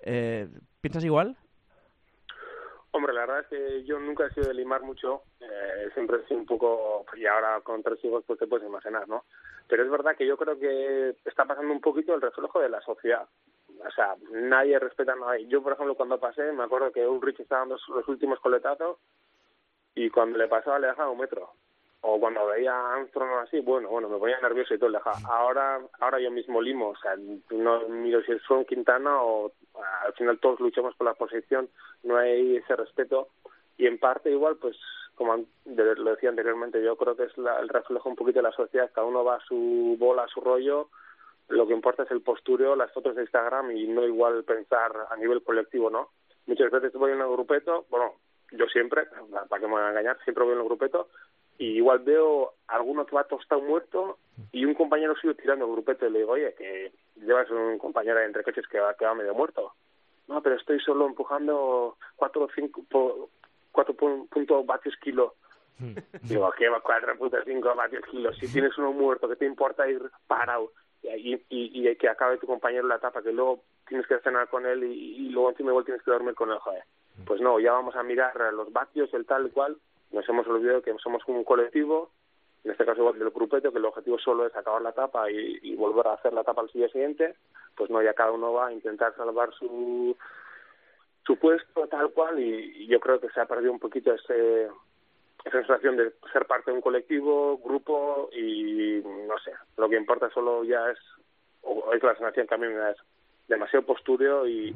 eh, 0.01 0.47
¿piensas 0.81 1.03
igual? 1.03 1.37
Hombre, 2.91 3.13
la 3.13 3.21
verdad 3.21 3.39
es 3.41 3.47
que 3.47 3.83
yo 3.83 3.99
nunca 3.99 4.25
he 4.25 4.31
sido 4.31 4.47
de 4.47 4.53
limar 4.55 4.81
mucho, 4.81 5.23
eh, 5.39 5.89
siempre 5.93 6.17
he 6.17 6.27
sido 6.27 6.39
un 6.39 6.45
poco, 6.45 7.05
y 7.15 7.25
ahora 7.25 7.61
con 7.61 7.83
tres 7.83 8.03
hijos 8.03 8.23
pues 8.25 8.39
te 8.39 8.47
puedes 8.47 8.67
imaginar, 8.67 9.07
¿no? 9.07 9.25
Pero 9.67 9.83
es 9.83 9.91
verdad 9.91 10.15
que 10.15 10.25
yo 10.25 10.37
creo 10.37 10.57
que 10.57 11.15
está 11.25 11.45
pasando 11.45 11.71
un 11.71 11.81
poquito 11.81 12.15
el 12.15 12.21
reflejo 12.21 12.59
de 12.59 12.69
la 12.69 12.81
sociedad. 12.81 13.27
O 13.85 13.91
sea, 13.91 14.15
nadie 14.31 14.79
respeta 14.79 15.13
a 15.13 15.15
nadie. 15.15 15.47
Yo, 15.47 15.61
por 15.61 15.73
ejemplo, 15.73 15.95
cuando 15.95 16.19
pasé, 16.19 16.51
me 16.51 16.63
acuerdo 16.63 16.91
que 16.91 17.07
Ulrich 17.07 17.39
estaba 17.39 17.61
dando 17.61 17.77
los 17.89 18.07
últimos 18.07 18.39
coletazos 18.39 18.97
y 19.93 20.09
cuando 20.09 20.39
le 20.39 20.47
pasaba 20.47 20.79
le 20.79 20.87
dejaba 20.87 21.11
un 21.11 21.19
metro 21.19 21.53
o 22.01 22.19
cuando 22.19 22.47
veía 22.47 22.73
a 22.73 22.95
Armstrong 22.95 23.29
o 23.31 23.39
así, 23.39 23.59
bueno, 23.59 23.89
bueno, 23.89 24.07
me 24.07 24.17
ponía 24.17 24.39
nervioso 24.39 24.73
y 24.73 24.79
todo. 24.79 24.89
Ahora, 25.29 25.81
ahora 25.99 26.19
yo 26.19 26.31
mismo 26.31 26.61
limo, 26.61 26.89
o 26.89 26.95
sea, 26.97 27.15
no 27.51 27.87
miro 27.89 28.21
si 28.23 28.37
son 28.39 28.65
Quintana 28.65 29.21
o 29.21 29.51
al 30.05 30.13
final 30.13 30.39
todos 30.39 30.59
luchamos 30.59 30.95
por 30.95 31.05
la 31.05 31.13
posición, 31.13 31.69
no 32.03 32.17
hay 32.17 32.57
ese 32.57 32.75
respeto 32.75 33.29
y 33.77 33.87
en 33.87 33.97
parte 33.97 34.29
igual, 34.31 34.57
pues 34.57 34.77
como 35.15 35.45
lo 35.65 36.11
decía 36.11 36.29
anteriormente, 36.29 36.81
yo 36.81 36.95
creo 36.95 37.17
que 37.17 37.23
es 37.23 37.37
el 37.37 37.67
reflejo 37.67 38.07
un 38.07 38.15
poquito 38.15 38.39
de 38.39 38.43
la 38.43 38.53
sociedad, 38.53 38.89
cada 38.93 39.05
uno 39.05 39.25
va 39.25 39.35
a 39.35 39.45
su 39.45 39.97
bola, 39.99 40.23
a 40.23 40.27
su 40.29 40.39
rollo, 40.39 40.89
lo 41.49 41.67
que 41.67 41.73
importa 41.73 42.03
es 42.03 42.11
el 42.11 42.21
postureo, 42.21 42.77
las 42.77 42.93
fotos 42.93 43.15
de 43.15 43.23
Instagram 43.23 43.71
y 43.71 43.87
no 43.87 44.05
igual 44.05 44.45
pensar 44.45 44.93
a 45.09 45.15
nivel 45.17 45.43
colectivo, 45.43 45.89
¿no? 45.89 46.11
Muchas 46.45 46.71
veces 46.71 46.93
voy 46.93 47.11
en 47.11 47.19
el 47.19 47.27
grupeto, 47.27 47.85
bueno, 47.89 48.13
yo 48.51 48.65
siempre, 48.67 49.07
para 49.49 49.59
que 49.59 49.67
me 49.67 49.73
van 49.73 49.85
a 49.85 49.89
engañar, 49.89 50.17
siempre 50.23 50.45
voy 50.45 50.53
en 50.53 50.59
el 50.59 50.65
grupeto 50.65 51.09
y 51.59 51.75
igual 51.75 51.99
veo 51.99 52.53
alguno 52.67 53.05
que 53.05 53.15
va 53.15 53.25
tostado 53.25 53.61
muerto 53.61 54.17
y 54.53 54.63
un 54.63 54.73
compañero 54.73 55.13
sigue 55.17 55.35
tirando 55.35 55.65
el 55.65 55.71
grupete 55.73 56.07
y 56.07 56.09
le 56.09 56.19
digo, 56.19 56.31
oye, 56.31 56.55
que 56.57 56.93
llevas 57.17 57.51
un 57.51 57.77
compañero 57.77 58.19
entre 58.21 58.43
coches 58.43 58.65
que 58.67 58.79
va, 58.79 58.93
que 58.93 59.05
va 59.05 59.13
medio 59.13 59.35
muerto. 59.35 59.73
No, 60.29 60.41
pero 60.41 60.55
estoy 60.55 60.79
solo 60.79 61.05
empujando 61.05 61.97
cuatro 62.15 62.43
o 62.43 62.49
cinco, 62.55 63.29
cuatro 63.73 63.93
puntos 63.93 64.65
vatios 64.65 64.95
kilo. 65.01 65.35
Hmm. 65.77 65.95
Digo, 66.23 66.49
¿qué 66.57 66.69
va 66.69 66.79
cuatro 66.79 67.17
puntos 67.17 67.43
cinco 67.45 67.75
vatios 67.75 68.05
kilo? 68.09 68.33
Si 68.35 68.51
tienes 68.51 68.77
uno 68.77 68.93
muerto, 68.93 69.27
¿qué 69.27 69.35
te 69.35 69.45
importa 69.45 69.89
ir 69.89 70.01
parado? 70.27 70.71
Y, 71.01 71.33
y, 71.33 71.41
y, 71.49 71.95
que 71.95 72.07
acabe 72.07 72.37
tu 72.37 72.47
compañero 72.47 72.87
la 72.87 72.97
etapa, 72.97 73.21
que 73.21 73.33
luego 73.33 73.63
tienes 73.87 74.07
que 74.07 74.19
cenar 74.19 74.47
con 74.47 74.65
él 74.65 74.83
y, 74.83 75.27
y 75.27 75.29
luego 75.29 75.49
encima 75.49 75.71
igual 75.71 75.85
tienes 75.85 76.03
que 76.03 76.11
dormir 76.11 76.35
con 76.35 76.51
él, 76.51 76.59
joder. 76.59 76.83
Hmm. 77.17 77.25
Pues 77.25 77.41
no, 77.41 77.59
ya 77.59 77.73
vamos 77.73 77.97
a 77.97 78.03
mirar 78.03 78.33
los 78.53 78.71
vatios, 78.71 79.13
el 79.13 79.25
tal 79.25 79.47
y 79.47 79.49
cual, 79.49 79.77
nos 80.11 80.27
hemos 80.27 80.47
olvidado 80.47 80.81
que 80.81 80.93
somos 81.01 81.21
un 81.27 81.43
colectivo, 81.43 82.09
en 82.63 82.71
este 82.71 82.85
caso 82.85 83.11
del 83.13 83.29
grupete, 83.29 83.71
que 83.71 83.77
el 83.77 83.85
objetivo 83.85 84.19
solo 84.19 84.45
es 84.45 84.55
acabar 84.55 84.81
la 84.81 84.89
etapa 84.89 85.29
y, 85.31 85.75
volver 85.75 86.07
a 86.07 86.13
hacer 86.13 86.33
la 86.33 86.41
etapa 86.41 86.61
al 86.61 86.67
día 86.67 86.89
siguiente, 86.89 87.35
pues 87.75 87.89
no, 87.89 88.01
ya 88.01 88.13
cada 88.13 88.31
uno 88.31 88.53
va 88.53 88.67
a 88.67 88.73
intentar 88.73 89.15
salvar 89.15 89.53
su, 89.53 90.15
su 91.25 91.37
puesto 91.37 91.87
tal 91.87 92.11
cual 92.11 92.39
y, 92.39 92.87
yo 92.87 92.99
creo 92.99 93.19
que 93.19 93.29
se 93.29 93.39
ha 93.39 93.45
perdido 93.45 93.71
un 93.71 93.79
poquito 93.79 94.13
ese, 94.13 94.65
esa 95.45 95.57
sensación 95.59 95.95
de 95.95 96.13
ser 96.33 96.45
parte 96.45 96.71
de 96.71 96.75
un 96.75 96.81
colectivo, 96.81 97.57
grupo 97.59 98.29
y 98.33 99.01
no 99.03 99.37
sé, 99.39 99.53
lo 99.77 99.87
que 99.87 99.97
importa 99.97 100.29
solo 100.31 100.63
ya 100.63 100.89
es, 100.91 100.99
o 101.61 101.93
es 101.93 102.03
la 102.03 102.15
sensación 102.15 102.47
que 102.47 102.55
a 102.55 102.57
mí 102.57 102.67
me 102.67 102.73
da 102.73 102.91
es 102.91 102.97
demasiado 103.47 103.85
postureo 103.85 104.47
y, 104.47 104.75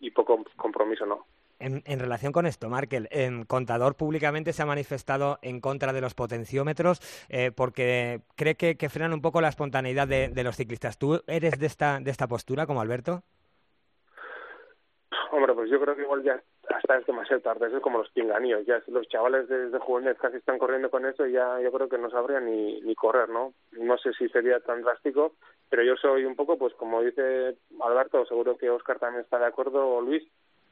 y 0.00 0.10
poco 0.10 0.44
compromiso, 0.56 1.06
¿no? 1.06 1.24
En, 1.62 2.00
relación 2.00 2.32
con 2.32 2.46
esto, 2.46 2.68
Markel, 2.68 3.08
en 3.12 3.44
Contador 3.44 3.94
públicamente 3.96 4.52
se 4.52 4.62
ha 4.62 4.66
manifestado 4.66 5.38
en 5.42 5.60
contra 5.60 5.92
de 5.92 6.00
los 6.00 6.14
potenciómetros 6.14 7.00
eh, 7.28 7.52
porque 7.54 8.20
cree 8.36 8.56
que, 8.56 8.88
frenan 8.88 9.12
un 9.12 9.22
poco 9.22 9.40
la 9.40 9.48
espontaneidad 9.48 10.08
de, 10.08 10.42
los 10.42 10.56
ciclistas. 10.56 10.98
¿Tú 10.98 11.22
eres 11.28 11.58
de 11.60 11.66
esta, 11.66 12.00
de 12.00 12.10
esta 12.10 12.26
postura 12.26 12.66
como 12.66 12.80
Alberto? 12.80 13.22
Hombre, 15.30 15.54
pues 15.54 15.70
yo 15.70 15.80
creo 15.80 15.94
que 15.94 16.02
igual 16.02 16.22
ya 16.24 16.42
hasta 16.68 16.98
es 16.98 17.06
demasiado 17.06 17.42
tarde, 17.42 17.68
es 17.68 17.82
como 17.82 17.98
los 17.98 18.10
pinganíos, 18.10 18.66
ya 18.66 18.82
los 18.88 19.08
chavales 19.08 19.48
desde 19.48 19.78
jóvenes 19.78 20.18
casi 20.18 20.36
están 20.36 20.58
corriendo 20.58 20.90
con 20.90 21.06
eso 21.06 21.26
y 21.26 21.32
ya 21.32 21.60
yo 21.60 21.70
creo 21.72 21.88
que 21.88 21.98
no 21.98 22.10
sabrían 22.10 22.46
ni, 22.46 22.80
ni 22.80 22.94
correr, 22.94 23.28
¿no? 23.28 23.54
No 23.72 23.98
sé 23.98 24.12
si 24.14 24.28
sería 24.28 24.60
tan 24.60 24.82
drástico, 24.82 25.34
pero 25.70 25.82
yo 25.82 25.96
soy 25.96 26.24
un 26.24 26.36
poco, 26.36 26.58
pues 26.58 26.74
como 26.74 27.02
dice 27.02 27.56
Alberto, 27.80 28.26
seguro 28.26 28.56
que 28.56 28.70
Oscar 28.70 28.98
también 28.98 29.24
está 29.24 29.38
de 29.38 29.46
acuerdo, 29.46 29.88
o 29.88 30.00
Luis, 30.00 30.22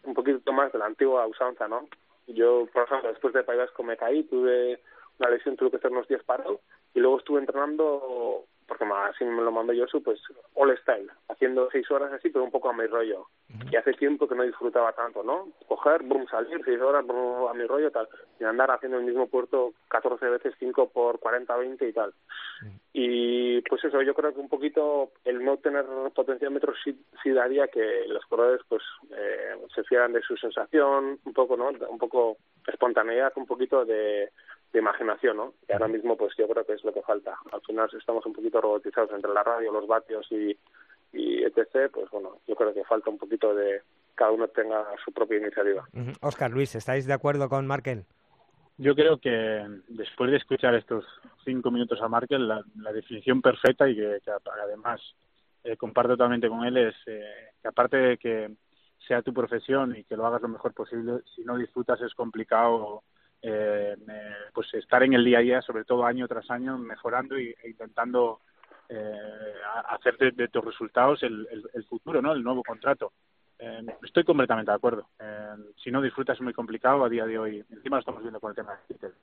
un 0.04 0.14
poquito 0.14 0.52
más 0.52 0.72
de 0.72 0.78
la 0.78 0.86
antigua 0.86 1.26
usanza, 1.26 1.68
¿no? 1.68 1.88
Yo, 2.26 2.66
por 2.72 2.84
ejemplo, 2.84 3.08
después 3.08 3.34
de 3.34 3.42
País 3.42 3.70
me 3.84 3.96
caí, 3.96 4.22
tuve 4.24 4.80
una 5.18 5.30
lesión, 5.30 5.56
tuve 5.56 5.70
que 5.70 5.76
estar 5.76 5.90
unos 5.90 6.08
días 6.08 6.22
parado 6.24 6.60
y 6.94 7.00
luego 7.00 7.18
estuve 7.18 7.40
entrenando 7.40 8.44
porque 8.70 8.84
así 8.84 9.24
me 9.24 9.42
lo 9.42 9.50
mandó 9.50 9.72
Josu, 9.76 10.00
pues 10.00 10.20
all 10.54 10.78
style, 10.78 11.10
haciendo 11.28 11.68
seis 11.72 11.90
horas 11.90 12.12
así, 12.12 12.30
pero 12.30 12.44
un 12.44 12.52
poco 12.52 12.70
a 12.70 12.72
mi 12.72 12.86
rollo. 12.86 13.26
Y 13.68 13.74
hace 13.74 13.94
tiempo 13.94 14.28
que 14.28 14.36
no 14.36 14.44
disfrutaba 14.44 14.92
tanto, 14.92 15.24
¿no? 15.24 15.48
Coger, 15.66 16.04
boom, 16.04 16.24
salir, 16.28 16.60
seis 16.64 16.80
horas, 16.80 17.04
a 17.04 17.54
mi 17.54 17.66
rollo, 17.66 17.90
tal, 17.90 18.08
y 18.38 18.44
andar 18.44 18.70
haciendo 18.70 18.98
el 18.98 19.06
mismo 19.06 19.26
puerto 19.26 19.72
14 19.88 20.24
veces, 20.24 20.54
5 20.60 20.90
por 20.90 21.18
40, 21.18 21.56
20 21.56 21.88
y 21.88 21.92
tal. 21.92 22.14
Y 22.92 23.60
pues 23.62 23.82
eso, 23.82 24.02
yo 24.02 24.14
creo 24.14 24.32
que 24.32 24.40
un 24.40 24.48
poquito 24.48 25.10
el 25.24 25.44
no 25.44 25.56
tener 25.56 25.84
potenciómetros 26.14 26.76
sí, 26.84 26.96
sí 27.24 27.30
daría 27.30 27.66
que 27.66 28.04
los 28.06 28.24
corredores 28.26 28.60
pues 28.68 28.84
eh, 29.10 29.56
se 29.74 29.82
fieran 29.82 30.12
de 30.12 30.22
su 30.22 30.36
sensación, 30.36 31.18
un 31.24 31.32
poco, 31.32 31.56
¿no? 31.56 31.70
Un 31.88 31.98
poco 31.98 32.36
espontaneidad, 32.68 33.32
un 33.34 33.46
poquito 33.46 33.84
de 33.84 34.30
de 34.72 34.78
imaginación, 34.78 35.36
¿no? 35.36 35.54
Y 35.68 35.72
ahora 35.72 35.88
mismo, 35.88 36.16
pues 36.16 36.34
yo 36.36 36.48
creo 36.48 36.64
que 36.64 36.74
es 36.74 36.84
lo 36.84 36.92
que 36.92 37.02
falta. 37.02 37.36
Al 37.52 37.60
final, 37.62 37.90
si 37.90 37.96
estamos 37.96 38.24
un 38.26 38.32
poquito 38.32 38.60
robotizados 38.60 39.10
entre 39.12 39.32
la 39.32 39.42
radio, 39.42 39.72
los 39.72 39.86
vatios 39.86 40.26
y, 40.30 40.56
y 41.12 41.42
etc., 41.42 41.90
pues 41.92 42.08
bueno, 42.10 42.38
yo 42.46 42.54
creo 42.54 42.72
que 42.72 42.84
falta 42.84 43.10
un 43.10 43.18
poquito 43.18 43.54
de 43.54 43.82
cada 44.14 44.32
uno 44.32 44.48
tenga 44.48 44.84
su 45.04 45.12
propia 45.12 45.38
iniciativa. 45.38 45.88
Oscar 46.20 46.50
Luis, 46.50 46.74
¿estáis 46.74 47.06
de 47.06 47.14
acuerdo 47.14 47.48
con 47.48 47.66
Markel? 47.66 48.04
Yo 48.76 48.94
creo 48.94 49.18
que 49.18 49.66
después 49.88 50.30
de 50.30 50.38
escuchar 50.38 50.74
estos 50.74 51.04
cinco 51.44 51.70
minutos 51.70 52.00
a 52.00 52.08
Markel, 52.08 52.48
la, 52.48 52.62
definición 52.92 53.42
perfecta 53.42 53.88
y 53.88 53.94
que, 53.94 54.20
además 54.62 55.00
eh, 55.64 55.76
comparto 55.76 56.12
totalmente 56.12 56.48
con 56.48 56.64
él 56.64 56.76
es 56.76 56.94
eh, 57.06 57.50
que 57.60 57.68
aparte 57.68 57.96
de 57.96 58.16
que 58.16 58.50
sea 59.06 59.22
tu 59.22 59.34
profesión 59.34 59.96
y 59.96 60.04
que 60.04 60.16
lo 60.16 60.26
hagas 60.26 60.42
lo 60.42 60.48
mejor 60.48 60.72
posible, 60.72 61.20
si 61.34 61.42
no 61.42 61.56
disfrutas 61.56 62.00
es 62.00 62.14
complicado 62.14 63.02
eh, 63.42 63.96
pues 64.52 64.72
estar 64.74 65.02
en 65.02 65.14
el 65.14 65.24
día 65.24 65.38
a 65.38 65.42
día, 65.42 65.62
sobre 65.62 65.84
todo 65.84 66.04
año 66.04 66.28
tras 66.28 66.50
año, 66.50 66.78
mejorando 66.78 67.36
e 67.36 67.56
intentando 67.64 68.40
eh, 68.88 69.54
hacer 69.88 70.16
de, 70.18 70.48
tus 70.48 70.64
resultados 70.64 71.22
el, 71.22 71.46
el, 71.72 71.84
futuro, 71.84 72.20
¿no? 72.20 72.32
El 72.32 72.42
nuevo 72.42 72.62
contrato. 72.62 73.12
Eh, 73.58 73.86
estoy 74.02 74.24
completamente 74.24 74.70
de 74.70 74.76
acuerdo. 74.76 75.08
Eh, 75.18 75.54
si 75.82 75.90
no 75.90 76.00
disfrutas 76.02 76.36
es 76.36 76.42
muy 76.42 76.52
complicado 76.52 77.04
a 77.04 77.08
día 77.08 77.26
de 77.26 77.38
hoy. 77.38 77.64
Encima 77.70 77.96
lo 77.96 78.00
estamos 78.00 78.22
viendo 78.22 78.40
con 78.40 78.50
el 78.50 78.56
tema 78.56 78.72
de 78.72 78.78
Twitter. 78.88 79.14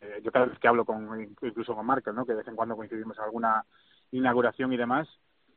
Eh, 0.00 0.20
yo 0.22 0.32
cada 0.32 0.46
vez 0.46 0.58
que 0.58 0.68
hablo 0.68 0.84
con 0.84 1.20
incluso 1.20 1.74
con 1.74 1.86
Markel, 1.86 2.14
¿no? 2.14 2.26
Que 2.26 2.32
de 2.32 2.38
vez 2.38 2.48
en 2.48 2.56
cuando 2.56 2.76
coincidimos 2.76 3.16
en 3.18 3.24
alguna 3.24 3.64
inauguración 4.10 4.72
y 4.72 4.76
demás, 4.76 5.08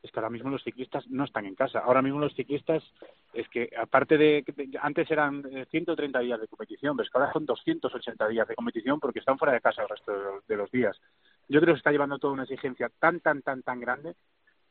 es 0.03 0.11
que 0.11 0.19
ahora 0.19 0.29
mismo 0.29 0.49
los 0.49 0.63
ciclistas 0.63 1.07
no 1.09 1.23
están 1.23 1.45
en 1.45 1.55
casa. 1.55 1.79
Ahora 1.79 2.01
mismo 2.01 2.19
los 2.19 2.35
ciclistas 2.35 2.83
es 3.33 3.47
que 3.49 3.71
aparte 3.81 4.17
de, 4.17 4.43
antes 4.81 5.09
eran 5.09 5.43
130 5.71 6.19
días 6.19 6.39
de 6.39 6.47
competición, 6.47 6.95
pero 6.95 7.05
es 7.05 7.11
que 7.11 7.17
ahora 7.17 7.33
son 7.33 7.45
280 7.45 8.27
días 8.27 8.47
de 8.47 8.55
competición 8.55 8.99
porque 8.99 9.19
están 9.19 9.39
fuera 9.39 9.53
de 9.53 9.61
casa 9.61 9.81
el 9.81 9.89
resto 9.89 10.11
de 10.47 10.57
los 10.57 10.69
días 10.69 10.99
yo 11.47 11.59
creo 11.59 11.73
que 11.73 11.77
se 11.77 11.79
está 11.79 11.91
llevando 11.91 12.19
toda 12.19 12.33
una 12.33 12.43
exigencia 12.43 12.89
tan, 12.99 13.19
tan, 13.19 13.41
tan, 13.41 13.63
tan 13.63 13.79
grande 13.79 14.15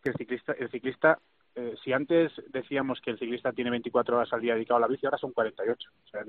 que 0.02 0.10
el 0.10 0.16
ciclista, 0.16 0.52
el 0.52 0.70
ciclista 0.70 1.18
eh, 1.54 1.74
si 1.84 1.92
antes 1.92 2.32
decíamos 2.48 3.00
que 3.00 3.10
el 3.10 3.18
ciclista 3.18 3.52
tiene 3.52 3.70
24 3.70 4.16
horas 4.16 4.32
al 4.32 4.40
día 4.40 4.54
dedicado 4.54 4.78
a 4.78 4.80
la 4.80 4.86
bici, 4.86 5.04
ahora 5.04 5.18
son 5.18 5.32
48. 5.32 5.90
O 5.90 6.08
sea, 6.08 6.24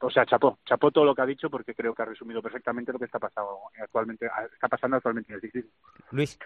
o 0.00 0.10
sea, 0.10 0.26
chapó, 0.26 0.58
chapó 0.64 0.90
todo 0.90 1.04
lo 1.04 1.14
que 1.14 1.22
ha 1.22 1.26
dicho 1.26 1.50
porque 1.50 1.74
creo 1.74 1.94
que 1.94 2.02
ha 2.02 2.06
resumido 2.06 2.42
perfectamente 2.42 2.92
lo 2.92 2.98
que 2.98 3.06
está 3.06 3.18
pasando 3.18 3.60
actualmente, 3.80 4.28
está 4.52 4.68
pasando 4.68 4.96
actualmente 4.96 5.32
en 5.32 5.36
el 5.36 5.40
ciclismo. 5.40 5.70
Luis. 6.10 6.38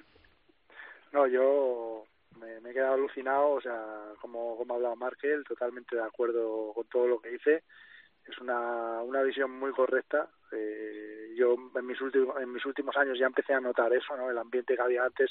No, 1.12 1.26
yo 1.26 2.04
me, 2.38 2.70
he 2.70 2.72
quedado 2.72 2.94
alucinado, 2.94 3.50
o 3.50 3.60
sea, 3.60 4.12
como, 4.20 4.58
ha 4.68 4.74
hablado 4.74 4.96
Markel, 4.96 5.44
totalmente 5.44 5.96
de 5.96 6.02
acuerdo 6.02 6.72
con 6.74 6.86
todo 6.88 7.06
lo 7.06 7.20
que 7.20 7.30
dice. 7.30 7.64
Es 8.26 8.38
una, 8.38 9.02
una 9.02 9.22
visión 9.22 9.50
muy 9.50 9.72
correcta. 9.72 10.28
Eh, 10.52 11.34
yo 11.36 11.56
en 11.74 11.86
mis 11.86 12.00
últimos 12.00 12.36
en 12.40 12.52
mis 12.52 12.64
últimos 12.64 12.96
años 12.96 13.18
ya 13.18 13.26
empecé 13.26 13.52
a 13.52 13.60
notar 13.60 13.92
eso 13.92 14.16
no 14.16 14.30
el 14.30 14.38
ambiente 14.38 14.74
que 14.74 14.80
había 14.80 15.04
antes 15.04 15.30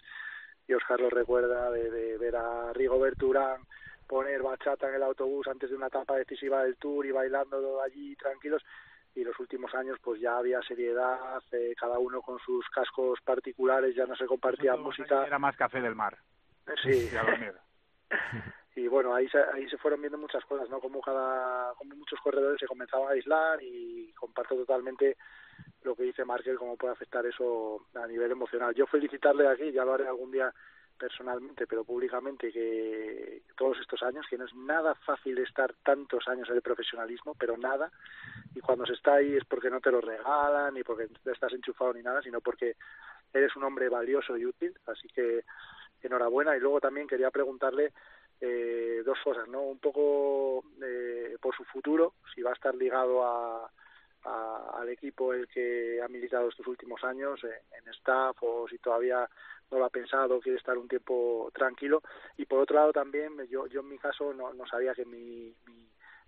y 0.67 0.73
Oscar 0.73 0.99
lo 0.99 1.09
recuerda 1.09 1.71
de, 1.71 2.17
ver 2.17 2.35
a 2.35 2.71
Rigo 2.73 2.99
Berturán 2.99 3.61
poner 4.07 4.41
bachata 4.41 4.87
en 4.89 4.95
el 4.95 5.03
autobús 5.03 5.47
antes 5.47 5.69
de 5.69 5.75
una 5.75 5.87
etapa 5.87 6.15
decisiva 6.17 6.63
del 6.63 6.77
Tour 6.77 7.05
y 7.05 7.11
bailando 7.11 7.81
allí 7.81 8.15
tranquilos 8.15 8.63
y 9.17 9.23
los 9.23 9.37
últimos 9.39 9.73
años 9.73 9.97
pues 10.01 10.21
ya 10.21 10.37
había 10.37 10.61
seriedad 10.61 11.41
eh, 11.51 11.73
cada 11.79 11.97
uno 11.97 12.21
con 12.21 12.37
sus 12.39 12.67
cascos 12.69 13.19
particulares 13.21 13.95
ya 13.95 14.05
no 14.05 14.15
se 14.15 14.25
compartía 14.25 14.75
música. 14.75 15.25
era 15.25 15.39
más 15.39 15.57
café 15.57 15.81
del 15.81 15.95
mar. 15.95 16.17
Sí 16.83 17.09
y 18.75 18.87
bueno 18.87 19.15
ahí 19.15 19.27
se, 19.29 19.39
ahí 19.53 19.67
se 19.69 19.77
fueron 19.77 20.01
viendo 20.01 20.19
muchas 20.19 20.45
cosas 20.45 20.69
no 20.69 20.79
como 20.79 21.01
cada 21.01 21.73
como 21.73 21.95
muchos 21.95 22.19
corredores 22.21 22.59
se 22.59 22.67
comenzaban 22.67 23.09
a 23.09 23.13
aislar 23.13 23.59
y 23.63 24.13
comparto 24.13 24.55
totalmente 24.55 25.17
lo 25.83 25.95
que 25.95 26.03
dice 26.03 26.25
Markel, 26.25 26.57
cómo 26.57 26.77
puede 26.77 26.93
afectar 26.93 27.25
eso 27.25 27.87
a 27.95 28.05
nivel 28.05 28.31
emocional. 28.31 28.75
Yo 28.75 28.85
felicitarle 28.85 29.47
aquí, 29.47 29.71
ya 29.71 29.85
lo 29.85 29.93
haré 29.93 30.07
algún 30.07 30.31
día 30.31 30.53
personalmente, 30.97 31.67
pero 31.67 31.83
públicamente, 31.83 32.51
que 32.51 33.43
todos 33.55 33.79
estos 33.79 34.01
años, 34.03 34.25
que 34.29 34.37
no 34.37 34.45
es 34.45 34.53
nada 34.55 34.95
fácil 34.95 35.37
estar 35.39 35.73
tantos 35.83 36.27
años 36.27 36.49
en 36.49 36.55
el 36.55 36.61
profesionalismo, 36.61 37.35
pero 37.35 37.57
nada, 37.57 37.91
y 38.55 38.59
cuando 38.59 38.85
se 38.85 38.93
está 38.93 39.15
ahí 39.15 39.35
es 39.35 39.45
porque 39.45 39.69
no 39.69 39.79
te 39.79 39.91
lo 39.91 40.01
regalan, 40.01 40.73
ni 40.73 40.83
porque 40.83 41.07
estás 41.25 41.53
enchufado 41.53 41.93
ni 41.93 42.01
nada, 42.01 42.21
sino 42.21 42.41
porque 42.41 42.75
eres 43.33 43.55
un 43.55 43.63
hombre 43.63 43.89
valioso 43.89 44.37
y 44.37 44.45
útil, 44.45 44.77
así 44.87 45.07
que 45.09 45.43
enhorabuena. 46.01 46.55
Y 46.55 46.59
luego 46.59 46.79
también 46.79 47.07
quería 47.07 47.31
preguntarle 47.31 47.93
eh, 48.41 49.01
dos 49.05 49.17
cosas, 49.23 49.47
¿no? 49.47 49.61
Un 49.61 49.79
poco 49.79 50.63
eh, 50.83 51.37
por 51.41 51.55
su 51.55 51.63
futuro, 51.65 52.13
si 52.33 52.41
va 52.41 52.51
a 52.51 52.53
estar 52.53 52.75
ligado 52.75 53.23
a 53.23 53.71
al 54.27 54.89
equipo 54.89 55.33
el 55.33 55.47
que 55.47 56.01
ha 56.01 56.07
militado 56.07 56.49
estos 56.49 56.67
últimos 56.67 57.03
años 57.03 57.39
en, 57.43 57.87
staff 57.93 58.37
o 58.41 58.67
si 58.67 58.77
todavía 58.79 59.27
no 59.71 59.79
lo 59.79 59.85
ha 59.85 59.89
pensado, 59.89 60.39
quiere 60.39 60.57
estar 60.57 60.77
un 60.77 60.87
tiempo 60.87 61.49
tranquilo. 61.53 62.01
Y 62.37 62.45
por 62.45 62.59
otro 62.59 62.75
lado 62.75 62.93
también, 62.93 63.37
yo, 63.49 63.67
yo 63.67 63.81
en 63.81 63.89
mi 63.89 63.97
caso 63.97 64.33
no, 64.33 64.53
no 64.53 64.65
sabía 64.67 64.93
que 64.93 65.05
mi, 65.05 65.53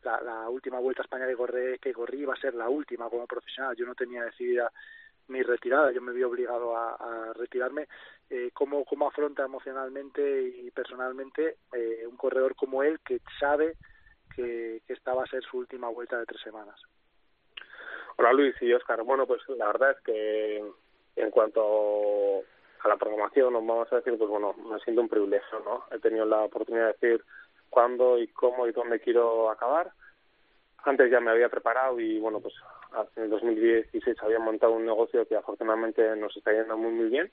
la, 0.04 0.50
última 0.50 0.80
vuelta 0.80 1.02
a 1.02 1.06
España 1.06 1.28
que 1.28 1.36
corrí, 1.36 1.80
que 1.80 1.94
corrí 1.94 2.22
iba 2.22 2.34
a 2.34 2.40
ser 2.40 2.54
la 2.56 2.70
última 2.70 3.10
como 3.10 3.28
profesional. 3.28 3.76
Yo 3.76 3.86
no 3.86 3.96
tenía 3.96 4.24
decidida 4.24 4.72
mi 5.28 5.44
retirada, 5.44 5.92
yo 5.92 6.02
me 6.02 6.12
vi 6.12 6.24
obligado 6.24 6.76
a, 6.76 7.34
retirarme. 7.34 7.88
Eh, 8.30 8.52
¿cómo, 8.54 8.84
¿Cómo 8.86 9.08
afronta 9.08 9.46
emocionalmente 9.46 10.42
y 10.42 10.72
personalmente 10.72 11.58
eh, 11.74 12.06
un 12.08 12.18
corredor 12.18 12.56
como 12.56 12.84
él 12.84 13.00
que 13.06 13.22
sabe 13.40 13.76
que, 14.36 14.82
que 14.86 14.94
esta 14.94 15.14
va 15.14 15.24
a 15.24 15.28
ser 15.28 15.44
su 15.44 15.58
última 15.58 15.90
vuelta 15.90 16.18
de 16.18 16.26
tres 16.26 16.42
semanas? 16.42 16.80
Hola 18.19 18.34
Luis 18.34 18.53
y 18.60 18.73
Oscar. 18.73 19.01
Bueno, 19.03 19.25
pues 19.25 19.41
la 19.47 19.67
verdad 19.67 19.91
es 19.91 19.99
que 20.01 20.62
en 21.15 21.32
cuanto 21.32 22.41
a 22.84 22.88
la 22.89 22.97
programación, 22.97 23.53
nos 23.53 23.65
vamos 23.65 23.88
a 23.93 23.95
decir, 23.95 24.17
pues 24.17 24.29
bueno, 24.29 24.53
me 24.69 24.77
siento 24.79 25.01
un 25.01 25.08
privilegio, 25.08 25.62
¿no? 25.63 25.86
He 25.89 25.99
tenido 25.99 26.25
la 26.25 26.41
oportunidad 26.41 26.88
de 26.88 26.97
decir 26.99 27.25
cuándo 27.69 28.19
y 28.19 28.27
cómo 28.27 28.67
y 28.67 28.73
dónde 28.73 28.99
quiero 28.99 29.49
acabar. 29.49 29.93
Antes 30.84 31.10
ya 31.10 31.21
me 31.21 31.32
había 31.32 31.47
preparado 31.47 31.97
y 31.97 32.19
bueno, 32.19 32.41
pues 32.41 32.53
en 33.15 33.23
el 33.23 33.29
2016 33.29 34.17
había 34.21 34.39
montado 34.39 34.73
un 34.73 34.86
negocio 34.86 35.25
que 35.25 35.38
afortunadamente 35.38 36.13
nos 36.17 36.36
está 36.36 36.51
yendo 36.51 36.75
muy 36.75 36.91
muy 36.91 37.08
bien 37.08 37.32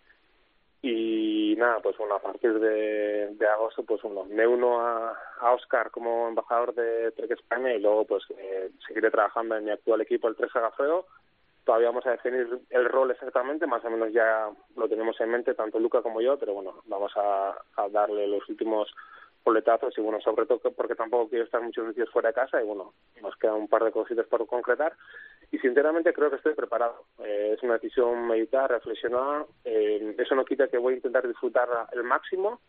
y 0.82 1.54
nada, 1.56 1.80
pues 1.80 1.96
bueno, 1.96 2.14
a 2.14 2.22
partir 2.22 2.58
de, 2.58 3.48
agosto, 3.48 3.82
pues 3.84 4.02
bueno, 4.02 4.24
me 4.24 4.46
uno 4.46 4.80
a, 4.80 5.16
Oscar 5.52 5.90
como 5.90 6.28
embajador 6.28 6.74
de 6.74 7.12
Trek 7.12 7.32
España 7.32 7.72
y 7.72 7.80
luego 7.80 8.04
pues 8.04 8.24
eh, 8.36 8.70
seguiré 8.86 9.10
trabajando 9.10 9.56
en 9.56 9.64
mi 9.64 9.70
actual 9.70 10.00
equipo, 10.00 10.28
el 10.28 10.36
Trek 10.36 10.52
Sagafeo. 10.52 11.06
Todavía 11.64 11.88
vamos 11.88 12.06
a 12.06 12.12
definir 12.12 12.60
el 12.70 12.84
rol 12.84 13.10
exactamente, 13.10 13.66
más 13.66 13.84
o 13.84 13.90
menos 13.90 14.12
ya 14.12 14.48
lo 14.76 14.88
tenemos 14.88 15.20
en 15.20 15.30
mente, 15.30 15.54
tanto 15.54 15.80
Luca 15.80 16.02
como 16.02 16.20
yo, 16.20 16.38
pero 16.38 16.54
bueno, 16.54 16.82
vamos 16.84 17.12
a, 17.16 17.56
a 17.76 17.88
darle 17.88 18.28
los 18.28 18.48
últimos 18.48 18.88
boletazos 19.44 19.96
y 19.96 20.00
bueno, 20.00 20.20
sobre 20.20 20.44
todo 20.44 20.58
porque 20.72 20.96
tampoco 20.96 21.28
quiero 21.28 21.44
estar 21.44 21.62
muchos 21.62 21.94
días 21.94 22.10
fuera 22.10 22.28
de 22.28 22.34
casa 22.34 22.60
y 22.60 22.66
bueno, 22.66 22.92
nos 23.22 23.36
quedan 23.36 23.54
un 23.54 23.68
par 23.68 23.84
de 23.84 23.92
cositas 23.92 24.26
por 24.26 24.46
concretar 24.46 24.92
y 25.50 25.58
sinceramente 25.58 26.12
creo 26.12 26.30
que 26.30 26.36
estoy 26.36 26.54
preparado. 26.54 27.04
Eh, 27.24 27.52
es 27.56 27.62
una 27.62 27.74
decisión 27.74 28.26
meditar, 28.26 28.70
reflexionar, 28.70 29.46
eh, 29.64 30.14
eso 30.18 30.34
no 30.34 30.44
quita 30.44 30.68
que 30.68 30.78
voy 30.78 30.94
a 30.94 30.96
intentar 30.96 31.26
disfrutar 31.26 31.68
el 31.92 32.02
máximo 32.02 32.60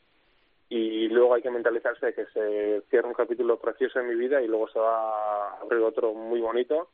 y 0.70 1.08
luego 1.08 1.34
hay 1.34 1.42
que 1.42 1.52
mentalizarse 1.52 2.08
de 2.08 2.13
que 2.13 2.26
se 2.28 2.82
cierra 2.90 3.08
un 3.08 3.13
capítulo 3.13 3.58
precioso 3.58 4.00
en 4.00 4.10
mi 4.10 4.16
vida 4.16 4.42
y 4.42 4.48
luego 4.48 4.68
se 4.70 4.80
va 4.80 5.50
a 5.50 5.62
abrir 5.62 5.82
otro 5.82 6.13
muy 6.13 6.42
bonito 6.42 6.90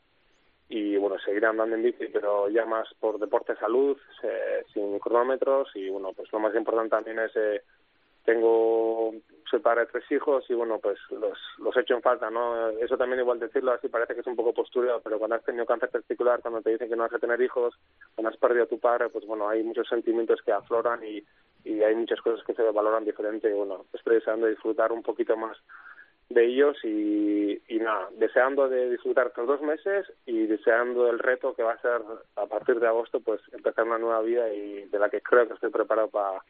y 0.69 0.96
bueno, 0.98 1.17
seguiré 1.19 1.48
andando 1.48 1.76
en 1.76 1.84
bici, 1.84 2.08
pero 2.08 2.50
ya 2.50 2.65
más 2.65 2.88
por 3.00 3.19
deporte 3.19 3.56
salud, 3.58 3.98
eh, 4.24 4.63
sin 4.74 4.98
cronómetros 5.00 5.69
y 5.76 5.89
bueno, 5.89 6.13
pues 6.13 6.32
lo 6.32 6.39
más 6.39 6.56
importante 6.56 6.89
también 6.89 7.19
es 7.19 7.32
eh, 7.36 7.62
tengo 8.23 9.13
soy 9.49 9.59
padre 9.59 9.81
de 9.81 9.88
tres 9.88 10.12
hijos 10.12 10.45
y 10.49 10.53
bueno 10.53 10.79
pues 10.79 10.97
los 11.12 11.38
los 11.59 11.77
echo 11.77 11.93
en 11.93 12.01
falta 12.01 12.29
no 12.29 12.69
eso 12.69 12.97
también 12.97 13.19
igual 13.19 13.39
decirlo 13.39 13.71
así 13.71 13.88
parece 13.88 14.13
que 14.13 14.21
es 14.21 14.27
un 14.27 14.36
poco 14.36 14.53
postureo 14.53 15.01
pero 15.01 15.19
cuando 15.19 15.36
has 15.36 15.43
tenido 15.43 15.65
cáncer 15.65 15.89
testicular 15.89 16.41
cuando 16.41 16.62
te 16.62 16.71
dicen 16.71 16.89
que 16.89 16.95
no 16.95 17.03
vas 17.03 17.13
a 17.13 17.19
tener 17.19 17.39
hijos 17.41 17.75
cuando 18.15 18.29
has 18.29 18.38
perdido 18.38 18.63
a 18.63 18.67
tu 18.67 18.79
padre 18.79 19.09
pues 19.09 19.25
bueno 19.25 19.47
hay 19.49 19.63
muchos 19.63 19.88
sentimientos 19.88 20.41
que 20.41 20.51
afloran 20.51 21.03
y 21.03 21.23
y 21.63 21.81
hay 21.81 21.95
muchas 21.95 22.21
cosas 22.21 22.45
que 22.45 22.53
se 22.53 22.63
valoran 22.63 23.05
diferente. 23.05 23.49
Y 23.49 23.53
bueno 23.53 23.86
estoy 23.93 24.15
deseando 24.15 24.47
disfrutar 24.47 24.91
un 24.91 25.03
poquito 25.03 25.36
más 25.38 25.57
de 26.29 26.45
ellos 26.45 26.77
y, 26.83 27.62
y 27.67 27.79
nada, 27.79 28.09
deseando 28.17 28.67
de 28.67 28.89
disfrutar 28.89 29.27
estos 29.27 29.45
dos 29.45 29.62
meses 29.62 30.12
y 30.25 30.47
deseando 30.47 31.09
el 31.09 31.19
reto 31.19 31.53
que 31.53 31.63
va 31.63 31.74
a 31.74 31.82
ser 31.82 32.01
a 32.38 32.45
partir 32.47 32.80
de 32.80 32.88
agosto 32.88 33.19
pues 33.19 33.41
empezar 33.51 33.86
una 33.86 33.99
nueva 33.99 34.21
vida 34.21 34.51
y 34.51 34.86
de 34.86 34.99
la 34.99 35.09
que 35.09 35.21
creo 35.21 35.47
que 35.47 35.53
estoy 35.53 35.69
preparado 35.69 36.09
para 36.09 36.41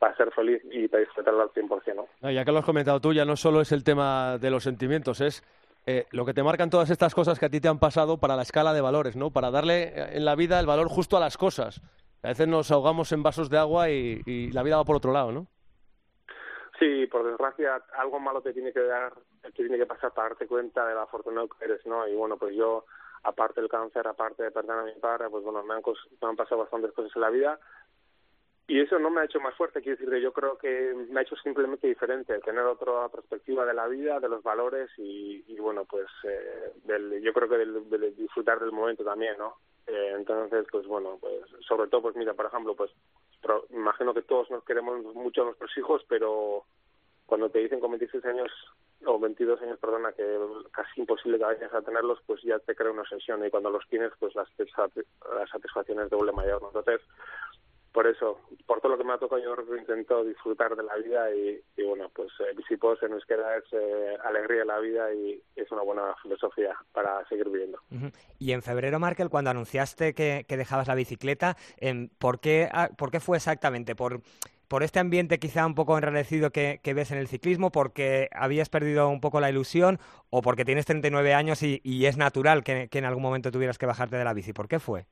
para 0.00 0.16
ser 0.16 0.32
feliz 0.32 0.62
y 0.72 0.88
para 0.88 1.02
disfrutarlo 1.02 1.42
al 1.42 1.50
100%. 1.50 2.06
¿no? 2.22 2.30
ya 2.30 2.44
que 2.44 2.50
lo 2.50 2.58
has 2.58 2.64
comentado 2.64 3.00
tú, 3.00 3.12
ya 3.12 3.26
no 3.26 3.36
solo 3.36 3.60
es 3.60 3.70
el 3.70 3.84
tema 3.84 4.38
de 4.38 4.50
los 4.50 4.64
sentimientos, 4.64 5.20
es 5.20 5.44
eh, 5.86 6.06
lo 6.10 6.24
que 6.24 6.32
te 6.32 6.42
marcan 6.42 6.70
todas 6.70 6.88
estas 6.90 7.14
cosas 7.14 7.38
que 7.38 7.46
a 7.46 7.50
ti 7.50 7.60
te 7.60 7.68
han 7.68 7.78
pasado 7.78 8.18
para 8.18 8.34
la 8.34 8.42
escala 8.42 8.72
de 8.72 8.80
valores, 8.80 9.14
¿no? 9.14 9.30
Para 9.30 9.50
darle 9.50 9.82
eh, 9.84 10.16
en 10.16 10.24
la 10.24 10.34
vida 10.34 10.58
el 10.58 10.66
valor 10.66 10.88
justo 10.88 11.18
a 11.18 11.20
las 11.20 11.36
cosas. 11.36 11.82
A 12.22 12.28
veces 12.28 12.48
nos 12.48 12.70
ahogamos 12.70 13.12
en 13.12 13.22
vasos 13.22 13.50
de 13.50 13.58
agua 13.58 13.90
y, 13.90 14.50
la 14.52 14.62
vida 14.62 14.78
va 14.78 14.84
por 14.84 14.96
otro 14.96 15.12
lado, 15.12 15.32
¿no? 15.32 15.46
Sí, 16.78 17.06
por 17.06 17.26
desgracia, 17.26 17.82
algo 17.98 18.18
malo 18.20 18.40
te 18.40 18.54
tiene 18.54 18.72
que 18.72 18.80
dar, 18.80 19.12
te 19.42 19.52
tiene 19.52 19.76
que 19.76 19.86
pasar 19.86 20.12
para 20.12 20.30
darte 20.30 20.46
cuenta 20.46 20.86
de 20.86 20.94
la 20.94 21.06
fortuna 21.06 21.42
que 21.58 21.64
eres, 21.66 21.84
¿no? 21.84 22.08
Y 22.08 22.14
bueno, 22.14 22.38
pues 22.38 22.56
yo, 22.56 22.86
aparte 23.22 23.60
del 23.60 23.68
cáncer, 23.68 24.08
aparte 24.08 24.44
de 24.44 24.50
perder 24.50 24.78
a 24.78 24.84
mi 24.84 24.94
padre, 24.94 25.28
pues 25.28 25.44
bueno, 25.44 25.62
me 25.62 25.74
han, 25.74 25.82
me 25.84 26.28
han 26.28 26.36
pasado 26.36 26.62
bastantes 26.62 26.92
cosas 26.92 27.12
en 27.14 27.20
la 27.20 27.28
vida 27.28 27.60
y 28.70 28.78
eso 28.78 29.00
no 29.00 29.10
me 29.10 29.20
ha 29.20 29.24
hecho 29.24 29.40
más 29.40 29.56
fuerte, 29.56 29.82
quiero 29.82 29.98
decir 29.98 30.08
que 30.08 30.22
yo 30.22 30.32
creo 30.32 30.56
que 30.56 30.94
me 31.10 31.18
ha 31.18 31.22
hecho 31.24 31.34
simplemente 31.42 31.88
diferente, 31.88 32.38
tener 32.38 32.62
otra 32.62 33.08
perspectiva 33.08 33.66
de 33.66 33.74
la 33.74 33.88
vida, 33.88 34.20
de 34.20 34.28
los 34.28 34.44
valores 34.44 34.88
y, 34.96 35.42
bueno, 35.58 35.84
pues 35.86 36.06
eh, 36.22 36.72
del, 36.84 37.20
yo 37.20 37.32
creo 37.32 37.48
que 37.48 37.56
del, 37.58 38.14
disfrutar 38.16 38.60
del 38.60 38.70
momento 38.70 39.02
también, 39.02 39.36
¿no? 39.38 39.56
Eh, 39.88 40.12
entonces, 40.14 40.66
pues 40.70 40.86
bueno, 40.86 41.18
pues 41.20 41.40
sobre 41.66 41.90
todo, 41.90 42.02
pues 42.02 42.14
mira, 42.14 42.32
por 42.34 42.46
ejemplo, 42.46 42.76
pues 42.76 42.92
imagino 43.70 44.14
que 44.14 44.22
todos 44.22 44.48
nos 44.52 44.62
queremos 44.62 45.02
mucho 45.16 45.42
a 45.42 45.46
nuestros 45.46 45.76
hijos, 45.76 46.04
pero 46.08 46.62
cuando 47.26 47.50
te 47.50 47.58
dicen 47.58 47.80
con 47.80 47.90
26 47.90 48.24
años 48.26 48.52
o 49.04 49.18
22 49.18 49.62
años, 49.62 49.80
perdona, 49.80 50.12
que 50.12 50.38
casi 50.70 51.00
imposible 51.00 51.38
que 51.38 51.44
vayas 51.44 51.74
a 51.74 51.82
tenerlos, 51.82 52.20
pues 52.24 52.40
ya 52.42 52.60
te 52.60 52.76
crea 52.76 52.92
una 52.92 53.02
obsesión 53.02 53.44
y 53.44 53.50
cuando 53.50 53.70
los 53.70 53.84
tienes, 53.88 54.12
pues 54.20 54.32
la, 54.36 54.46
la 55.34 55.46
satisfacción 55.48 55.98
es 56.00 56.10
doble 56.10 56.30
mayor, 56.30 56.62
¿no? 56.62 56.68
Entonces, 56.68 57.00
por 57.92 58.06
eso, 58.06 58.38
por 58.66 58.80
todo 58.80 58.92
lo 58.92 58.98
que 58.98 59.04
me 59.04 59.12
ha 59.12 59.18
tocado, 59.18 59.42
yo 59.42 59.76
intento 59.76 60.24
disfrutar 60.24 60.76
de 60.76 60.82
la 60.82 60.96
vida 60.96 61.34
y, 61.34 61.60
bueno, 61.82 62.08
pues 62.14 62.28
eh, 62.40 62.54
Visipos 62.56 63.02
en 63.02 63.12
euskera 63.12 63.56
es 63.56 63.64
eh, 63.72 64.16
alegría 64.24 64.60
de 64.60 64.64
la 64.66 64.78
vida 64.78 65.12
y 65.12 65.42
es 65.56 65.70
una 65.72 65.82
buena 65.82 66.14
filosofía 66.22 66.76
para 66.92 67.26
seguir 67.28 67.48
viviendo. 67.48 67.80
Y 68.38 68.52
en 68.52 68.62
febrero, 68.62 69.00
Markel, 69.00 69.28
cuando 69.28 69.50
anunciaste 69.50 70.14
que, 70.14 70.44
dejabas 70.48 70.88
la 70.88 70.94
bicicleta, 70.94 71.56
em, 71.78 72.08
¿por 72.18 72.40
qué, 72.40 72.68
ah, 72.72 72.90
¿por 72.96 73.10
qué 73.10 73.18
fue 73.18 73.38
exactamente? 73.38 73.96
¿Por, 73.96 74.20
por 74.68 74.84
este 74.84 75.00
ambiente 75.00 75.40
quizá 75.40 75.66
un 75.66 75.74
poco 75.74 75.96
enrarecido 75.96 76.50
que, 76.50 76.80
ves 76.84 77.10
en 77.10 77.18
el 77.18 77.26
ciclismo, 77.26 77.72
porque 77.72 78.28
habías 78.32 78.68
perdido 78.68 79.08
un 79.08 79.20
poco 79.20 79.40
la 79.40 79.50
ilusión 79.50 79.98
o 80.30 80.42
porque 80.42 80.64
tienes 80.64 80.86
39 80.86 81.34
años 81.34 81.62
y, 81.64 82.06
es 82.06 82.16
natural 82.16 82.62
que, 82.62 82.88
que 82.88 82.98
en 82.98 83.04
algún 83.04 83.22
momento 83.22 83.50
tuvieras 83.50 83.78
que 83.78 83.86
bajarte 83.86 84.16
de 84.16 84.24
la 84.24 84.32
bici? 84.32 84.52
¿Por 84.52 84.68
qué 84.68 84.78
fue? 84.78 85.06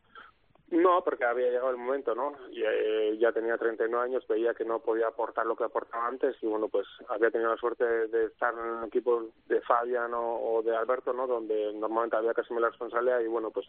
No, 0.70 1.02
porque 1.02 1.24
había 1.24 1.48
llegado 1.48 1.70
el 1.70 1.78
momento, 1.78 2.14
¿no? 2.14 2.34
Y, 2.50 2.62
eh, 2.62 3.16
ya 3.18 3.32
tenía 3.32 3.56
39 3.56 4.04
años, 4.04 4.26
veía 4.28 4.52
que 4.52 4.66
no 4.66 4.80
podía 4.80 5.06
aportar 5.06 5.46
lo 5.46 5.56
que 5.56 5.64
aportaba 5.64 6.06
antes 6.06 6.36
y 6.42 6.46
bueno, 6.46 6.68
pues 6.68 6.86
había 7.08 7.30
tenido 7.30 7.50
la 7.50 7.56
suerte 7.56 7.84
de 7.84 8.26
estar 8.26 8.52
en 8.52 8.78
el 8.80 8.84
equipo 8.88 9.30
de 9.46 9.62
Fabian 9.62 10.10
o, 10.14 10.60
de 10.62 10.76
Alberto, 10.76 11.14
¿no? 11.14 11.26
Donde 11.26 11.72
normalmente 11.72 12.16
había 12.16 12.34
casi 12.34 12.52
la 12.52 12.68
responsabilidad 12.68 13.20
y 13.20 13.28
bueno, 13.28 13.50
pues 13.50 13.66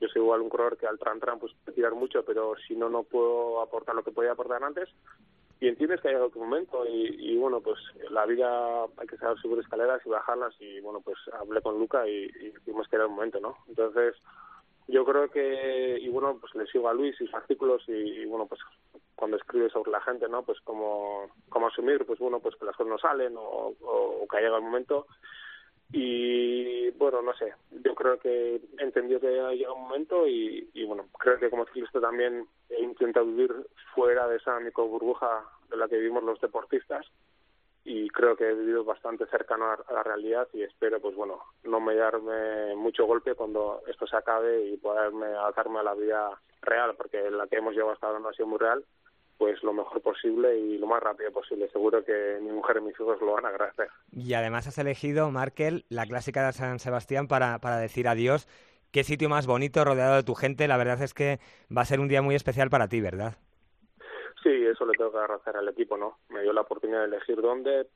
yo 0.00 0.08
soy 0.08 0.22
igual 0.22 0.40
un 0.40 0.48
corredor 0.48 0.76
que 0.76 0.88
al 0.88 0.98
tran 0.98 1.20
tran 1.20 1.38
pues 1.38 1.54
tirar 1.72 1.94
mucho, 1.94 2.24
pero 2.24 2.54
si 2.66 2.74
no, 2.74 2.88
no 2.88 3.04
puedo 3.04 3.60
aportar 3.60 3.94
lo 3.94 4.02
que 4.02 4.10
podía 4.10 4.32
aportar 4.32 4.64
antes. 4.64 4.88
Y 5.60 5.68
entiendes 5.68 6.00
que 6.00 6.08
ha 6.08 6.12
llegado 6.12 6.30
tu 6.30 6.40
momento 6.40 6.86
y, 6.86 7.36
bueno, 7.36 7.60
pues 7.60 7.78
la 8.08 8.24
vida 8.24 8.84
hay 8.96 9.06
que 9.06 9.18
saber 9.18 9.36
subir 9.38 9.58
escaleras 9.58 10.00
y 10.06 10.08
bajarlas 10.08 10.54
y 10.58 10.80
bueno, 10.80 11.02
pues 11.02 11.18
hablé 11.38 11.60
con 11.60 11.78
Luca 11.78 12.08
y, 12.08 12.24
y 12.24 12.50
dijimos 12.50 12.88
que 12.88 12.96
era 12.96 13.04
el 13.04 13.10
momento, 13.10 13.40
¿no? 13.40 13.58
Entonces 13.68 14.16
yo 14.90 15.04
creo 15.04 15.30
que, 15.30 15.98
y 16.00 16.08
bueno, 16.08 16.38
pues 16.40 16.54
le 16.54 16.66
sigo 16.66 16.88
a 16.88 16.94
Luis 16.94 17.14
y 17.20 17.26
sus 17.26 17.34
artículos 17.34 17.82
y, 17.88 18.24
bueno, 18.26 18.46
pues 18.46 18.60
cuando 19.14 19.36
escribe 19.36 19.70
sobre 19.70 19.90
la 19.90 20.00
gente, 20.00 20.28
¿no? 20.28 20.42
Pues 20.42 20.58
como, 20.60 21.28
como 21.48 21.68
asumir, 21.68 22.04
pues 22.04 22.18
bueno, 22.18 22.40
pues 22.40 22.56
que 22.56 22.64
las 22.64 22.76
cosas 22.76 22.90
no 22.90 22.98
salen 22.98 23.36
o, 23.36 23.74
o, 23.80 24.26
que 24.28 24.36
ha 24.36 24.40
llegado 24.40 24.58
el 24.58 24.64
momento. 24.64 25.06
Y 25.92 26.90
bueno, 26.92 27.20
no 27.22 27.34
sé, 27.34 27.52
yo 27.70 27.94
creo 27.94 28.18
que 28.18 28.60
he 28.78 28.82
entendido 28.82 29.20
que 29.20 29.40
ha 29.40 29.52
llegado 29.52 29.74
un 29.74 29.82
momento 29.82 30.26
y, 30.26 30.84
bueno, 30.86 31.06
creo 31.18 31.38
que 31.38 31.50
como 31.50 31.66
ciclista 31.66 32.00
también 32.00 32.46
he 32.68 32.82
intentado 32.82 33.26
vivir 33.26 33.52
fuera 33.94 34.28
de 34.28 34.36
esa 34.36 34.58
micro 34.60 34.86
burbuja 34.86 35.44
de 35.68 35.76
la 35.76 35.88
que 35.88 35.96
vivimos 35.96 36.22
los 36.22 36.40
deportistas 36.40 37.06
y 37.84 38.08
creo 38.10 38.36
que 38.36 38.48
he 38.48 38.54
vivido 38.54 38.84
bastante 38.84 39.26
cercano 39.26 39.66
a, 39.66 39.92
la 39.92 40.02
realidad 40.02 40.48
y 40.52 40.62
espero, 40.62 41.00
pues 41.00 41.14
bueno, 41.14 41.40
no 41.64 41.80
me 41.80 41.94
darme 41.94 42.74
mucho 42.76 43.06
golpe 43.06 43.34
cuando 43.34 43.82
esto 43.86 44.06
se 44.06 44.16
acabe 44.16 44.66
y 44.66 44.76
poderme 44.76 45.26
adaptarme 45.26 45.80
a 45.80 45.84
la 45.84 45.94
vida 45.94 46.40
real, 46.62 46.94
porque 46.96 47.30
la 47.30 47.46
que 47.46 47.56
hemos 47.56 47.74
llevado 47.74 47.92
hasta 47.92 48.06
ahora 48.06 48.20
no 48.20 48.28
ha 48.28 48.34
sido 48.34 48.48
muy 48.48 48.58
real, 48.58 48.84
pues 49.38 49.62
lo 49.62 49.72
mejor 49.72 50.02
posible 50.02 50.58
y 50.58 50.76
lo 50.76 50.86
más 50.86 51.02
rápido 51.02 51.32
posible. 51.32 51.70
Seguro 51.70 52.04
que 52.04 52.38
mi 52.42 52.50
mujer 52.50 52.76
y 52.78 52.82
mis 52.82 52.94
hijos 52.94 53.18
lo 53.22 53.32
van 53.32 53.46
a 53.46 53.48
agradecer. 53.48 53.88
Y 54.12 54.34
además 54.34 54.66
has 54.66 54.76
elegido, 54.76 55.30
Markel, 55.30 55.86
la 55.88 56.04
clásica 56.04 56.44
de 56.44 56.52
San 56.52 56.78
Sebastián 56.78 57.26
para, 57.26 57.58
para 57.60 57.78
decir 57.78 58.06
adiós. 58.06 58.46
Qué 58.92 59.02
sitio 59.04 59.30
más 59.30 59.46
bonito, 59.46 59.82
rodeado 59.84 60.16
de 60.16 60.24
tu 60.24 60.34
gente. 60.34 60.68
La 60.68 60.76
verdad 60.76 61.00
es 61.00 61.14
que 61.14 61.38
va 61.74 61.82
a 61.82 61.86
ser 61.86 62.00
un 62.00 62.08
día 62.08 62.20
muy 62.20 62.34
especial 62.34 62.68
para 62.68 62.88
ti, 62.88 63.00
¿verdad? 63.00 63.36
Sí, 64.42 64.66
eso 64.66 64.86
le 64.86 64.92
tengo 64.92 65.12
que 65.12 65.18
agradecer 65.18 65.56
al 65.56 65.68
equipo, 65.68 65.96
¿no? 65.96 66.18
Me 66.30 66.42
dio 66.42 66.52
la 66.52 66.62
oportunidad 66.62 67.00
de 67.00 67.16
elegir 67.16 67.40
dónde. 67.40 67.86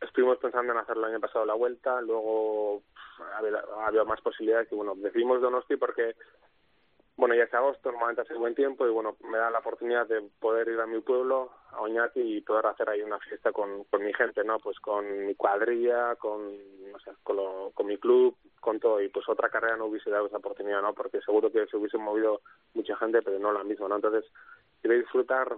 Estuvimos 0.00 0.38
pensando 0.38 0.72
en 0.72 0.78
hacer 0.78 0.96
el 0.96 1.04
año 1.04 1.20
pasado 1.20 1.44
la 1.44 1.54
vuelta, 1.54 2.00
luego 2.00 2.82
había, 3.84 4.04
más 4.04 4.20
posibilidades 4.20 4.70
y 4.72 4.74
bueno, 4.74 4.94
decidimos 4.96 5.42
Donosti 5.42 5.76
porque, 5.76 6.14
bueno, 7.16 7.34
ya 7.34 7.44
es 7.44 7.52
agosto, 7.52 7.90
normalmente 7.90 8.22
hace 8.22 8.34
buen 8.34 8.54
tiempo 8.54 8.86
y 8.86 8.90
bueno, 8.90 9.16
me 9.28 9.36
da 9.36 9.50
la 9.50 9.58
oportunidad 9.58 10.06
de 10.06 10.22
poder 10.40 10.68
ir 10.68 10.80
a 10.80 10.86
mi 10.86 11.00
pueblo, 11.00 11.50
a 11.72 11.82
Oñati 11.82 12.20
y 12.20 12.40
poder 12.40 12.66
hacer 12.66 12.88
ahí 12.88 13.02
una 13.02 13.18
fiesta 13.18 13.52
con, 13.52 13.84
con 13.84 14.02
mi 14.02 14.14
gente, 14.14 14.42
¿no? 14.42 14.58
Pues 14.58 14.78
con 14.80 15.26
mi 15.26 15.34
cuadrilla, 15.34 16.14
con, 16.16 16.50
no 16.90 16.98
sé, 17.00 17.10
con, 17.22 17.36
lo, 17.36 17.70
con 17.74 17.86
mi 17.86 17.98
club, 17.98 18.36
con 18.60 18.80
todo 18.80 19.02
y 19.02 19.08
pues 19.08 19.28
otra 19.28 19.50
carrera 19.50 19.76
no 19.76 19.86
hubiese 19.86 20.08
dado 20.08 20.28
esa 20.28 20.38
oportunidad, 20.38 20.80
¿no? 20.80 20.94
Porque 20.94 21.20
seguro 21.20 21.52
que 21.52 21.66
se 21.66 21.76
hubiese 21.76 21.98
movido 21.98 22.40
mucha 22.72 22.96
gente, 22.96 23.20
pero 23.20 23.38
no 23.38 23.52
la 23.52 23.64
misma, 23.64 23.88
¿no? 23.88 23.96
Entonces, 23.96 24.24
quiero 24.80 24.96
disfrutar 24.96 25.56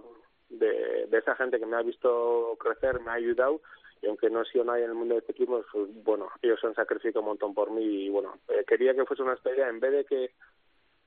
de, 0.59 1.07
de 1.07 1.17
esa 1.17 1.35
gente 1.35 1.59
que 1.59 1.65
me 1.65 1.77
ha 1.77 1.81
visto 1.81 2.55
crecer, 2.59 2.99
me 2.99 3.11
ha 3.11 3.15
ayudado 3.15 3.61
y 4.03 4.07
aunque 4.07 4.29
no 4.29 4.41
he 4.41 4.45
sido 4.45 4.65
nadie 4.65 4.83
en 4.83 4.89
el 4.89 4.95
mundo 4.95 5.15
del 5.15 5.23
ciclismo, 5.23 5.63
pues, 5.71 6.03
bueno, 6.03 6.27
ellos 6.41 6.59
han 6.63 6.75
sacrificado 6.75 7.21
un 7.21 7.27
montón 7.27 7.53
por 7.53 7.71
mí 7.71 7.83
y 7.83 8.09
bueno, 8.09 8.37
eh, 8.49 8.65
quería 8.67 8.93
que 8.93 9.05
fuese 9.05 9.23
una 9.23 9.31
despedida, 9.31 9.69
en 9.69 9.79
vez 9.79 9.91
de 9.93 10.05
que 10.05 10.31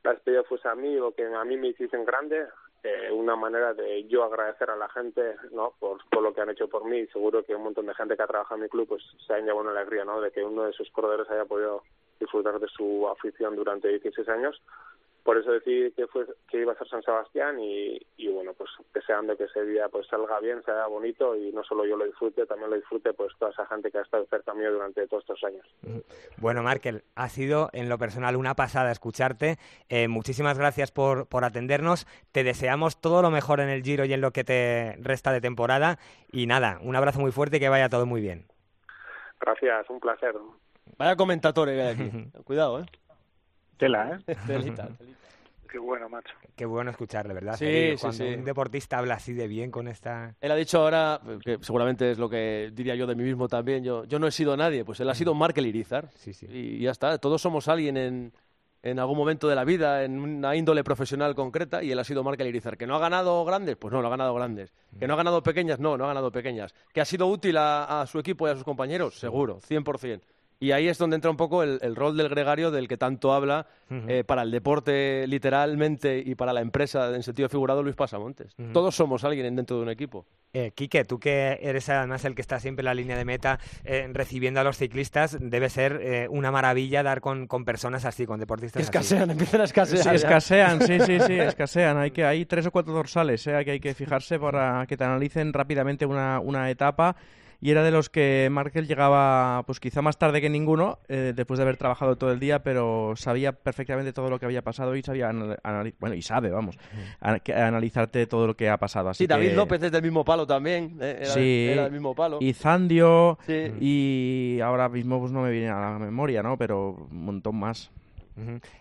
la 0.03 0.15
despedida 0.15 0.45
fuese 0.45 0.67
a 0.69 0.75
mí 0.75 0.97
o 0.99 1.13
que 1.13 1.27
a 1.27 1.45
mí 1.45 1.59
me 1.59 1.69
hiciesen 1.69 2.07
grande, 2.07 2.47
eh, 2.83 3.11
una 3.13 3.37
manera 3.37 3.75
de 3.75 4.05
yo 4.05 4.25
agradecer 4.25 4.71
a 4.71 4.77
la 4.77 4.89
gente, 4.89 5.37
¿no? 5.53 5.75
Por, 5.79 5.99
por 6.09 6.23
lo 6.23 6.33
que 6.33 6.41
han 6.41 6.51
hecho 6.51 6.69
por 6.69 6.87
mí 6.87 7.07
seguro 7.09 7.45
que 7.45 7.55
un 7.55 7.65
montón 7.65 7.85
de 7.85 7.95
gente 7.95 8.17
que 8.17 8.23
ha 8.23 8.27
trabajado 8.27 8.57
en 8.57 8.63
mi 8.63 8.69
club, 8.71 8.89
pues 8.89 9.03
se 9.27 9.35
ha 9.35 9.41
llevado 9.41 9.61
una 9.61 9.73
alegría, 9.73 10.07
¿no? 10.07 10.21
De 10.23 10.31
que 10.31 10.43
uno 10.43 10.65
de 10.65 10.73
sus 10.73 10.91
corredores 10.91 11.29
haya 11.29 11.45
podido 11.45 11.83
disfrutar 12.19 12.59
de 12.59 12.69
su 12.69 13.07
afición 13.09 13.57
durante 13.57 13.89
16 13.89 14.27
años 14.31 14.63
por 15.27 15.37
eso 15.37 15.51
decidí 15.51 15.91
que 15.91 16.07
fue 16.07 16.25
que 16.49 16.61
iba 16.61 16.73
a 16.73 16.79
ser 16.79 16.89
San 16.89 17.03
Sebastián 17.03 17.59
y, 17.59 17.99
y, 18.17 18.29
bueno 18.29 18.55
pues 18.55 18.71
deseando 18.95 19.37
que 19.37 19.45
ese 19.45 19.65
día 19.65 19.89
pues 19.89 20.07
salga 20.07 20.39
bien 20.39 20.63
sea 20.63 20.87
bonito 20.87 21.35
y 21.35 21.51
no 21.51 21.65
solo 21.65 21.85
yo 21.85 21.97
lo 21.97 22.05
disfrute 22.05 22.47
también 22.47 22.71
lo 22.71 22.77
disfrute 22.77 23.13
pues 23.13 23.33
toda 23.37 23.51
esa 23.51 23.67
gente 23.67 23.91
que 23.91 23.99
ha 23.99 24.03
estado 24.03 24.25
cerca 24.31 24.55
mío 24.55 24.73
durante 24.73 25.05
todos 25.09 25.25
estos 25.25 25.43
años. 25.43 25.67
Bueno 26.37 26.63
Markel 26.63 27.03
ha 27.17 27.29
sido 27.29 27.71
en 27.73 27.89
lo 27.89 27.99
personal 27.99 28.37
una 28.37 28.55
pasada 28.55 28.93
escucharte. 28.93 29.57
Eh, 29.89 30.07
muchísimas 30.07 30.59
gracias 30.59 30.93
por 30.93 31.27
por 31.27 31.45
atendernos. 31.45 32.07
Te 32.31 32.45
deseamos 32.45 33.01
todo 33.01 33.21
lo 33.21 33.33
mejor 33.33 33.59
en 33.59 33.69
el 33.69 33.83
Giro 33.83 34.05
y 34.05 34.13
en 34.13 34.21
lo 34.21 34.31
que 34.31 34.45
te 34.45 34.97
resta 35.01 35.33
de 35.33 35.41
temporada. 35.41 35.99
Y 36.31 36.47
nada 36.47 36.79
un 36.83 36.95
abrazo 36.95 37.19
muy 37.19 37.33
fuerte 37.33 37.57
y 37.57 37.61
que 37.61 37.69
vaya 37.69 37.89
todo 37.89 38.07
muy 38.07 38.21
bien. 38.21 38.47
Gracias 39.41 39.91
un 39.91 39.99
placer. 39.99 40.37
Vaya 40.97 41.17
comentador 41.17 41.69
aquí. 41.69 42.31
Cuidado 42.45 42.79
eh 42.79 42.87
Tela, 43.77 44.21
¿eh? 44.29 44.37
Qué 45.69 45.79
bueno, 45.79 46.09
macho. 46.09 46.33
Qué 46.55 46.65
bueno 46.65 46.91
escucharle, 46.91 47.35
¿verdad? 47.35 47.57
Sí, 47.57 47.67
sí, 47.67 48.01
Cuando 48.01 48.25
un 48.25 48.45
deportista 48.45 48.99
habla 48.99 49.15
así 49.15 49.35
de 49.35 49.47
bien 49.47 49.71
con 49.71 49.89
esta... 49.89 50.35
Él 50.41 50.51
ha 50.51 50.55
dicho 50.55 50.81
ahora, 50.81 51.21
que 51.45 51.59
seguramente 51.61 52.11
es 52.13 52.19
lo 52.19 52.31
que 52.31 52.71
diría 52.73 52.95
yo 52.95 53.07
de 53.07 53.15
mí 53.15 53.25
mismo 53.25 53.49
también, 53.49 53.85
yo, 53.85 54.05
yo 54.05 54.19
no 54.19 54.27
he 54.27 54.31
sido 54.31 54.57
nadie, 54.57 54.85
pues 54.85 55.01
él 55.01 55.11
ha 55.11 55.15
sido 55.15 55.35
Markel 55.35 55.67
Irizar. 55.67 56.09
Sí, 56.15 56.33
sí. 56.33 56.47
Y 56.51 56.81
ya 56.81 56.93
está, 56.93 57.19
todos 57.19 57.43
somos 57.43 57.69
alguien 57.69 57.97
en, 57.97 58.33
en 58.83 58.99
algún 58.99 59.19
momento 59.19 59.49
de 59.49 59.55
la 59.55 59.65
vida, 59.65 60.05
en 60.05 60.19
una 60.19 60.57
índole 60.57 60.83
profesional 60.85 61.35
concreta, 61.35 61.83
y 61.83 61.91
él 61.93 61.99
ha 61.99 62.05
sido 62.05 62.23
Markel 62.25 62.47
Irizar. 62.47 62.79
¿Que 62.79 62.87
no 62.87 62.95
ha 62.95 63.01
ganado 63.01 63.45
grandes? 63.45 63.77
Pues 63.77 63.93
no, 63.93 64.01
no 64.01 64.07
ha 64.07 64.11
ganado 64.11 64.35
grandes. 64.35 64.73
¿Que 64.99 65.07
no 65.07 65.15
ha 65.15 65.17
ganado 65.17 65.43
pequeñas? 65.43 65.79
No, 65.79 65.99
no 65.99 66.05
ha 66.05 66.09
ganado 66.09 66.31
pequeñas. 66.31 66.75
¿Que 66.95 67.01
ha 67.01 67.05
sido 67.05 67.27
útil 67.27 67.57
a, 67.59 68.01
a 68.01 68.07
su 68.07 68.19
equipo 68.19 68.47
y 68.47 68.51
a 68.51 68.55
sus 68.55 68.65
compañeros? 68.65 69.19
Seguro, 69.19 69.59
100%. 69.61 70.23
Y 70.59 70.73
ahí 70.73 70.89
es 70.89 70.99
donde 70.99 71.17
entra 71.17 71.31
un 71.31 71.37
poco 71.37 71.63
el, 71.63 71.97
rol 71.97 72.17
del 72.17 72.29
gregario 72.29 72.71
del 72.71 72.89
que 72.89 72.97
tanto 72.97 73.33
habla 73.33 73.67
eh, 73.91 74.25
para 74.25 74.43
el 74.43 74.51
deporte 74.51 75.27
literalmente 75.27 76.23
y 76.25 76.35
para 76.35 76.53
la 76.53 76.61
empresa 76.61 77.15
en 77.15 77.23
sentido 77.23 77.49
figurado 77.49 77.83
Luis 77.83 77.97
Pasamontes. 77.97 78.55
Todos 78.73 78.95
somos 78.95 79.25
alguien 79.25 79.55
dentro 79.55 79.77
de 79.77 79.83
un 79.83 79.91
equipo. 79.91 80.27
Eh, 80.53 80.73
Quique, 80.75 81.05
tú 81.05 81.19
que 81.21 81.59
eres 81.61 81.87
además 81.91 82.25
el 82.25 82.35
que 82.35 82.41
está 82.41 82.59
siempre 82.59 82.81
en 82.81 82.87
la 82.87 82.95
línea 82.95 83.19
de 83.19 83.27
meta 83.27 83.61
eh, 83.85 84.09
recibiendo 84.11 84.59
a 84.59 84.65
los 84.65 84.79
ciclistas, 84.79 85.37
debe 85.39 85.69
ser 85.69 86.01
eh, 86.03 86.29
una 86.31 86.51
maravilla 86.51 87.03
dar 87.03 87.21
con, 87.21 87.47
con, 87.47 87.67
personas 87.67 88.07
así, 88.07 88.25
con 88.25 88.41
deportistas 88.41 88.83
escasean, 88.83 89.31
empiezan 89.33 89.61
a 89.61 89.65
escasear. 89.65 90.03
Sí, 90.03 90.09
escasean, 90.15 90.81
sí, 90.81 90.99
sí, 91.01 91.21
sí, 91.21 91.35
escasean. 91.41 91.99
Hay, 91.99 92.11
que, 92.11 92.25
hay 92.25 92.47
tres 92.47 92.65
o 92.67 92.71
cuatro 92.71 92.95
dorsales 92.95 93.45
que 93.45 93.71
hay 93.71 93.81
que 93.81 93.93
fijarse 93.93 94.39
para 94.39 94.87
que 94.87 94.97
te 94.97 95.05
analicen 95.05 95.53
rápidamente 95.53 96.07
una, 96.07 96.41
una 96.41 96.71
etapa 96.71 97.17
y 97.61 97.71
era 97.71 97.83
de 97.83 97.91
los 97.91 98.11
que 98.11 98.49
Markel 98.51 98.87
llegaba 98.87 99.63
pues 99.67 99.81
quizá 99.81 100.03
más 100.03 100.19
tarde 100.19 100.41
que 100.41 100.51
ninguno 100.51 100.99
eh, 101.09 101.33
después 101.35 101.59
de 101.59 101.63
haber 101.63 101.77
trabajado 101.77 102.17
todo 102.17 102.33
el 102.33 102.41
día 102.41 102.63
pero 102.63 103.15
sabía 103.17 103.53
perfectamente 103.53 104.13
todo 104.13 104.31
lo 104.31 104.39
que 104.39 104.47
había 104.47 104.63
pasado 104.63 104.95
y 104.97 105.03
sabía 105.03 105.31
bueno 105.99 106.15
y 106.15 106.23
sabe 106.23 106.51
vamos 106.51 106.79
analizarte 107.21 108.27
todo 108.27 108.47
lo 108.47 108.57
que 108.57 108.69
ha 108.69 108.79
pasado 108.79 109.09
así 109.09 109.25
sí 109.25 109.27
David 109.27 109.53
López 109.53 109.83
es 109.83 109.93
del 109.93 110.03
mismo 110.03 110.25
palo 110.25 110.47
también 110.47 110.99
eh, 111.01 111.19
era, 111.21 111.31
sí 111.33 111.69
era 111.71 111.85
del 111.85 111.93
mismo 111.93 112.15
palo. 112.15 112.39
y 112.41 112.53
Zandio 112.53 113.39
y 113.81 114.61
ahora 114.63 114.89
mismo 114.89 115.21
pues 115.21 115.33
no 115.33 115.43
me 115.43 115.51
viene 115.51 115.69
a 115.69 115.81
la 115.81 115.99
memoria 115.99 116.43
no 116.43 116.57
pero 116.57 116.91
un 117.11 117.25
montón 117.25 117.57
más 117.57 117.91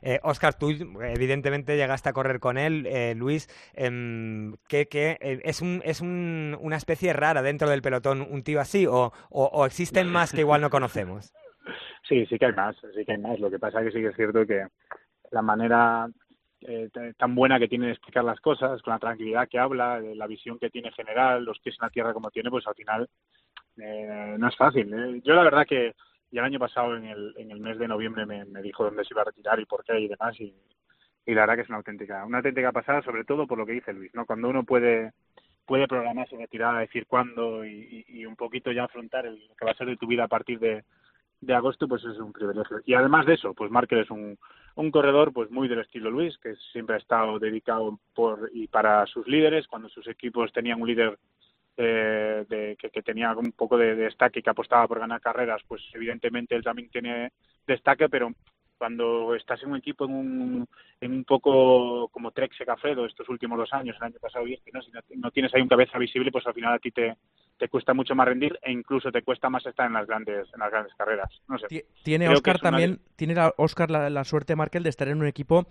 eh, 0.01 0.19
Oscar, 0.23 0.57
tú 0.57 0.69
evidentemente 0.69 1.77
llegaste 1.77 2.09
a 2.09 2.13
correr 2.13 2.39
con 2.39 2.57
él, 2.57 2.85
eh, 2.87 3.13
Luis, 3.15 3.47
em, 3.73 4.55
que, 4.67 4.87
eh, 4.91 5.41
es, 5.43 5.61
un, 5.61 5.81
es 5.85 6.01
un, 6.01 6.57
una 6.59 6.75
especie 6.75 7.13
rara 7.13 7.41
dentro 7.41 7.69
del 7.69 7.81
pelotón, 7.81 8.27
un 8.29 8.43
tío 8.43 8.59
así, 8.59 8.85
o, 8.85 9.11
o, 9.29 9.65
existen 9.65 10.11
más 10.11 10.33
que 10.33 10.41
igual 10.41 10.61
no 10.61 10.69
conocemos. 10.69 11.33
Sí, 12.07 12.23
sí 12.27 12.37
que 12.37 12.45
hay 12.45 12.53
más, 12.53 12.75
sí 12.93 13.03
que 13.03 13.13
hay 13.13 13.17
más. 13.17 13.39
Lo 13.39 13.49
que 13.49 13.57
pasa 13.57 13.79
es 13.79 13.87
que 13.87 13.91
sí 13.93 13.99
que 13.99 14.09
es 14.09 14.15
cierto 14.15 14.45
que 14.45 14.67
la 15.31 15.41
manera 15.41 16.07
tan 17.17 17.33
buena 17.33 17.57
que 17.57 17.67
tiene 17.67 17.87
de 17.87 17.93
explicar 17.93 18.23
las 18.23 18.39
cosas, 18.39 18.79
con 18.83 18.93
la 18.93 18.99
tranquilidad 18.99 19.49
que 19.49 19.57
habla, 19.57 19.99
la 19.99 20.27
visión 20.27 20.59
que 20.59 20.69
tiene 20.69 20.91
general, 20.91 21.43
los 21.43 21.57
pies 21.61 21.75
en 21.79 21.85
la 21.87 21.89
tierra 21.89 22.13
como 22.13 22.29
tiene, 22.29 22.51
pues 22.51 22.67
al 22.67 22.75
final 22.75 23.09
no 23.77 24.47
es 24.47 24.55
fácil. 24.55 25.23
Yo 25.23 25.33
la 25.33 25.41
verdad 25.41 25.65
que 25.67 25.95
y 26.31 26.37
el 26.37 26.43
año 26.43 26.59
pasado, 26.59 26.95
en 26.95 27.05
el, 27.05 27.59
mes 27.59 27.77
de 27.77 27.87
noviembre, 27.87 28.25
me, 28.25 28.61
dijo 28.61 28.83
dónde 28.83 29.03
se 29.03 29.13
iba 29.13 29.21
a 29.21 29.25
retirar 29.25 29.59
y 29.59 29.65
por 29.65 29.83
qué 29.83 29.99
y 29.99 30.07
demás. 30.07 30.39
Y, 30.39 30.53
la 31.27 31.41
verdad 31.41 31.55
que 31.55 31.61
es 31.61 31.69
una 31.69 31.77
auténtica, 31.77 32.25
una 32.25 32.37
auténtica 32.37 32.71
pasada, 32.71 33.01
sobre 33.01 33.23
todo 33.23 33.47
por 33.47 33.57
lo 33.57 33.65
que 33.65 33.73
dice 33.73 33.93
Luis, 33.93 34.13
¿no? 34.13 34.25
Cuando 34.25 34.49
uno 34.49 34.63
puede 34.63 35.13
puede 35.65 35.87
programar 35.87 36.29
su 36.29 36.37
retirada, 36.37 36.79
decir 36.79 37.07
cuándo 37.07 37.65
y, 37.65 38.23
un 38.27 38.35
poquito 38.35 38.71
ya 38.71 38.83
afrontar 38.83 39.25
el, 39.25 39.47
lo 39.47 39.55
que 39.55 39.65
va 39.65 39.71
a 39.71 39.75
ser 39.75 39.87
de 39.87 39.97
tu 39.97 40.05
vida 40.05 40.25
a 40.25 40.27
partir 40.27 40.59
de, 40.59 40.83
de 41.41 41.53
agosto, 41.53 41.87
pues 41.87 42.03
es 42.03 42.17
un 42.19 42.33
privilegio. 42.33 42.81
Y 42.85 42.93
además 42.93 43.25
de 43.25 43.33
eso, 43.33 43.53
pues 43.53 43.71
Márquez 43.71 43.99
es 43.99 44.11
un, 44.11 44.37
un 44.75 44.91
corredor 44.91 45.33
pues 45.33 45.49
muy 45.51 45.67
del 45.67 45.79
estilo 45.79 46.11
Luis, 46.11 46.37
que 46.37 46.55
siempre 46.71 46.95
ha 46.95 46.99
estado 46.99 47.39
dedicado 47.39 47.99
por 48.13 48.49
y 48.53 48.67
para 48.67 49.05
sus 49.07 49.27
líderes. 49.27 49.67
Cuando 49.67 49.89
sus 49.89 50.07
equipos 50.07 50.51
tenían 50.51 50.81
un 50.81 50.87
líder 50.87 51.17
eh, 51.77 52.45
de, 52.47 52.77
que, 52.77 53.01
tenía 53.01 53.33
un 53.33 53.51
poco 53.51 53.77
de, 53.77 53.95
destaque 53.95 54.39
y 54.39 54.43
que 54.43 54.49
apostaba 54.49 54.87
por 54.87 54.99
ganar 54.99 55.19
carreras, 55.19 55.61
pues 55.67 55.81
evidentemente 55.93 56.55
él 56.55 56.63
también 56.63 56.89
tiene 56.89 57.31
destaque, 57.67 58.07
pero 58.09 58.31
cuando 58.77 59.35
estás 59.35 59.61
en 59.63 59.71
un 59.71 59.77
equipo 59.77 60.05
en 60.05 60.13
un, 60.13 60.67
en 60.99 61.11
un 61.11 61.23
poco 61.23 62.09
como 62.09 62.31
Trek 62.31 62.53
Segafredo 62.57 63.05
estos 63.05 63.27
últimos 63.29 63.57
dos 63.57 63.73
años, 63.73 63.95
el 63.97 64.03
año 64.03 64.19
pasado 64.21 64.47
y 64.47 64.53
este, 64.53 64.71
¿no? 64.73 64.81
si 64.81 64.91
no, 65.17 65.31
tienes 65.31 65.53
ahí 65.53 65.61
un 65.61 65.67
cabeza 65.67 65.97
visible, 65.97 66.31
pues 66.31 66.45
al 66.47 66.53
final 66.53 66.73
a 66.73 66.79
ti 66.79 66.91
te, 66.91 67.15
te 67.57 67.67
cuesta 67.67 67.93
mucho 67.93 68.15
más 68.15 68.27
rendir 68.27 68.57
e 68.61 68.71
incluso 68.71 69.11
te 69.11 69.21
cuesta 69.21 69.49
más 69.49 69.65
estar 69.65 69.87
en 69.87 69.93
las 69.93 70.07
grandes 70.07 70.47
en 70.53 70.59
las 70.59 70.71
grandes 70.71 70.93
carreras. 70.95 71.29
No 71.47 71.57
sé. 71.57 71.85
Tiene 72.03 72.29
Oscar 72.29 72.59
también, 72.59 72.99
tiene 73.15 73.35
Oscar 73.57 73.91
la, 73.91 74.09
la 74.09 74.23
suerte, 74.23 74.55
Markel, 74.55 74.83
de 74.83 74.89
estar 74.89 75.07
en 75.07 75.19
un 75.19 75.27
equipo 75.27 75.67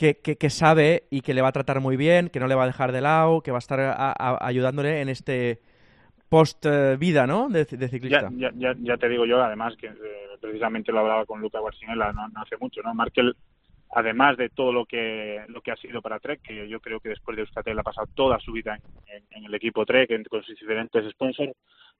que, 0.00 0.38
que, 0.38 0.50
sabe 0.50 1.04
y 1.10 1.20
que 1.20 1.34
le 1.34 1.42
va 1.42 1.48
a 1.48 1.52
tratar 1.52 1.80
muy 1.80 1.98
bien, 1.98 2.30
que 2.30 2.40
no 2.40 2.46
le 2.46 2.54
va 2.54 2.62
a 2.62 2.66
dejar 2.66 2.90
de 2.90 3.02
lado, 3.02 3.42
que 3.42 3.50
va 3.50 3.58
a 3.58 3.64
estar 3.66 4.14
ayudándole 4.40 5.02
en 5.02 5.10
este 5.10 5.60
post-vida, 6.30 7.26
¿no? 7.26 7.50
De, 7.50 7.66
ciclista. 7.66 8.30
Ya, 8.32 8.50
ya, 8.54 8.74
ya, 8.78 8.96
te 8.96 9.10
digo 9.10 9.26
yo, 9.26 9.42
además, 9.42 9.76
que 9.76 9.88
eh, 9.88 10.38
precisamente 10.40 10.90
lo 10.90 11.00
hablaba 11.00 11.26
con 11.26 11.42
Luca 11.42 11.60
Guarcinella 11.60 12.14
no, 12.14 12.28
hace 12.36 12.56
mucho, 12.58 12.80
¿no? 12.80 12.94
Markel, 12.94 13.36
además 13.90 14.38
de 14.38 14.48
todo 14.48 14.72
lo 14.72 14.86
que 14.86 15.44
lo 15.48 15.60
que 15.60 15.72
ha 15.72 15.76
sido 15.76 16.00
para 16.00 16.18
Trek, 16.18 16.40
que 16.40 16.66
yo 16.66 16.80
creo 16.80 17.00
que 17.00 17.10
después 17.10 17.36
de 17.36 17.42
Euskatel 17.42 17.78
ha 17.78 17.82
pasado 17.82 18.08
toda 18.14 18.38
su 18.38 18.52
vida 18.52 18.78
en, 19.06 19.44
el 19.44 19.54
equipo 19.54 19.84
Trek, 19.84 20.26
con 20.30 20.42
sus 20.42 20.58
diferentes 20.58 21.10
sponsors, 21.10 21.52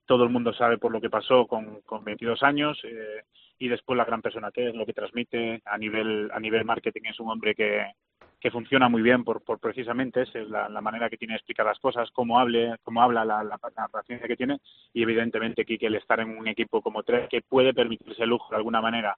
todo 0.07 0.25
el 0.25 0.31
mundo 0.31 0.55
sabe 0.55 0.79
por 0.79 0.91
lo 0.91 1.03
que 1.03 1.11
pasó 1.11 1.47
con, 1.47 1.83
con 1.83 2.03
22 2.03 2.43
años, 2.45 2.81
eh, 2.85 3.25
y 3.61 3.69
después 3.69 3.97
la 3.97 4.07
gran 4.07 4.23
persona 4.23 4.51
que 4.51 4.71
es, 4.71 4.75
lo 4.75 4.87
que 4.87 4.95
transmite 4.95 5.61
a 5.67 5.77
nivel, 5.77 6.31
a 6.33 6.41
nivel 6.41 6.65
marketing, 6.65 7.03
es 7.05 7.21
un 7.21 7.31
hombre 7.31 7.55
que, 7.55 7.93
que 8.41 8.51
funciona 8.51 8.89
muy 8.89 9.03
bien 9.03 9.23
por, 9.23 9.45
por 9.45 9.61
precisamente 9.61 10.23
es 10.23 10.35
la, 10.49 10.69
manera 10.81 11.11
que 11.11 11.19
tiene 11.19 11.35
de 11.35 11.37
explicar 11.37 11.67
las 11.67 11.79
cosas, 11.79 12.11
cómo, 12.11 12.39
hable, 12.41 12.77
cómo 12.83 13.03
habla, 13.03 13.23
la, 13.23 13.45
la, 13.45 13.59
paciencia 13.89 14.27
que 14.27 14.37
tiene 14.37 14.61
y 14.95 15.03
evidentemente 15.03 15.67
que 15.67 15.77
el 15.79 15.95
estar 15.95 16.21
en 16.21 16.39
un 16.39 16.49
equipo 16.49 16.81
como 16.81 17.03
tres 17.03 17.29
que 17.29 17.43
puede 17.43 17.75
permitirse 17.75 18.23
el 18.23 18.31
lujo 18.31 18.49
de 18.49 18.57
alguna 18.57 18.81
manera 18.81 19.15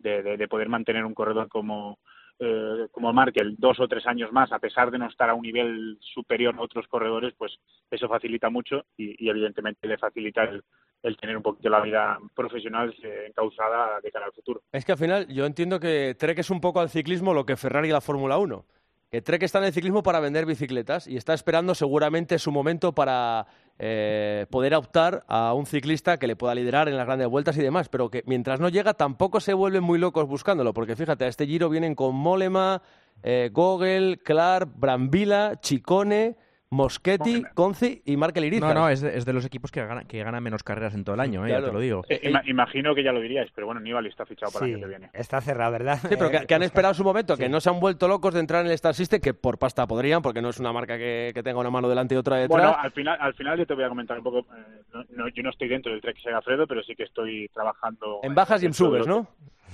de, 0.00 0.36
de, 0.36 0.48
poder 0.48 0.68
mantener 0.68 1.04
un 1.04 1.14
corredor 1.14 1.48
como, 1.48 2.00
eh, 2.40 2.88
como 2.90 3.12
Markel 3.12 3.54
dos 3.56 3.78
o 3.78 3.86
tres 3.86 4.04
años 4.08 4.32
más, 4.32 4.50
a 4.50 4.58
pesar 4.58 4.90
de 4.90 4.98
no 4.98 5.06
estar 5.06 5.30
a 5.30 5.34
un 5.34 5.42
nivel 5.42 5.96
superior 6.00 6.56
a 6.56 6.62
otros 6.62 6.88
corredores, 6.88 7.34
pues 7.38 7.56
eso 7.88 8.08
facilita 8.08 8.50
mucho 8.50 8.84
y, 8.96 9.24
y 9.24 9.28
evidentemente 9.28 9.86
le 9.86 9.96
facilita 9.96 10.42
el, 10.42 10.64
el 11.06 11.16
tener 11.16 11.36
un 11.36 11.42
poquito 11.42 11.68
la 11.68 11.80
vida 11.80 12.18
profesional 12.34 12.94
eh, 13.02 13.26
encauzada 13.28 14.00
de 14.00 14.10
cara 14.10 14.26
al 14.26 14.32
futuro. 14.32 14.62
Es 14.72 14.84
que 14.84 14.92
al 14.92 14.98
final 14.98 15.26
yo 15.28 15.46
entiendo 15.46 15.78
que 15.78 16.16
Trek 16.18 16.38
es 16.38 16.50
un 16.50 16.60
poco 16.60 16.80
al 16.80 16.90
ciclismo 16.90 17.32
lo 17.32 17.46
que 17.46 17.56
Ferrari 17.56 17.88
y 17.88 17.92
la 17.92 18.00
Fórmula 18.00 18.38
1. 18.38 18.64
Que 19.10 19.22
Trek 19.22 19.44
está 19.44 19.58
en 19.58 19.66
el 19.66 19.72
ciclismo 19.72 20.02
para 20.02 20.18
vender 20.18 20.46
bicicletas 20.46 21.06
y 21.06 21.16
está 21.16 21.32
esperando 21.32 21.76
seguramente 21.76 22.40
su 22.40 22.50
momento 22.50 22.92
para 22.92 23.46
eh, 23.78 24.46
poder 24.50 24.74
optar 24.74 25.24
a 25.28 25.54
un 25.54 25.64
ciclista 25.64 26.18
que 26.18 26.26
le 26.26 26.34
pueda 26.34 26.56
liderar 26.56 26.88
en 26.88 26.96
las 26.96 27.06
grandes 27.06 27.28
vueltas 27.28 27.56
y 27.56 27.62
demás, 27.62 27.88
pero 27.88 28.10
que 28.10 28.24
mientras 28.26 28.58
no 28.58 28.68
llega 28.68 28.94
tampoco 28.94 29.38
se 29.38 29.54
vuelven 29.54 29.84
muy 29.84 30.00
locos 30.00 30.26
buscándolo, 30.26 30.74
porque 30.74 30.96
fíjate, 30.96 31.24
a 31.24 31.28
este 31.28 31.46
giro 31.46 31.68
vienen 31.68 31.94
con 31.94 32.16
Molema, 32.16 32.82
eh, 33.22 33.50
Gogel, 33.52 34.20
Clark, 34.24 34.70
Brambila, 34.74 35.60
Chicone, 35.60 36.36
Moschetti, 36.70 37.44
Conci 37.54 38.02
y 38.04 38.16
Markel 38.16 38.44
Iriza. 38.44 38.66
No, 38.66 38.74
no, 38.74 38.88
es 38.88 39.00
de, 39.00 39.32
los 39.32 39.44
equipos 39.44 39.70
que 39.70 39.84
ganan 39.86 40.04
que 40.06 40.22
gana 40.22 40.40
menos 40.40 40.64
carreras 40.64 40.94
en 40.94 41.04
todo 41.04 41.14
el 41.14 41.20
año, 41.20 41.46
eh, 41.46 41.50
ya 41.50 41.64
te 41.64 41.70
lo 41.70 41.78
digo. 41.78 42.04
Eh, 42.08 42.32
imagino 42.46 42.94
que 42.94 43.04
ya 43.04 43.12
lo 43.12 43.20
diríais, 43.20 43.50
pero 43.54 43.66
bueno, 43.66 43.80
Nibali 43.80 44.08
está 44.08 44.26
fichado 44.26 44.50
para 44.50 44.66
el 44.66 44.74
año 44.74 44.82
que 44.82 44.88
viene. 44.88 45.10
Está 45.12 45.40
cerrado, 45.40 45.72
¿verdad? 45.72 45.98
Sí, 46.02 46.16
pero 46.18 46.30
que, 46.30 46.54
han 46.54 46.62
esperado 46.64 46.94
su 46.94 47.04
momento, 47.04 47.36
que 47.36 47.48
no 47.48 47.60
se 47.60 47.70
han 47.70 47.78
vuelto 47.78 48.08
locos 48.08 48.34
de 48.34 48.40
entrar 48.40 48.62
en 48.62 48.66
el 48.66 48.72
Star 48.74 48.94
System, 48.94 49.20
que 49.20 49.32
por 49.32 49.58
pasta 49.58 49.86
podrían, 49.86 50.22
porque 50.22 50.42
no 50.42 50.48
es 50.48 50.58
una 50.58 50.72
marca 50.72 50.98
que, 50.98 51.32
tenga 51.44 51.60
una 51.60 51.70
mano 51.70 51.88
delante 51.88 52.16
y 52.16 52.18
otra 52.18 52.38
detrás. 52.38 52.60
Bueno, 52.60 52.76
al 52.76 52.90
final, 52.90 53.16
al 53.20 53.34
final 53.34 53.58
yo 53.58 53.66
te 53.66 53.74
voy 53.74 53.84
a 53.84 53.88
comentar 53.88 54.18
un 54.18 54.24
poco. 54.24 54.40
Eh, 54.40 55.32
yo 55.34 55.42
no 55.44 55.50
estoy 55.50 55.68
dentro 55.68 55.92
del 55.92 56.00
Trek 56.00 56.18
Segafredo, 56.20 56.66
pero 56.66 56.82
sí 56.82 56.96
que 56.96 57.04
estoy 57.04 57.48
trabajando. 57.54 58.20
En 58.24 58.34
bajas 58.34 58.62
y 58.64 58.66
en 58.66 58.74
subes, 58.74 59.06
¿no? 59.06 59.28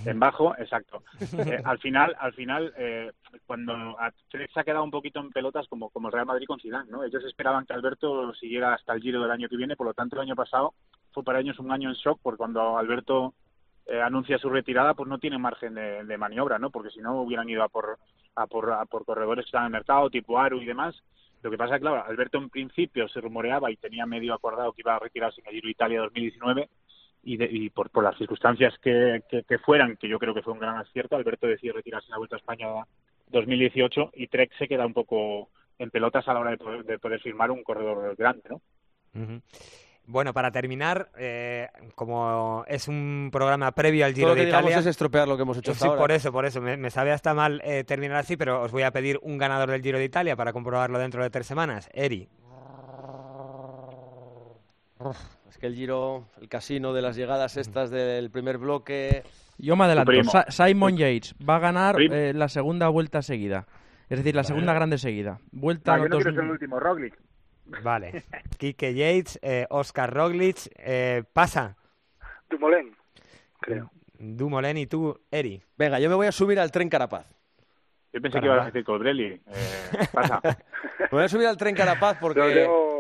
En 0.04 0.18
bajo, 0.18 0.54
exacto. 0.58 1.02
Eh, 1.38 1.60
al 1.64 1.78
final, 1.78 2.14
al 2.18 2.32
final 2.34 2.72
eh, 2.76 3.12
cuando 3.46 3.96
se 4.30 4.60
ha 4.60 4.64
quedado 4.64 4.84
un 4.84 4.90
poquito 4.90 5.20
en 5.20 5.30
pelotas 5.30 5.66
como, 5.68 5.90
como 5.90 6.08
el 6.08 6.12
Real 6.12 6.26
Madrid 6.26 6.46
con 6.46 6.60
Zidane, 6.60 6.90
¿no? 6.90 7.04
Ellos 7.04 7.24
esperaban 7.24 7.66
que 7.66 7.72
Alberto 7.72 8.32
siguiera 8.34 8.74
hasta 8.74 8.92
el 8.92 9.00
Giro 9.00 9.22
del 9.22 9.30
año 9.30 9.48
que 9.48 9.56
viene, 9.56 9.76
por 9.76 9.86
lo 9.86 9.94
tanto 9.94 10.16
el 10.16 10.22
año 10.22 10.36
pasado 10.36 10.74
fue 11.12 11.24
para 11.24 11.40
ellos 11.40 11.58
un 11.58 11.72
año 11.72 11.88
en 11.88 11.94
shock, 11.94 12.18
porque 12.22 12.38
cuando 12.38 12.76
Alberto 12.78 13.34
eh, 13.86 14.00
anuncia 14.00 14.38
su 14.38 14.48
retirada, 14.48 14.94
pues 14.94 15.08
no 15.08 15.18
tiene 15.18 15.38
margen 15.38 15.74
de, 15.74 16.18
maniobra, 16.18 16.58
¿no? 16.58 16.70
Porque 16.70 16.90
si 16.90 17.00
no 17.00 17.20
hubieran 17.22 17.48
ido 17.48 17.62
a 17.62 17.68
por, 17.68 17.98
a 18.34 18.46
por, 18.46 18.72
a 18.72 18.84
por 18.86 19.04
corredores 19.04 19.44
que 19.44 19.48
están 19.48 19.62
en 19.62 19.66
el 19.66 19.72
mercado, 19.72 20.10
tipo 20.10 20.38
Aru 20.38 20.60
y 20.60 20.66
demás. 20.66 20.94
Lo 21.42 21.50
que 21.50 21.58
pasa 21.58 21.80
claro, 21.80 22.04
Alberto 22.04 22.38
en 22.38 22.50
principio 22.50 23.08
se 23.08 23.20
rumoreaba 23.20 23.70
y 23.70 23.76
tenía 23.76 24.06
medio 24.06 24.32
acordado 24.32 24.72
que 24.72 24.82
iba 24.82 24.94
a 24.94 25.00
retirarse 25.00 25.40
en 25.40 25.48
el 25.48 25.54
Giro 25.54 25.68
Italia 25.68 26.00
2019 26.00 26.68
y, 27.24 27.70
por, 27.70 27.90
por, 27.90 28.02
las 28.02 28.16
circunstancias 28.18 28.74
que, 28.82 29.22
que, 29.28 29.58
fueran, 29.58 29.96
que 29.96 30.08
yo 30.08 30.18
creo 30.18 30.34
que 30.34 30.42
fue 30.42 30.52
un 30.52 30.58
gran 30.58 30.76
acierto, 30.76 31.16
Alberto 31.16 31.46
decidió 31.46 31.72
retirarse 31.72 32.06
en 32.06 32.12
la 32.12 32.18
Vuelta 32.18 32.36
a 32.36 32.38
España 32.38 32.66
2018 33.28 34.10
y 34.14 34.26
Trek 34.26 34.52
se 34.58 34.66
queda 34.66 34.86
un 34.86 34.92
poco 34.92 35.50
en 35.78 35.90
pelotas 35.90 36.26
a 36.28 36.34
la 36.34 36.40
hora 36.40 36.50
de 36.50 36.58
poder, 36.58 36.84
de 36.84 36.98
poder 36.98 37.20
firmar 37.20 37.50
un 37.50 37.62
corredor 37.62 38.14
grande, 38.16 38.42
¿no? 38.50 38.60
Bueno, 40.04 40.32
para 40.32 40.50
terminar, 40.50 41.10
eh, 41.16 41.68
como 41.94 42.64
es 42.66 42.88
un 42.88 43.28
programa 43.30 43.70
previo 43.72 44.04
al 44.04 44.14
Giro 44.14 44.28
Todo 44.28 44.34
lo 44.34 44.40
que 44.40 44.44
de 44.44 44.48
Italia, 44.48 44.78
es 44.78 44.86
estropear 44.86 45.28
lo 45.28 45.36
que 45.36 45.42
hemos 45.42 45.58
hecho 45.58 45.74
sí, 45.74 45.86
por 45.86 46.10
eso, 46.10 46.32
por 46.32 46.44
eso. 46.44 46.60
Me, 46.60 46.90
sabe 46.90 47.12
hasta 47.12 47.34
mal 47.34 47.60
eh, 47.64 47.84
terminar 47.84 48.18
así, 48.18 48.36
pero 48.36 48.62
os 48.62 48.72
voy 48.72 48.82
a 48.82 48.90
pedir 48.90 49.18
un 49.22 49.38
ganador 49.38 49.70
del 49.70 49.82
Giro 49.82 49.98
de 49.98 50.04
Italia 50.04 50.34
para 50.34 50.52
comprobarlo 50.52 50.98
dentro 50.98 51.22
de 51.22 51.30
tres 51.30 51.46
semanas. 51.46 51.88
Eri 51.92 52.28
que 55.58 55.66
el 55.66 55.74
giro, 55.74 56.28
el 56.40 56.48
casino 56.48 56.92
de 56.92 57.02
las 57.02 57.16
llegadas 57.16 57.56
estas 57.56 57.90
del 57.90 58.30
primer 58.30 58.58
bloque. 58.58 59.22
Yo 59.58 59.76
me 59.76 59.84
adelanto. 59.84 60.12
Simon 60.48 60.96
Yates 60.96 61.34
va 61.48 61.56
a 61.56 61.58
ganar 61.60 62.00
eh, 62.00 62.32
la 62.34 62.48
segunda 62.48 62.88
vuelta 62.88 63.22
seguida. 63.22 63.66
Es 64.08 64.18
decir, 64.18 64.34
la 64.34 64.44
segunda 64.44 64.74
grande 64.74 64.98
seguida. 64.98 65.38
Vuelta 65.52 65.96
no, 65.96 66.04
el 66.04 66.50
último, 66.50 66.78
Roglic. 66.78 67.18
Vale. 67.82 68.24
Kike 68.58 68.94
Yates, 68.94 69.38
eh, 69.42 69.66
Oscar 69.70 70.12
Roglic, 70.12 70.68
eh, 70.76 71.22
pasa. 71.32 71.76
Dumoulin, 72.50 72.94
creo. 73.60 73.90
Dumoulin 74.18 74.76
y 74.76 74.86
tú, 74.86 75.18
Eri. 75.30 75.62
Venga, 75.78 75.98
yo 75.98 76.10
me 76.10 76.14
voy 76.14 76.26
a 76.26 76.32
subir 76.32 76.60
al 76.60 76.70
tren 76.70 76.88
Carapaz. 76.88 77.26
Yo 78.12 78.20
pensé 78.20 78.40
que 78.40 78.46
iba 78.46 78.62
a 78.62 78.66
decir 78.66 78.84
Colbrelli. 78.84 79.24
Eh, 79.24 79.40
pasa. 80.12 80.40
me 81.00 81.08
voy 81.10 81.24
a 81.24 81.28
subir 81.28 81.46
al 81.46 81.56
tren 81.56 81.74
Carapaz 81.74 82.18
porque 82.20 82.40
lo 82.40 82.52
tengo 82.52 82.91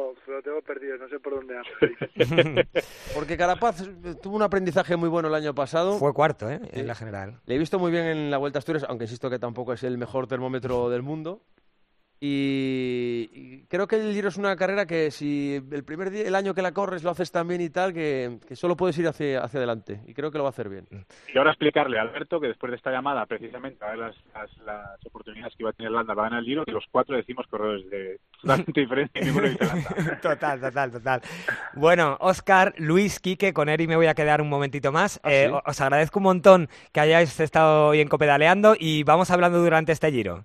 perdido, 0.64 0.98
no 0.98 1.08
sé 1.08 1.18
por 1.18 1.34
dónde 1.34 1.54
Porque 3.14 3.36
Carapaz 3.36 3.82
tuvo 4.22 4.36
un 4.36 4.42
aprendizaje 4.42 4.96
muy 4.96 5.08
bueno 5.08 5.28
el 5.28 5.34
año 5.34 5.54
pasado. 5.54 5.98
Fue 5.98 6.12
cuarto, 6.12 6.50
¿eh? 6.50 6.60
En 6.72 6.86
la 6.86 6.94
general. 6.94 7.40
Le 7.46 7.54
he 7.54 7.58
visto 7.58 7.78
muy 7.78 7.90
bien 7.90 8.04
en 8.04 8.30
la 8.30 8.38
Vuelta 8.38 8.58
a 8.58 8.60
Asturias, 8.60 8.84
aunque 8.88 9.04
insisto 9.04 9.30
que 9.30 9.38
tampoco 9.38 9.72
es 9.72 9.82
el 9.82 9.98
mejor 9.98 10.26
termómetro 10.26 10.90
del 10.90 11.02
mundo. 11.02 11.42
Y, 12.24 13.64
creo 13.68 13.88
que 13.88 13.96
el 13.96 14.14
Giro 14.14 14.28
es 14.28 14.36
una 14.36 14.54
carrera 14.54 14.86
que 14.86 15.10
si 15.10 15.60
el 15.72 15.82
primer 15.82 16.12
día, 16.12 16.22
el 16.22 16.36
año 16.36 16.54
que 16.54 16.62
la 16.62 16.70
corres 16.70 17.02
lo 17.02 17.10
haces 17.10 17.32
tan 17.32 17.48
bien 17.48 17.60
y 17.60 17.68
tal, 17.68 17.92
que, 17.92 18.38
solo 18.52 18.76
puedes 18.76 18.96
ir 18.98 19.08
hacia, 19.08 19.42
hacia 19.42 19.58
adelante. 19.58 20.02
Y 20.06 20.14
creo 20.14 20.30
que 20.30 20.38
lo 20.38 20.44
va 20.44 20.50
a 20.50 20.52
hacer 20.52 20.68
bien. 20.68 20.86
Y 21.34 21.36
ahora 21.36 21.50
explicarle 21.50 21.98
a 21.98 22.02
Alberto 22.02 22.38
que 22.38 22.46
después 22.46 22.70
de 22.70 22.76
esta 22.76 22.92
llamada, 22.92 23.26
precisamente, 23.26 23.84
a 23.84 23.88
ver 23.88 23.98
las, 23.98 24.16
las, 24.64 25.04
oportunidades 25.04 25.56
que 25.56 25.64
iba 25.64 25.70
a 25.70 25.72
tener 25.72 25.90
Landa 25.90 26.14
para 26.14 26.28
ganar 26.28 26.40
el 26.40 26.46
Giro, 26.46 26.64
que 26.64 26.70
los 26.70 26.84
cuatro 26.92 27.16
decimos 27.16 27.44
corredores 27.48 27.90
de 27.90 28.20
bastante 28.44 28.80
diferencia 28.82 29.20
y 29.20 29.24
ninguno 29.24 29.48
dice 29.48 29.64
Landa. 29.64 30.20
total, 30.22 30.60
total, 30.60 30.90
total. 30.92 31.22
Bueno, 31.74 32.18
Oscar, 32.20 32.72
Luis, 32.78 33.18
Quique, 33.18 33.52
con 33.52 33.68
Eri 33.68 33.88
me 33.88 33.96
voy 33.96 34.06
a 34.06 34.14
quedar 34.14 34.40
un 34.40 34.48
momentito 34.48 34.92
más. 34.92 35.20
¿Ah, 35.24 35.32
eh, 35.32 35.50
os 35.66 35.80
agradezco 35.80 36.20
un 36.20 36.24
montón 36.24 36.68
que 36.92 37.00
hayáis 37.00 37.40
estado 37.40 37.88
hoy 37.88 38.00
en 38.00 38.06
Copedaleando 38.06 38.76
y 38.78 39.02
vamos 39.02 39.28
hablando 39.32 39.58
durante 39.58 39.90
este 39.90 40.12
Giro. 40.12 40.44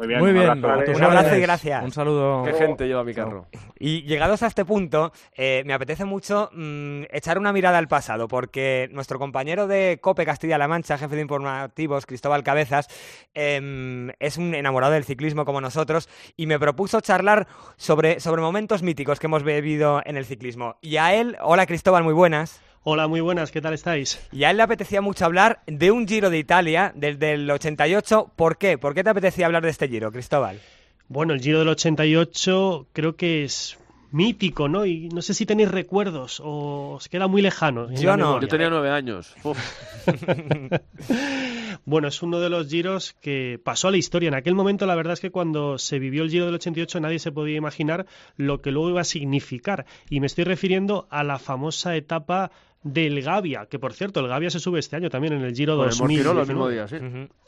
Muy 0.00 0.08
bien, 0.08 0.20
Muy 0.20 0.32
bien. 0.32 0.48
Un 0.48 1.04
abrazo, 1.04 1.36
y 1.36 1.40
gracias. 1.42 1.84
Un 1.84 1.92
saludo. 1.92 2.42
Qué 2.42 2.54
gente 2.54 2.86
lleva 2.86 3.04
mi 3.04 3.12
carro. 3.12 3.44
Y 3.78 4.02
llegados 4.04 4.42
a 4.42 4.46
este 4.46 4.64
punto, 4.64 5.12
eh, 5.36 5.62
me 5.66 5.74
apetece 5.74 6.06
mucho 6.06 6.48
mm, 6.54 7.02
echar 7.10 7.38
una 7.38 7.52
mirada 7.52 7.76
al 7.76 7.86
pasado, 7.86 8.26
porque 8.26 8.88
nuestro 8.92 9.18
compañero 9.18 9.66
de 9.66 9.98
COPE 10.00 10.24
Castilla-La 10.24 10.68
Mancha, 10.68 10.96
jefe 10.96 11.16
de 11.16 11.20
informativos, 11.20 12.06
Cristóbal 12.06 12.42
Cabezas, 12.42 12.88
em, 13.34 14.08
es 14.20 14.38
un 14.38 14.54
enamorado 14.54 14.94
del 14.94 15.04
ciclismo 15.04 15.44
como 15.44 15.60
nosotros 15.60 16.08
y 16.34 16.46
me 16.46 16.58
propuso 16.58 17.02
charlar 17.02 17.46
sobre, 17.76 18.20
sobre 18.20 18.40
momentos 18.40 18.82
míticos 18.82 19.20
que 19.20 19.26
hemos 19.26 19.42
vivido 19.42 20.00
en 20.06 20.16
el 20.16 20.24
ciclismo. 20.24 20.76
Y 20.80 20.96
a 20.96 21.12
él, 21.12 21.36
hola 21.42 21.66
Cristóbal, 21.66 22.04
muy 22.04 22.14
buenas. 22.14 22.62
Hola, 22.82 23.08
muy 23.08 23.20
buenas, 23.20 23.50
¿qué 23.50 23.60
tal 23.60 23.74
estáis? 23.74 24.26
Y 24.32 24.44
a 24.44 24.50
él 24.50 24.56
le 24.56 24.62
apetecía 24.62 25.02
mucho 25.02 25.26
hablar 25.26 25.60
de 25.66 25.90
un 25.90 26.08
Giro 26.08 26.30
de 26.30 26.38
Italia 26.38 26.94
desde 26.96 27.34
el 27.34 27.50
88. 27.50 28.32
¿Por 28.34 28.56
qué? 28.56 28.78
¿Por 28.78 28.94
qué 28.94 29.04
te 29.04 29.10
apetecía 29.10 29.44
hablar 29.44 29.62
de 29.62 29.68
este 29.68 29.86
Giro, 29.86 30.10
Cristóbal? 30.10 30.58
Bueno, 31.06 31.34
el 31.34 31.42
Giro 31.42 31.58
del 31.58 31.68
88 31.68 32.86
creo 32.94 33.16
que 33.16 33.44
es 33.44 33.78
mítico, 34.12 34.66
¿no? 34.66 34.86
Y 34.86 35.10
no 35.10 35.20
sé 35.20 35.34
si 35.34 35.44
tenéis 35.44 35.70
recuerdos 35.70 36.40
o 36.42 36.94
os 36.94 37.08
queda 37.10 37.26
muy 37.26 37.42
lejano. 37.42 37.92
Yo 37.92 38.16
no, 38.16 38.40
yo 38.40 38.48
tenía 38.48 38.70
nueve 38.70 38.90
años. 38.90 39.34
bueno, 41.84 42.08
es 42.08 42.22
uno 42.22 42.40
de 42.40 42.48
los 42.48 42.66
giros 42.66 43.14
que 43.20 43.60
pasó 43.62 43.88
a 43.88 43.90
la 43.90 43.98
historia. 43.98 44.28
En 44.28 44.34
aquel 44.34 44.54
momento, 44.54 44.86
la 44.86 44.94
verdad 44.94 45.12
es 45.12 45.20
que 45.20 45.30
cuando 45.30 45.76
se 45.76 45.98
vivió 45.98 46.22
el 46.22 46.30
Giro 46.30 46.46
del 46.46 46.54
88 46.54 46.98
nadie 47.00 47.18
se 47.18 47.30
podía 47.30 47.56
imaginar 47.56 48.06
lo 48.38 48.62
que 48.62 48.70
luego 48.70 48.88
iba 48.88 49.02
a 49.02 49.04
significar. 49.04 49.84
Y 50.08 50.20
me 50.20 50.26
estoy 50.26 50.44
refiriendo 50.44 51.06
a 51.10 51.24
la 51.24 51.38
famosa 51.38 51.94
etapa 51.94 52.50
del 52.82 53.22
Gavia, 53.22 53.66
que 53.66 53.78
por 53.78 53.92
cierto, 53.92 54.20
el 54.20 54.28
Gavia 54.28 54.50
se 54.50 54.58
sube 54.58 54.78
este 54.78 54.96
año 54.96 55.10
también 55.10 55.34
en 55.34 55.42
el 55.42 55.54
Giro 55.54 55.76
2000. 55.76 56.24
los 56.24 56.48
mismos 56.48 56.70
días, 56.70 56.90
¿sí? 56.90 56.96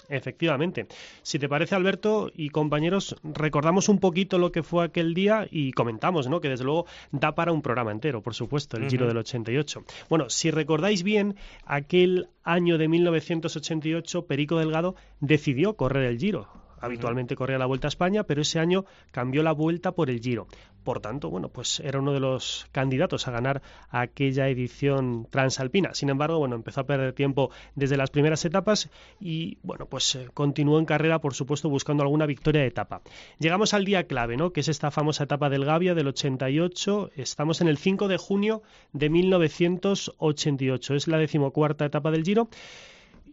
Efectivamente. 0.09 0.87
Si 1.23 1.39
te 1.39 1.49
parece, 1.49 1.75
Alberto 1.75 2.31
y 2.35 2.51
compañeros, 2.51 3.17
recordamos 3.23 3.89
un 3.89 3.99
poquito 3.99 4.39
lo 4.39 4.53
que 4.53 4.63
fue 4.63 4.85
aquel 4.85 5.15
día 5.15 5.47
y 5.51 5.73
comentamos, 5.73 6.29
¿no? 6.29 6.41
Que 6.41 6.49
desde 6.49 6.65
luego 6.65 6.87
da 7.13 7.35
para 7.35 7.53
un 7.53 7.63
programa 7.63 7.93
entero, 7.93 8.23
por 8.23 8.35
supuesto, 8.35 8.77
el 8.77 8.91
Giro 8.91 9.07
del 9.07 9.17
88. 9.17 9.85
Bueno, 10.11 10.29
si 10.29 10.51
recordáis 10.51 11.03
bien, 11.03 11.37
aquel 11.65 12.29
año 12.45 12.77
de 12.77 12.89
1988, 12.89 14.27
Perico 14.27 14.59
Delgado 14.59 14.97
decidió 15.21 15.75
correr 15.75 16.05
el 16.05 16.19
Giro 16.19 16.49
habitualmente 16.83 17.37
corría 17.37 17.59
la 17.59 17.67
Vuelta 17.67 17.87
a 17.87 17.91
España, 17.91 18.25
pero 18.25 18.43
ese 18.43 18.59
año 18.59 18.85
cambió 19.11 19.43
la 19.43 19.53
Vuelta 19.53 19.93
por 19.93 20.11
el 20.11 20.21
Giro. 20.21 20.47
Por 20.85 21.01
tanto, 21.01 21.31
bueno, 21.31 21.49
pues 21.49 21.79
era 21.81 22.01
uno 22.01 22.13
de 22.13 22.19
los 22.19 22.67
candidatos 22.73 23.29
a 23.29 23.31
ganar 23.31 23.63
aquella 23.91 24.49
edición 24.49 25.29
transalpina. 25.31 25.95
Sin 25.95 26.09
embargo, 26.09 26.39
bueno, 26.39 26.57
empezó 26.57 26.81
a 26.81 26.87
perder 26.87 27.13
tiempo 27.13 27.51
desde 27.77 27.97
las 27.97 28.11
primeras 28.11 28.45
etapas 28.45 28.91
y, 29.21 29.59
bueno, 29.63 29.87
pues 29.87 30.17
eh, 30.17 30.29
continuó 30.35 30.81
en 30.81 30.85
carrera, 30.85 31.21
por 31.21 31.35
supuesto, 31.35 31.69
buscando 31.69 32.03
alguna 32.03 32.27
victoria 32.27 32.63
de 32.63 32.67
etapa. 32.67 33.03
Llegamos 33.39 33.75
al 33.75 33.85
día 33.85 34.09
clave, 34.09 34.37
¿no? 34.37 34.53
Que 34.53 34.61
es 34.61 34.69
esta 34.69 34.91
famosa 34.91 35.23
etapa 35.25 35.49
del 35.49 35.65
Gavia 35.65 35.95
del 35.95 36.09
88. 36.09 37.13
Estamos 37.17 37.61
en 37.61 37.69
el 37.69 37.79
5 37.79 38.09
de 38.09 38.17
junio 38.17 38.63
de 38.93 39.09
1988. 39.09 40.95
Es 40.97 41.07
la 41.07 41.19
decimocuarta 41.19 41.85
etapa 41.85 42.11
del 42.11 42.25
Giro. 42.25 42.49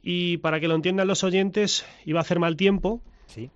Y 0.01 0.37
para 0.37 0.59
que 0.59 0.67
lo 0.67 0.75
entiendan 0.75 1.07
los 1.07 1.23
oyentes, 1.23 1.85
iba 2.05 2.19
a 2.19 2.21
hacer 2.21 2.39
mal 2.39 2.55
tiempo, 2.55 3.01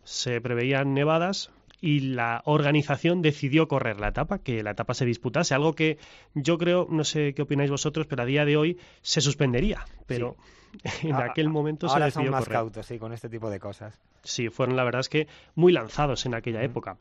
se 0.03 0.41
preveían 0.41 0.93
nevadas 0.93 1.51
y 1.83 1.99
la 1.99 2.41
organización 2.45 3.21
decidió 3.21 3.67
correr 3.67 3.99
la 3.99 4.07
etapa, 4.07 4.39
que 4.39 4.63
la 4.63 4.71
etapa 4.71 4.93
se 4.93 5.05
disputase, 5.05 5.53
algo 5.53 5.73
que 5.73 5.97
yo 6.33 6.57
creo, 6.57 6.87
no 6.89 7.03
sé 7.03 7.33
qué 7.33 7.41
opináis 7.41 7.69
vosotros, 7.69 8.07
pero 8.07 8.23
a 8.23 8.25
día 8.25 8.45
de 8.45 8.55
hoy 8.55 8.79
se 9.01 9.19
suspendería, 9.19 9.85
pero 10.05 10.37
en 11.03 11.15
aquel 11.15 11.49
momento 11.49 11.89
se 11.89 11.99
decidió 11.99 12.27
son 12.27 12.31
más 12.31 12.45
correr. 12.45 12.57
cautos, 12.57 12.85
sí, 12.85 12.97
con 12.97 13.11
este 13.11 13.27
tipo 13.27 13.49
de 13.49 13.59
cosas. 13.59 13.99
Sí, 14.23 14.47
fueron 14.47 14.77
la 14.77 14.85
verdad 14.85 15.01
es 15.01 15.09
que 15.09 15.27
muy 15.55 15.73
lanzados 15.73 16.25
en 16.25 16.35
aquella 16.35 16.63
época. 16.63 16.97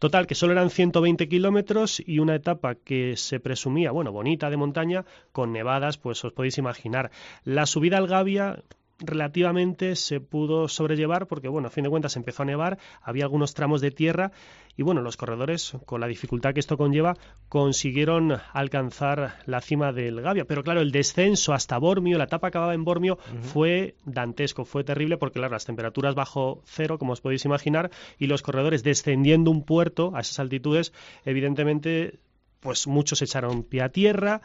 Total, 0.00 0.26
que 0.26 0.34
solo 0.34 0.54
eran 0.54 0.70
120 0.70 1.28
kilómetros 1.28 2.02
y 2.04 2.18
una 2.18 2.34
etapa 2.34 2.74
que 2.74 3.16
se 3.16 3.38
presumía, 3.38 3.92
bueno, 3.92 4.10
bonita 4.10 4.50
de 4.50 4.56
montaña, 4.56 5.04
con 5.30 5.52
nevadas, 5.52 5.98
pues 5.98 6.24
os 6.24 6.32
podéis 6.32 6.58
imaginar. 6.58 7.12
La 7.44 7.64
subida 7.64 7.98
al 7.98 8.08
Gavia 8.08 8.64
relativamente 8.98 9.94
se 9.96 10.20
pudo 10.20 10.68
sobrellevar 10.68 11.26
porque, 11.26 11.48
bueno, 11.48 11.68
a 11.68 11.70
fin 11.70 11.84
de 11.84 11.90
cuentas 11.90 12.16
empezó 12.16 12.42
a 12.42 12.46
nevar, 12.46 12.78
había 13.02 13.24
algunos 13.24 13.54
tramos 13.54 13.80
de 13.80 13.90
tierra 13.90 14.32
y, 14.76 14.82
bueno, 14.82 15.00
los 15.00 15.16
corredores, 15.16 15.76
con 15.84 16.00
la 16.00 16.06
dificultad 16.06 16.54
que 16.54 16.60
esto 16.60 16.76
conlleva, 16.76 17.16
consiguieron 17.48 18.38
alcanzar 18.52 19.38
la 19.46 19.60
cima 19.60 19.92
del 19.92 20.20
Gavia. 20.20 20.44
Pero, 20.44 20.62
claro, 20.62 20.80
el 20.80 20.92
descenso 20.92 21.52
hasta 21.52 21.78
Bormio, 21.78 22.18
la 22.18 22.24
etapa 22.24 22.48
acababa 22.48 22.74
en 22.74 22.84
Bormio, 22.84 23.18
fue 23.40 23.96
dantesco, 24.04 24.64
fue 24.64 24.84
terrible 24.84 25.16
porque, 25.16 25.38
claro, 25.38 25.52
las 25.52 25.64
temperaturas 25.64 26.14
bajo 26.14 26.62
cero, 26.64 26.98
como 26.98 27.12
os 27.12 27.20
podéis 27.20 27.44
imaginar, 27.44 27.90
y 28.18 28.26
los 28.26 28.42
corredores 28.42 28.82
descendiendo 28.82 29.50
un 29.50 29.64
puerto 29.64 30.12
a 30.14 30.20
esas 30.20 30.40
altitudes, 30.40 30.92
evidentemente, 31.24 32.18
pues 32.60 32.86
muchos 32.86 33.22
echaron 33.22 33.62
pie 33.62 33.82
a 33.82 33.88
tierra 33.88 34.42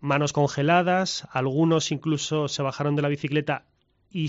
manos 0.00 0.32
congeladas, 0.32 1.26
algunos 1.32 1.92
incluso 1.92 2.48
se 2.48 2.62
bajaron 2.62 2.96
de 2.96 3.02
la 3.02 3.08
bicicleta 3.08 3.64
y 4.10 4.28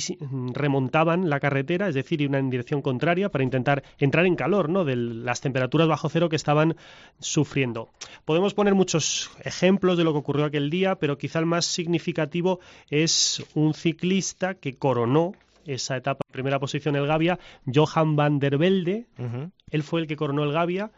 remontaban 0.53 1.30
la 1.30 1.39
carretera, 1.39 1.88
es 1.88 1.95
decir, 1.95 2.22
iban 2.22 2.36
en 2.36 2.49
dirección 2.49 2.82
contraria 2.82 3.30
para 3.30 3.43
intentar 3.43 3.84
entrar 3.97 4.26
en 4.26 4.36
calor, 4.36 4.70
¿no? 4.70 4.84
De 4.84 4.95
las 4.95 5.41
temperaturas 5.41 5.88
bajo 5.88 6.09
cero 6.09 6.28
que 6.28 6.36
estaban 6.36 6.76
sufriendo. 7.20 7.89
Podemos 8.26 8.53
poner 8.53 8.76
muchos 8.76 9.32
ejemplos 9.43 9.97
de 9.97 10.03
lo 10.03 10.11
que 10.11 10.20
ocurrió 10.20 10.45
aquel 10.45 10.70
día, 10.70 10.95
pero 10.95 11.17
quizá 11.17 11.39
el 11.39 11.45
más 11.45 11.65
significativo 11.65 12.59
es 12.89 13.45
un 13.53 13.74
ciclista 13.74 14.55
que 14.55 14.78
coronó 14.78 15.34
esa 15.65 15.95
etapa 15.95 16.22
en 16.28 16.34
primera 16.34 16.59
posición 16.59 16.95
el 16.95 17.07
Gavia, 17.07 17.39
Johan 17.65 18.15
van 18.15 18.39
der 18.39 18.57
Velde. 18.57 19.05
Él 19.70 19.84
fue 19.84 20.01
el 20.01 20.07
que 20.07 20.15
coronó 20.15 20.43
el 20.43 20.51
Gavia 20.51 20.91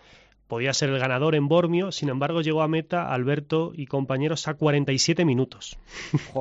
podía 0.51 0.73
ser 0.73 0.89
el 0.89 0.99
ganador 0.99 1.35
en 1.35 1.47
Bormio, 1.47 1.93
sin 1.93 2.09
embargo 2.09 2.41
llegó 2.41 2.61
a 2.61 2.67
meta 2.67 3.13
Alberto 3.13 3.71
y 3.73 3.85
compañeros 3.85 4.49
a 4.49 4.55
47 4.55 5.23
minutos, 5.23 5.79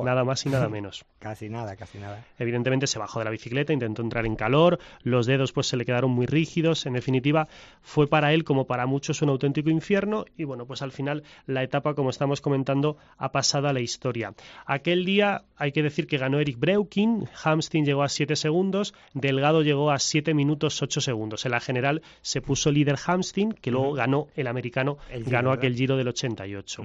nada 0.03 0.25
más 0.25 0.45
y 0.45 0.49
nada 0.49 0.67
menos. 0.69 1.05
casi 1.19 1.47
nada, 1.47 1.77
casi 1.77 1.97
nada. 1.97 2.25
Evidentemente 2.37 2.87
se 2.87 2.99
bajó 2.99 3.19
de 3.19 3.25
la 3.25 3.31
bicicleta, 3.31 3.71
intentó 3.71 4.01
entrar 4.01 4.25
en 4.25 4.35
calor, 4.35 4.79
los 5.03 5.27
dedos 5.27 5.53
pues 5.53 5.67
se 5.67 5.77
le 5.77 5.85
quedaron 5.85 6.11
muy 6.11 6.25
rígidos, 6.25 6.85
en 6.85 6.91
definitiva 6.91 7.47
fue 7.81 8.05
para 8.05 8.33
él 8.33 8.43
como 8.43 8.67
para 8.67 8.85
muchos 8.85 9.21
un 9.21 9.29
auténtico 9.29 9.69
infierno 9.69 10.25
y 10.35 10.43
bueno, 10.43 10.65
pues 10.65 10.81
al 10.81 10.91
final 10.91 11.23
la 11.45 11.63
etapa 11.63 11.93
como 11.93 12.09
estamos 12.09 12.41
comentando 12.41 12.97
ha 13.17 13.31
pasado 13.31 13.69
a 13.69 13.73
la 13.73 13.79
historia. 13.79 14.33
Aquel 14.65 15.05
día 15.05 15.45
hay 15.55 15.71
que 15.71 15.83
decir 15.83 16.05
que 16.07 16.17
ganó 16.17 16.41
Eric 16.41 16.59
Breukin, 16.59 17.29
Hamstin 17.45 17.85
llegó 17.85 18.03
a 18.03 18.09
7 18.09 18.35
segundos, 18.35 18.93
Delgado 19.13 19.61
llegó 19.61 19.89
a 19.89 19.99
7 19.99 20.33
minutos 20.33 20.81
8 20.81 20.99
segundos. 20.99 21.45
En 21.45 21.51
la 21.51 21.61
general 21.61 22.01
se 22.21 22.41
puso 22.41 22.73
líder 22.73 22.97
Hamstin, 23.07 23.53
que 23.53 23.71
luego 23.71 24.00
ganó 24.01 24.27
el 24.35 24.47
americano, 24.47 24.97
ganó 25.27 25.51
aquel 25.51 25.75
Giro 25.75 25.95
del 25.95 26.07
88. 26.07 26.83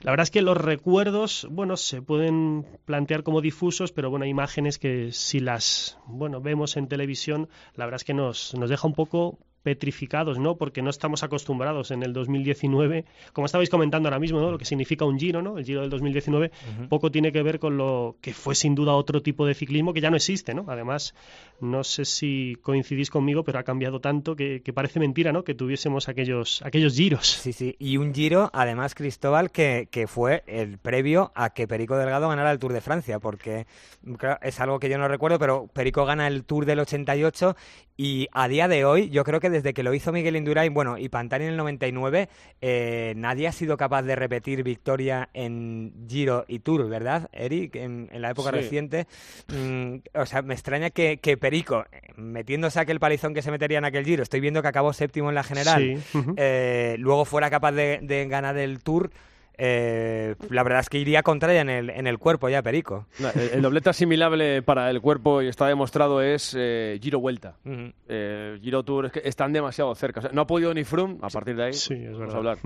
La 0.00 0.10
verdad 0.12 0.24
es 0.24 0.30
que 0.30 0.42
los 0.42 0.58
recuerdos, 0.58 1.48
bueno, 1.50 1.78
se 1.78 2.02
pueden 2.02 2.66
plantear 2.84 3.22
como 3.22 3.40
difusos, 3.40 3.92
pero 3.92 4.10
bueno, 4.10 4.24
hay 4.24 4.30
imágenes 4.30 4.78
que 4.78 5.10
si 5.12 5.40
las, 5.40 5.98
bueno, 6.06 6.42
vemos 6.42 6.76
en 6.76 6.86
televisión, 6.88 7.48
la 7.74 7.86
verdad 7.86 8.00
es 8.02 8.04
que 8.04 8.12
nos, 8.12 8.54
nos 8.54 8.68
deja 8.68 8.86
un 8.86 8.92
poco 8.92 9.38
petrificados, 9.66 10.38
¿no? 10.38 10.54
Porque 10.54 10.80
no 10.80 10.90
estamos 10.90 11.24
acostumbrados 11.24 11.90
en 11.90 12.04
el 12.04 12.12
2019, 12.12 13.04
como 13.32 13.46
estabais 13.46 13.68
comentando 13.68 14.06
ahora 14.06 14.20
mismo, 14.20 14.40
¿no? 14.40 14.52
Lo 14.52 14.58
que 14.58 14.64
significa 14.64 15.04
un 15.04 15.18
giro, 15.18 15.42
¿no? 15.42 15.58
El 15.58 15.64
giro 15.64 15.80
del 15.80 15.90
2019 15.90 16.52
poco 16.88 17.10
tiene 17.10 17.32
que 17.32 17.42
ver 17.42 17.58
con 17.58 17.76
lo 17.76 18.14
que 18.20 18.32
fue 18.32 18.54
sin 18.54 18.76
duda 18.76 18.92
otro 18.92 19.22
tipo 19.22 19.44
de 19.44 19.54
ciclismo 19.54 19.92
que 19.92 20.00
ya 20.00 20.08
no 20.08 20.14
existe, 20.14 20.54
¿no? 20.54 20.66
Además, 20.68 21.16
no 21.60 21.82
sé 21.82 22.04
si 22.04 22.56
coincidís 22.62 23.10
conmigo, 23.10 23.42
pero 23.42 23.58
ha 23.58 23.64
cambiado 23.64 24.00
tanto 24.00 24.36
que, 24.36 24.62
parece 24.72 25.00
mentira, 25.00 25.32
¿no? 25.32 25.42
Que 25.42 25.56
tuviésemos 25.56 26.08
aquellos, 26.08 26.62
aquellos 26.62 26.94
giros. 26.94 27.26
Sí, 27.26 27.52
sí. 27.52 27.74
Y 27.80 27.96
un 27.96 28.14
giro, 28.14 28.50
además, 28.52 28.94
Cristóbal, 28.94 29.50
que, 29.50 29.88
que 29.90 30.06
fue 30.06 30.44
el 30.46 30.78
previo 30.78 31.32
a 31.34 31.50
que 31.50 31.66
Perico 31.66 31.96
Delgado 31.96 32.28
ganara 32.28 32.52
el 32.52 32.60
Tour 32.60 32.72
de 32.72 32.80
Francia, 32.80 33.18
porque 33.18 33.66
es 34.42 34.60
algo 34.60 34.78
que 34.78 34.88
yo 34.88 34.96
no 34.96 35.08
recuerdo, 35.08 35.40
pero 35.40 35.66
Perico 35.66 36.04
gana 36.04 36.28
el 36.28 36.44
Tour 36.44 36.66
del 36.66 36.78
88 36.78 37.56
y 37.96 38.28
a 38.32 38.46
día 38.46 38.68
de 38.68 38.84
hoy 38.84 39.08
yo 39.08 39.24
creo 39.24 39.40
que 39.40 39.48
desde 39.56 39.74
que 39.74 39.82
lo 39.82 39.94
hizo 39.94 40.12
Miguel 40.12 40.36
Indurain, 40.36 40.72
bueno, 40.72 40.98
y 40.98 41.08
Pantani 41.08 41.44
en 41.44 41.52
el 41.52 41.56
99, 41.56 42.28
eh, 42.60 43.14
nadie 43.16 43.48
ha 43.48 43.52
sido 43.52 43.76
capaz 43.76 44.02
de 44.02 44.14
repetir 44.14 44.62
victoria 44.62 45.28
en 45.32 45.92
Giro 46.08 46.44
y 46.46 46.58
Tour, 46.58 46.88
¿verdad, 46.88 47.28
Eric? 47.32 47.76
En, 47.76 48.08
la 48.12 48.30
época 48.30 48.50
reciente. 48.50 49.06
Mm, 49.48 49.96
o 50.14 50.26
sea, 50.26 50.42
me 50.42 50.54
extraña 50.54 50.90
que, 50.90 51.38
Perico, 51.40 51.84
metiéndose 52.16 52.80
aquel 52.80 53.00
palizón 53.00 53.34
que 53.34 53.42
se 53.42 53.50
metería 53.50 53.78
en 53.78 53.84
aquel 53.84 54.04
Giro, 54.04 54.22
estoy 54.22 54.40
viendo 54.40 54.62
que 54.62 54.68
acabó 54.68 54.92
séptimo 54.92 55.28
en 55.30 55.34
la 55.34 55.42
general, 55.42 56.02
eh, 56.36 56.96
luego 56.98 57.24
fuera 57.24 57.50
capaz 57.50 57.72
de 57.72 58.26
ganar 58.28 58.58
el 58.58 58.82
Tour 58.82 59.10
eh, 59.58 60.34
la 60.50 60.62
verdad 60.62 60.80
es 60.80 60.88
que 60.88 60.98
iría 60.98 61.22
contra 61.22 61.52
ella 61.52 61.62
en 61.62 61.70
el, 61.70 61.90
en 61.90 62.06
el 62.06 62.18
cuerpo 62.18 62.48
ya, 62.48 62.62
Perico. 62.62 63.06
el, 63.34 63.62
doblete 63.62 63.90
asimilable 63.90 64.62
para 64.62 64.90
el 64.90 65.00
cuerpo, 65.00 65.42
y 65.42 65.48
está 65.48 65.66
demostrado, 65.66 66.22
es 66.22 66.54
eh, 66.56 66.98
Giro-Vuelta. 67.02 67.56
Eh, 68.08 68.58
Giro-Tour, 68.62 69.06
es 69.06 69.12
que 69.12 69.22
están 69.24 69.52
demasiado 69.52 69.94
cerca. 69.94 70.20
no 70.32 70.42
ha 70.42 70.46
podido 70.46 70.74
ni 70.74 70.84
Froome, 70.84 71.18
a 71.22 71.28
partir 71.28 71.56
de 71.56 71.64
ahí 71.64 71.72
sí, 71.72 71.94
es 71.94 72.16
vamos 72.16 72.34
a 72.34 72.36
hablar. 72.36 72.58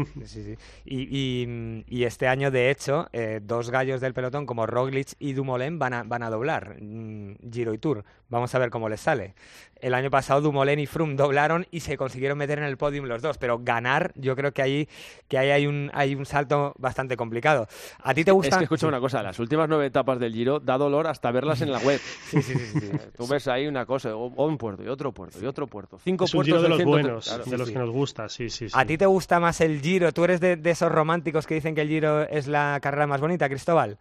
Y, 0.84 1.84
y, 1.86 2.04
este 2.04 2.26
año, 2.26 2.50
de 2.50 2.70
hecho, 2.70 3.08
dos 3.42 3.70
gallos 3.70 4.00
del 4.00 4.14
pelotón 4.14 4.46
como 4.46 4.66
Roglic 4.66 5.14
y 5.18 5.32
Dumoulin 5.32 5.78
van 5.78 5.94
a, 5.94 6.02
van 6.02 6.22
a 6.22 6.30
doblar 6.30 6.76
mm, 6.80 7.50
Giro 7.50 7.74
y 7.74 7.78
Tour. 7.78 8.04
Vamos 8.28 8.54
a 8.54 8.58
ver 8.58 8.70
cómo 8.70 8.88
les 8.88 9.00
sale. 9.00 9.34
El 9.82 9.94
año 9.94 10.10
pasado 10.10 10.40
Dumoulin 10.40 10.78
y 10.78 10.86
Froome 10.86 11.14
doblaron 11.14 11.66
y 11.70 11.80
se 11.80 11.96
consiguieron 11.96 12.38
meter 12.38 12.58
en 12.58 12.64
el 12.64 12.76
podium 12.76 13.06
los 13.06 13.22
dos, 13.22 13.38
pero 13.38 13.58
ganar, 13.60 14.12
yo 14.16 14.36
creo 14.36 14.52
que 14.52 14.62
ahí, 14.62 14.88
que 15.28 15.38
ahí 15.38 15.50
hay, 15.50 15.66
un, 15.66 15.90
hay 15.94 16.14
un 16.14 16.26
salto 16.26 16.74
bastante 16.78 17.16
complicado. 17.16 17.66
¿A 18.02 18.14
ti 18.14 18.24
te 18.24 18.32
gusta? 18.32 18.50
Es 18.50 18.58
que 18.58 18.64
escucha 18.64 18.86
una 18.86 19.00
cosa, 19.00 19.22
las 19.22 19.38
últimas 19.38 19.68
nueve 19.68 19.86
etapas 19.86 20.18
del 20.18 20.32
Giro 20.32 20.60
da 20.60 20.78
dolor 20.78 21.06
hasta 21.06 21.30
verlas 21.30 21.60
en 21.62 21.72
la 21.72 21.78
web. 21.78 22.00
sí, 22.30 22.42
sí, 22.42 22.54
sí, 22.54 22.90
Tú 23.16 23.26
ves 23.26 23.48
ahí 23.48 23.66
una 23.66 23.86
cosa, 23.86 24.14
un 24.14 24.58
puerto 24.58 24.82
y 24.82 24.88
otro 24.88 25.12
puerto 25.12 25.38
y 25.40 25.46
otro 25.46 25.66
puerto. 25.66 25.98
Cinco 25.98 26.24
es 26.24 26.34
un 26.34 26.44
Giro 26.44 26.62
de 26.62 26.68
los 26.68 26.84
buenos, 26.84 27.48
de 27.48 27.58
los 27.58 27.70
que 27.70 27.78
nos 27.78 27.90
gusta, 27.90 28.28
sí, 28.28 28.50
sí, 28.50 28.68
sí. 28.68 28.74
¿A 28.76 28.84
ti 28.84 28.98
te 28.98 29.06
gusta 29.06 29.40
más 29.40 29.60
el 29.60 29.80
Giro? 29.80 30.12
¿Tú 30.12 30.24
eres 30.24 30.40
de, 30.40 30.56
de 30.56 30.70
esos 30.70 30.90
románticos 30.90 31.46
que 31.46 31.54
dicen 31.54 31.74
que 31.74 31.82
el 31.82 31.88
Giro 31.88 32.22
es 32.22 32.46
la 32.46 32.78
carrera 32.82 33.06
más 33.06 33.20
bonita, 33.20 33.48
Cristóbal? 33.48 33.98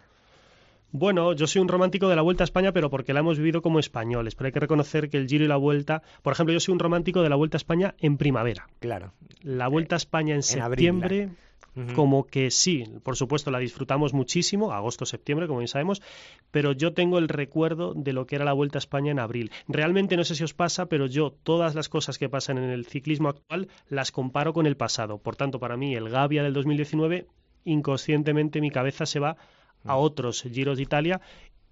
Bueno, 0.92 1.34
yo 1.34 1.46
soy 1.46 1.62
un 1.62 1.68
romántico 1.68 2.10
de 2.10 2.16
la 2.16 2.24
Vuelta 2.24 2.44
a 2.44 2.46
España, 2.46 2.72
pero 2.72 2.90
porque 2.90 3.14
la 3.14 3.20
hemos 3.20 3.38
vivido 3.38 3.62
como 3.62 3.80
españoles. 3.80 4.36
Pero 4.36 4.48
hay 4.48 4.52
que 4.52 4.60
reconocer 4.60 5.10
que 5.10 5.18
el 5.18 5.28
Giro 5.28 5.46
y 5.46 5.48
la 5.48 5.58
Vuelta, 5.58 6.02
por 6.24 6.34
ejemplo, 6.34 6.54
yo 6.54 6.60
soy 6.60 6.74
un 6.74 6.80
romántico 6.80 7.22
de 7.22 7.30
la 7.30 7.36
Vuelta 7.36 7.58
a 7.58 7.60
España 7.60 7.96
en 8.00 8.18
primavera. 8.18 8.68
Claro. 8.80 9.14
La 9.42 9.68
Vuelta 9.68 9.96
a 9.96 9.98
España 9.98 10.34
en, 10.34 10.44
septiembre. 10.44 11.30
Como 11.96 12.26
que 12.26 12.52
sí, 12.52 12.84
por 13.04 13.16
supuesto 13.16 13.52
la 13.52 13.60
disfrutamos 13.60 14.14
muchísimo, 14.14 14.74
agosto, 14.74 15.06
septiembre, 15.06 15.48
como 15.48 15.60
bien 15.60 15.70
sabemos, 15.70 16.02
pero 16.52 16.74
yo 16.74 16.94
tengo 16.94 17.20
el 17.20 17.30
recuerdo 17.30 17.94
de 17.96 18.12
lo 18.12 18.26
que 18.26 18.36
era 18.36 18.44
la 18.44 18.54
Vuelta 18.54 18.80
a 18.80 18.80
España 18.80 19.12
en 19.12 19.20
abril. 19.20 19.52
Realmente 19.68 20.18
no 20.18 20.26
sé 20.26 20.36
si 20.36 20.44
os 20.44 20.54
pasa, 20.54 20.88
pero 20.88 21.06
yo 21.06 21.32
todas 21.32 21.76
las 21.76 21.88
cosas 21.88 22.18
que 22.18 22.28
pasan 22.28 22.58
en 22.58 22.70
el 22.70 22.86
ciclismo 22.86 23.30
actual 23.30 23.70
las 23.88 24.12
comparo 24.12 24.52
con 24.52 24.66
el 24.66 24.76
pasado. 24.76 25.20
Por 25.20 25.38
tanto, 25.38 25.60
para 25.60 25.78
mí 25.78 25.96
el 25.96 26.10
Gavia 26.10 26.44
del 26.44 26.54
2019, 26.54 27.28
inconscientemente 27.64 28.62
mi 28.62 28.72
cabeza 28.72 29.06
se 29.06 29.20
va 29.20 29.38
a 29.84 29.96
otros 29.96 30.44
Giros 30.44 30.78
de 30.78 30.84
Italia 30.84 31.22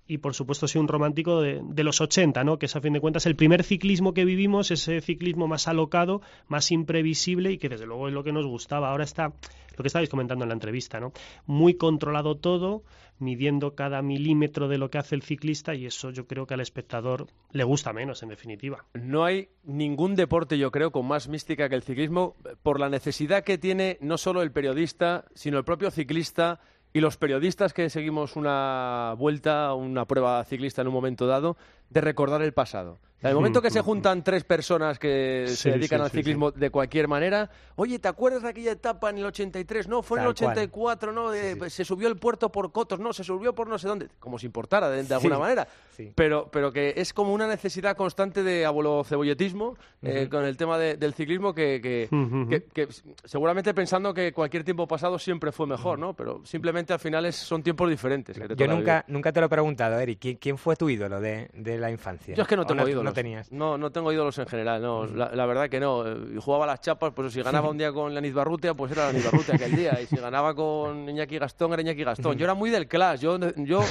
y 0.08 0.20
por 0.20 0.34
supuesto 0.34 0.68
soy 0.68 0.80
un 0.80 0.88
romántico 0.88 1.42
de, 1.42 1.84
los 1.84 2.02
80, 2.02 2.44
¿no? 2.44 2.58
que 2.58 2.68
es 2.68 2.76
a 2.76 2.82
fin 2.82 2.94
de 2.94 3.02
cuentas 3.02 3.26
el 3.26 3.36
primer 3.36 3.64
ciclismo 3.64 4.14
que 4.14 4.26
vivimos, 4.26 4.72
ese 4.72 5.02
ciclismo 5.02 5.48
más 5.48 5.68
alocado, 5.68 6.22
más 6.48 6.72
imprevisible 6.72 7.52
y 7.52 7.58
que 7.58 7.70
desde 7.70 7.86
luego 7.86 8.08
es 8.08 8.14
lo 8.14 8.24
que 8.24 8.32
nos 8.32 8.46
gustaba. 8.46 8.90
Ahora 8.90 9.04
está 9.04 9.34
lo 9.76 9.84
que 9.84 9.88
estabais 9.88 10.10
comentando 10.10 10.46
en 10.46 10.50
la 10.50 10.56
entrevista, 10.56 11.00
¿no? 11.00 11.12
muy 11.46 11.76
controlado 11.76 12.36
todo, 12.36 12.84
midiendo 13.20 13.76
cada 13.76 14.02
milímetro 14.02 14.68
de 14.68 14.78
lo 14.78 14.90
que 14.90 14.98
hace 14.98 15.16
el 15.16 15.24
ciclista 15.24 15.76
y 15.76 15.86
eso 15.86 16.12
yo 16.12 16.26
creo 16.26 16.48
que 16.48 16.54
al 16.54 16.62
espectador 16.62 17.28
le 17.52 17.64
gusta 17.64 17.92
menos, 17.92 18.24
en 18.24 18.30
definitiva. 18.30 18.86
No 18.94 19.26
hay 19.26 19.50
ningún 19.64 20.16
deporte, 20.16 20.58
yo 20.58 20.72
creo, 20.72 20.92
con 20.92 21.08
más 21.08 21.28
mística 21.28 21.68
que 21.68 21.76
el 21.76 21.84
ciclismo 21.84 22.36
por 22.64 22.80
la 22.80 22.90
necesidad 22.90 23.44
que 23.44 23.58
tiene 23.58 23.98
no 24.02 24.18
solo 24.18 24.42
el 24.42 24.52
periodista, 24.52 25.26
sino 25.34 25.58
el 25.58 25.66
propio 25.66 25.92
ciclista 25.92 26.60
y 26.94 27.00
los 27.00 27.18
periodistas 27.18 27.74
que 27.74 27.90
seguimos 27.90 28.36
una 28.36 29.14
vuelta, 29.18 29.74
una 29.74 30.06
prueba 30.06 30.44
ciclista 30.46 30.82
en 30.82 30.88
un 30.88 30.94
momento 30.94 31.28
dado, 31.28 31.58
de 31.90 32.02
recordar 32.02 32.42
el 32.42 32.54
pasado. 32.54 33.00
El 33.22 33.34
momento 33.34 33.62
que 33.62 33.72
se 33.72 33.82
juntan 33.82 34.24
tres 34.24 34.44
personas 34.44 35.00
que 35.00 35.46
se 35.48 35.72
dedican 35.72 36.02
al 36.02 36.12
ciclismo 36.12 36.52
de 36.52 36.70
cualquier 36.70 37.08
manera, 37.08 37.50
oye, 37.76 37.98
¿te 37.98 38.08
acuerdas 38.08 38.44
de 38.44 38.50
aquella 38.50 38.72
etapa 38.72 39.10
en 39.10 39.18
el 39.18 39.26
83? 39.26 39.88
No, 39.88 40.04
fue 40.04 40.20
en 40.20 40.26
el 40.26 40.30
84, 40.30 41.12
¿no? 41.12 41.32
se 41.68 41.84
subió 41.84 42.08
el 42.08 42.18
puerto 42.18 42.52
por 42.52 42.72
Cotos, 42.72 43.00
no, 43.00 43.14
se 43.14 43.24
subió 43.24 43.56
por 43.56 43.68
no 43.68 43.80
sé 43.80 43.88
dónde, 43.88 44.10
como 44.20 44.38
si 44.38 44.46
importara 44.46 44.90
de, 44.90 45.14
alguna 45.14 45.40
manera. 45.40 45.68
Pero, 46.14 46.50
pero 46.52 46.72
que 46.72 46.94
es 46.96 47.12
como 47.12 47.34
una 47.34 47.48
necesidad 47.48 47.98
constante 47.98 48.44
de 48.44 48.66
abuelo 48.66 49.04
cebolletismo 49.04 49.78
eh, 50.04 50.28
con 50.30 50.46
el 50.46 50.56
tema 50.56 50.78
del 50.78 51.14
ciclismo 51.16 51.56
que, 51.56 51.82
que, 51.82 52.88
seguramente 53.24 53.74
pensando 53.74 54.14
que 54.14 54.32
cualquier 54.32 54.64
tiempo 54.64 54.88
pasado 54.88 55.18
siempre 55.18 55.52
fue 55.52 55.66
mejor, 55.66 55.98
¿no? 55.98 56.14
Pero 56.14 56.42
simplemente 56.46 56.94
al 56.94 57.00
final 57.00 57.32
son 57.34 57.64
tiempos 57.64 57.90
diferentes. 57.90 58.40
Yo 58.56 58.68
nunca, 58.68 59.04
nunca 59.08 59.32
te 59.32 59.40
lo 59.40 59.48
he 59.48 59.50
preguntado, 59.50 60.00
Eric, 60.00 60.38
¿quién, 60.40 60.58
fue 60.58 60.76
tu 60.76 60.88
ídolo 60.88 61.20
de, 61.20 61.50
la 61.80 61.90
infancia? 61.90 62.36
Yo 62.36 62.44
es 62.44 62.48
que 62.48 62.56
no 62.56 62.66
tengo 62.66 62.88
ídolos. 62.88 63.07
No 63.08 63.14
tenías. 63.14 63.52
No, 63.52 63.78
no 63.78 63.92
tengo 63.92 64.12
ídolos 64.12 64.38
en 64.38 64.48
general, 64.48 64.82
no. 64.82 65.04
Mm. 65.04 65.16
La, 65.16 65.46
verdad 65.46 65.70
que 65.70 65.80
no. 65.80 66.04
Jugaba 66.40 66.66
las 66.66 66.82
chapas, 66.82 67.14
pues 67.14 67.34
si 67.34 67.42
ganaba 67.42 67.70
un 67.72 67.78
día 67.78 67.92
con 67.92 68.14
Lenis 68.14 68.34
Barrutia, 68.34 68.74
pues 68.74 68.92
era 68.92 69.08
Lenis 69.08 69.26
Barrutia 69.26 69.56
aquel 69.56 69.76
día. 69.76 70.00
Y 70.02 70.06
si 70.06 70.18
ganaba 70.18 70.54
con 70.54 71.10
Iñaki 71.10 71.38
Gastón, 71.38 71.74
era 71.74 71.82
Iñaki 71.82 72.04
Gastón. 72.04 72.38
Yo 72.38 72.46
era 72.46 72.54
muy 72.54 72.70
del 72.70 72.88
clash. 72.88 73.20
Yo, 73.20 73.38
yo 73.58 73.82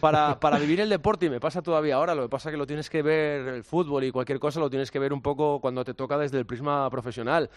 para, 0.00 0.38
para 0.40 0.58
vivir 0.58 0.80
el 0.80 0.88
deporte, 0.88 1.26
y 1.26 1.30
me 1.30 1.40
pasa 1.40 1.62
todavía 1.62 1.96
ahora, 1.96 2.14
lo 2.14 2.22
que 2.22 2.28
pasa 2.28 2.48
es 2.48 2.52
que 2.52 2.58
lo 2.58 2.66
tienes 2.66 2.90
que 2.90 3.02
ver, 3.02 3.48
el 3.48 3.64
fútbol 3.64 4.04
y 4.04 4.10
cualquier 4.10 4.38
cosa, 4.38 4.60
lo 4.60 4.70
tienes 4.70 4.90
que 4.90 4.98
ver 4.98 5.12
un 5.12 5.22
poco 5.22 5.60
cuando 5.60 5.84
te 5.84 5.94
toca 5.94 6.18
desde 6.18 6.38
el 6.38 6.46
prisma 6.46 6.88
profesional 6.90 7.50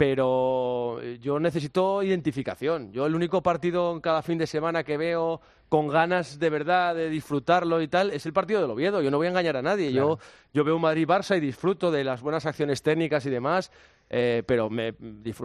pero 0.00 0.98
yo 1.20 1.38
necesito 1.38 2.02
identificación. 2.02 2.90
Yo 2.90 3.04
el 3.04 3.14
único 3.14 3.42
partido 3.42 3.92
en 3.92 4.00
cada 4.00 4.22
fin 4.22 4.38
de 4.38 4.46
semana 4.46 4.82
que 4.82 4.96
veo 4.96 5.42
con 5.70 5.86
ganas 5.86 6.40
de 6.40 6.50
verdad 6.50 6.96
de 6.96 7.08
disfrutarlo 7.08 7.80
y 7.80 7.86
tal, 7.86 8.10
es 8.10 8.26
el 8.26 8.32
partido 8.32 8.60
del 8.60 8.72
Oviedo. 8.72 9.00
Yo 9.02 9.10
no 9.10 9.18
voy 9.18 9.28
a 9.28 9.30
engañar 9.30 9.56
a 9.56 9.62
nadie. 9.62 9.92
Yo, 9.92 10.18
yo 10.52 10.64
veo 10.64 10.74
un 10.74 10.82
Madrid-Barça 10.82 11.36
y 11.36 11.40
disfruto 11.40 11.92
de 11.92 12.02
las 12.02 12.22
buenas 12.22 12.44
acciones 12.44 12.82
técnicas 12.82 13.24
y 13.24 13.30
demás, 13.30 13.70
eh, 14.12 14.42
pero 14.44 14.68
me 14.68 14.92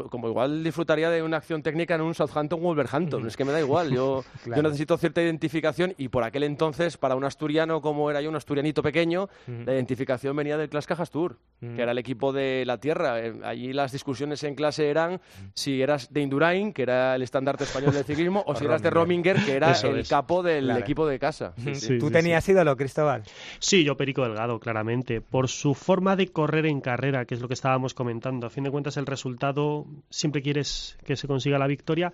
como 0.10 0.28
igual 0.28 0.64
disfrutaría 0.64 1.12
de 1.12 1.22
una 1.22 1.38
acción 1.38 1.62
técnica 1.62 1.94
en 1.94 2.02
un 2.02 2.16
Southampton-Wolverhampton. 2.16 3.28
Es 3.28 3.38
que 3.38 3.46
me 3.46 3.52
da 3.52 3.60
igual. 3.60 3.92
Yo, 3.92 4.24
yo 4.46 4.64
necesito 4.64 4.98
cierta 4.98 5.22
identificación 5.22 5.94
y 5.98 6.08
por 6.08 6.24
aquel 6.24 6.44
entonces, 6.44 6.98
para 6.98 7.16
un 7.16 7.24
asturiano 7.24 7.80
como 7.82 8.10
era 8.10 8.22
yo, 8.22 8.30
un 8.30 8.36
asturianito 8.36 8.82
pequeño, 8.82 9.30
la 9.48 9.74
identificación 9.74 10.36
venía 10.36 10.58
del 10.58 10.70
Clas 10.70 10.88
Cajas 10.88 11.12
Tour, 11.12 11.38
que 11.60 11.82
era 11.82 11.92
el 11.92 11.98
equipo 12.00 12.34
de 12.34 12.64
la 12.66 12.80
tierra. 12.80 13.20
Eh, 13.20 13.34
allí 13.44 13.72
las 13.72 13.92
discusiones 13.92 14.44
en 14.44 14.56
clase 14.56 14.90
eran 14.90 15.22
si 15.54 15.82
eras 15.82 16.12
de 16.12 16.22
Indurain, 16.22 16.74
que 16.74 16.82
era 16.82 17.16
el 17.16 17.22
estandarte 17.22 17.66
español 17.66 17.94
del 17.94 18.04
ciclismo, 18.04 18.44
o 18.48 18.56
si 18.56 18.66
eras 18.66 18.82
de 18.82 18.90
Rominger, 18.90 19.38
que 19.46 19.54
era 19.54 19.74
el 19.74 20.08
capo 20.08 20.42
del 20.42 20.72
equipo 20.72 21.06
de 21.08 21.20
casa. 21.20 21.54
¿Tú 22.00 22.10
tenías 22.10 22.48
ídolo, 22.50 22.76
Cristóbal? 22.76 23.24
Sí, 23.60 23.84
yo 23.84 23.96
Perico 23.96 24.24
Delgado, 24.24 24.60
claramente. 24.60 25.22
Por 25.22 25.50
su 25.50 25.76
forma 25.76 26.16
de 26.16 26.30
correr 26.30 26.66
en 26.66 26.82
carrera, 26.82 27.26
que 27.26 27.36
es 27.36 27.42
lo 27.42 27.48
que 27.48 27.54
estábamos 27.54 27.94
comentando. 27.94 28.50
Fin 28.56 28.64
de 28.64 28.72
cuentas, 28.72 28.96
el 28.96 29.06
resultado 29.06 29.86
siempre 30.10 30.42
quieres 30.42 30.98
que 31.06 31.18
se 31.18 31.28
consiga 31.28 31.60
la 31.60 31.68
victoria 31.68 32.14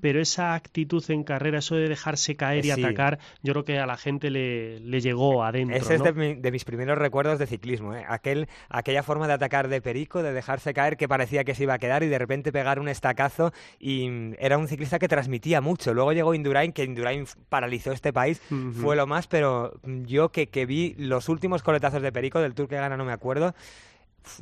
pero 0.00 0.20
esa 0.20 0.54
actitud 0.54 1.02
en 1.08 1.24
carrera, 1.24 1.58
eso 1.58 1.74
de 1.74 1.88
dejarse 1.88 2.36
caer 2.36 2.64
y 2.64 2.70
atacar, 2.70 3.18
yo 3.42 3.52
creo 3.52 3.64
que 3.64 3.78
a 3.78 3.86
la 3.86 3.96
gente 3.96 4.30
le, 4.30 4.78
llegó 5.00 5.42
adentro. 5.42 5.76
Ese 5.76 5.96
es 5.96 6.02
de, 6.02 6.50
mis 6.52 6.64
primeros 6.64 6.96
recuerdos 6.96 7.38
de 7.38 7.46
ciclismo, 7.46 7.94
¿eh? 7.94 8.04
Aquel, 8.08 8.48
aquella 8.68 9.02
forma 9.02 9.26
de 9.26 9.34
atacar 9.34 9.68
de 9.68 9.80
Perico, 9.80 10.22
de 10.22 10.32
dejarse 10.32 10.72
caer 10.74 10.96
que 10.96 11.08
parecía 11.08 11.44
que 11.44 11.54
se 11.54 11.64
iba 11.64 11.74
a 11.74 11.78
quedar 11.78 12.02
y 12.02 12.08
de 12.08 12.18
repente 12.18 12.52
pegar 12.52 12.78
un 12.78 12.88
estacazo 12.88 13.52
y 13.78 14.08
mm, 14.08 14.34
era 14.38 14.58
un 14.58 14.68
ciclista 14.68 14.98
que 14.98 15.08
transmitía 15.08 15.60
mucho. 15.60 15.92
Luego 15.92 16.12
llegó 16.12 16.34
Indurain, 16.34 16.72
que 16.72 16.84
Indurain 16.84 17.26
paralizó 17.48 17.92
este 17.92 18.12
país, 18.12 18.40
fue 18.80 18.96
lo 18.96 19.06
más, 19.06 19.26
pero 19.26 19.80
yo 19.84 20.30
que, 20.30 20.48
que 20.48 20.66
vi 20.66 20.94
los 20.98 21.28
últimos 21.28 21.62
coletazos 21.62 22.02
de 22.02 22.12
Perico, 22.12 22.40
del 22.40 22.54
Tour 22.54 22.68
que 22.68 22.76
gana 22.76 22.96
no 22.96 23.04
me 23.04 23.12
acuerdo, 23.12 23.54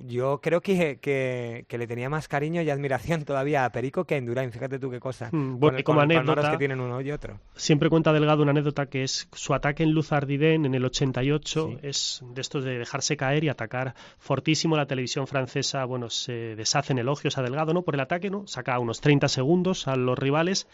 yo 0.04 0.40
creo 0.40 0.60
que, 0.60 0.98
que, 1.00 1.78
le 1.78 1.86
tenía 1.86 2.08
más 2.08 2.28
cariño 2.28 2.62
y 2.62 2.70
admiración 2.70 3.24
todavía 3.24 3.64
a 3.64 3.72
Perico 3.72 4.04
que 4.04 4.14
a 4.14 4.18
Indurain. 4.18 4.52
Fíjate 4.52 4.78
tú 4.78 4.90
qué 4.90 5.00
cosa. 5.00 5.28
Mm, 5.32 5.58
bueno, 5.58 5.78
como 5.84 6.00
anécdota, 6.00 6.52
que 6.52 6.58
tienen 6.58 6.80
uno 6.80 7.00
y 7.00 7.10
otro. 7.10 7.38
Siempre 7.54 7.88
cuenta 7.88 8.12
Delgado 8.12 8.42
una 8.42 8.52
anécdota 8.52 8.86
que 8.86 9.04
es 9.04 9.28
su 9.32 9.54
ataque 9.54 9.82
en 9.82 9.92
Luz 9.92 10.12
Ardiden 10.12 10.66
en 10.66 10.74
el 10.74 10.84
88. 10.84 11.80
Es 11.82 12.22
de 12.34 12.40
estos 12.40 12.64
de 12.64 12.78
dejarse 12.78 13.16
caer 13.16 13.44
y 13.44 13.48
atacar 13.48 13.94
fortísimo. 14.18 14.76
La 14.76 14.86
televisión 14.86 15.26
francesa, 15.26 15.84
bueno, 15.84 16.10
se 16.10 16.56
deshace 16.56 16.92
en 16.92 16.98
elogios 16.98 17.38
a 17.38 17.42
Delgado, 17.42 17.72
¿no? 17.72 17.82
Por 17.82 17.94
el 17.94 18.00
ataque, 18.00 18.30
¿no? 18.30 18.46
Saca 18.46 18.78
unos 18.78 19.00
30 19.00 19.28
segundos 19.28 19.88
a 19.88 19.96
los 19.96 20.18
rivales. 20.18 20.66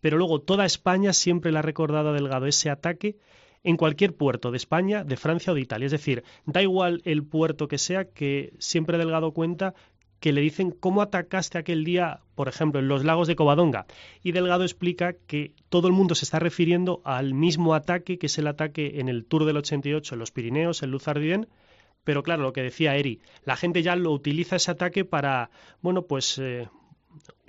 Pero 0.00 0.16
luego 0.16 0.40
toda 0.40 0.64
España 0.64 1.12
siempre 1.12 1.52
le 1.52 1.58
ha 1.58 1.62
recordado 1.62 2.10
a 2.10 2.12
Delgado 2.12 2.46
ese 2.46 2.70
ataque 2.70 3.16
en 3.62 3.76
cualquier 3.76 4.14
puerto 4.14 4.50
de 4.50 4.56
España, 4.56 5.04
de 5.04 5.16
Francia 5.16 5.52
o 5.52 5.54
de 5.54 5.60
Italia. 5.60 5.86
Es 5.86 5.92
decir, 5.92 6.24
da 6.46 6.62
igual 6.62 7.02
el 7.04 7.24
puerto 7.24 7.68
que 7.68 7.78
sea, 7.78 8.04
que 8.04 8.54
siempre 8.58 8.98
Delgado 8.98 9.32
cuenta 9.32 9.74
que 10.20 10.32
le 10.32 10.42
dicen 10.42 10.70
cómo 10.70 11.00
atacaste 11.00 11.58
aquel 11.58 11.82
día, 11.82 12.20
por 12.34 12.48
ejemplo, 12.48 12.78
en 12.78 12.88
los 12.88 13.04
lagos 13.04 13.26
de 13.26 13.36
Covadonga. 13.36 13.86
Y 14.22 14.32
Delgado 14.32 14.64
explica 14.64 15.14
que 15.26 15.54
todo 15.70 15.88
el 15.88 15.94
mundo 15.94 16.14
se 16.14 16.26
está 16.26 16.38
refiriendo 16.38 17.00
al 17.04 17.32
mismo 17.32 17.74
ataque, 17.74 18.18
que 18.18 18.26
es 18.26 18.38
el 18.38 18.46
ataque 18.46 19.00
en 19.00 19.08
el 19.08 19.24
Tour 19.24 19.46
del 19.46 19.56
88 19.56 20.14
en 20.14 20.18
los 20.18 20.30
Pirineos, 20.30 20.82
en 20.82 20.90
Luzardien, 20.90 21.48
pero 22.04 22.22
claro, 22.22 22.42
lo 22.42 22.52
que 22.52 22.62
decía 22.62 22.96
Eri, 22.96 23.20
la 23.44 23.56
gente 23.56 23.82
ya 23.82 23.96
lo 23.96 24.12
utiliza 24.12 24.56
ese 24.56 24.70
ataque 24.70 25.04
para, 25.04 25.50
bueno, 25.82 26.02
pues 26.02 26.38
eh, 26.38 26.68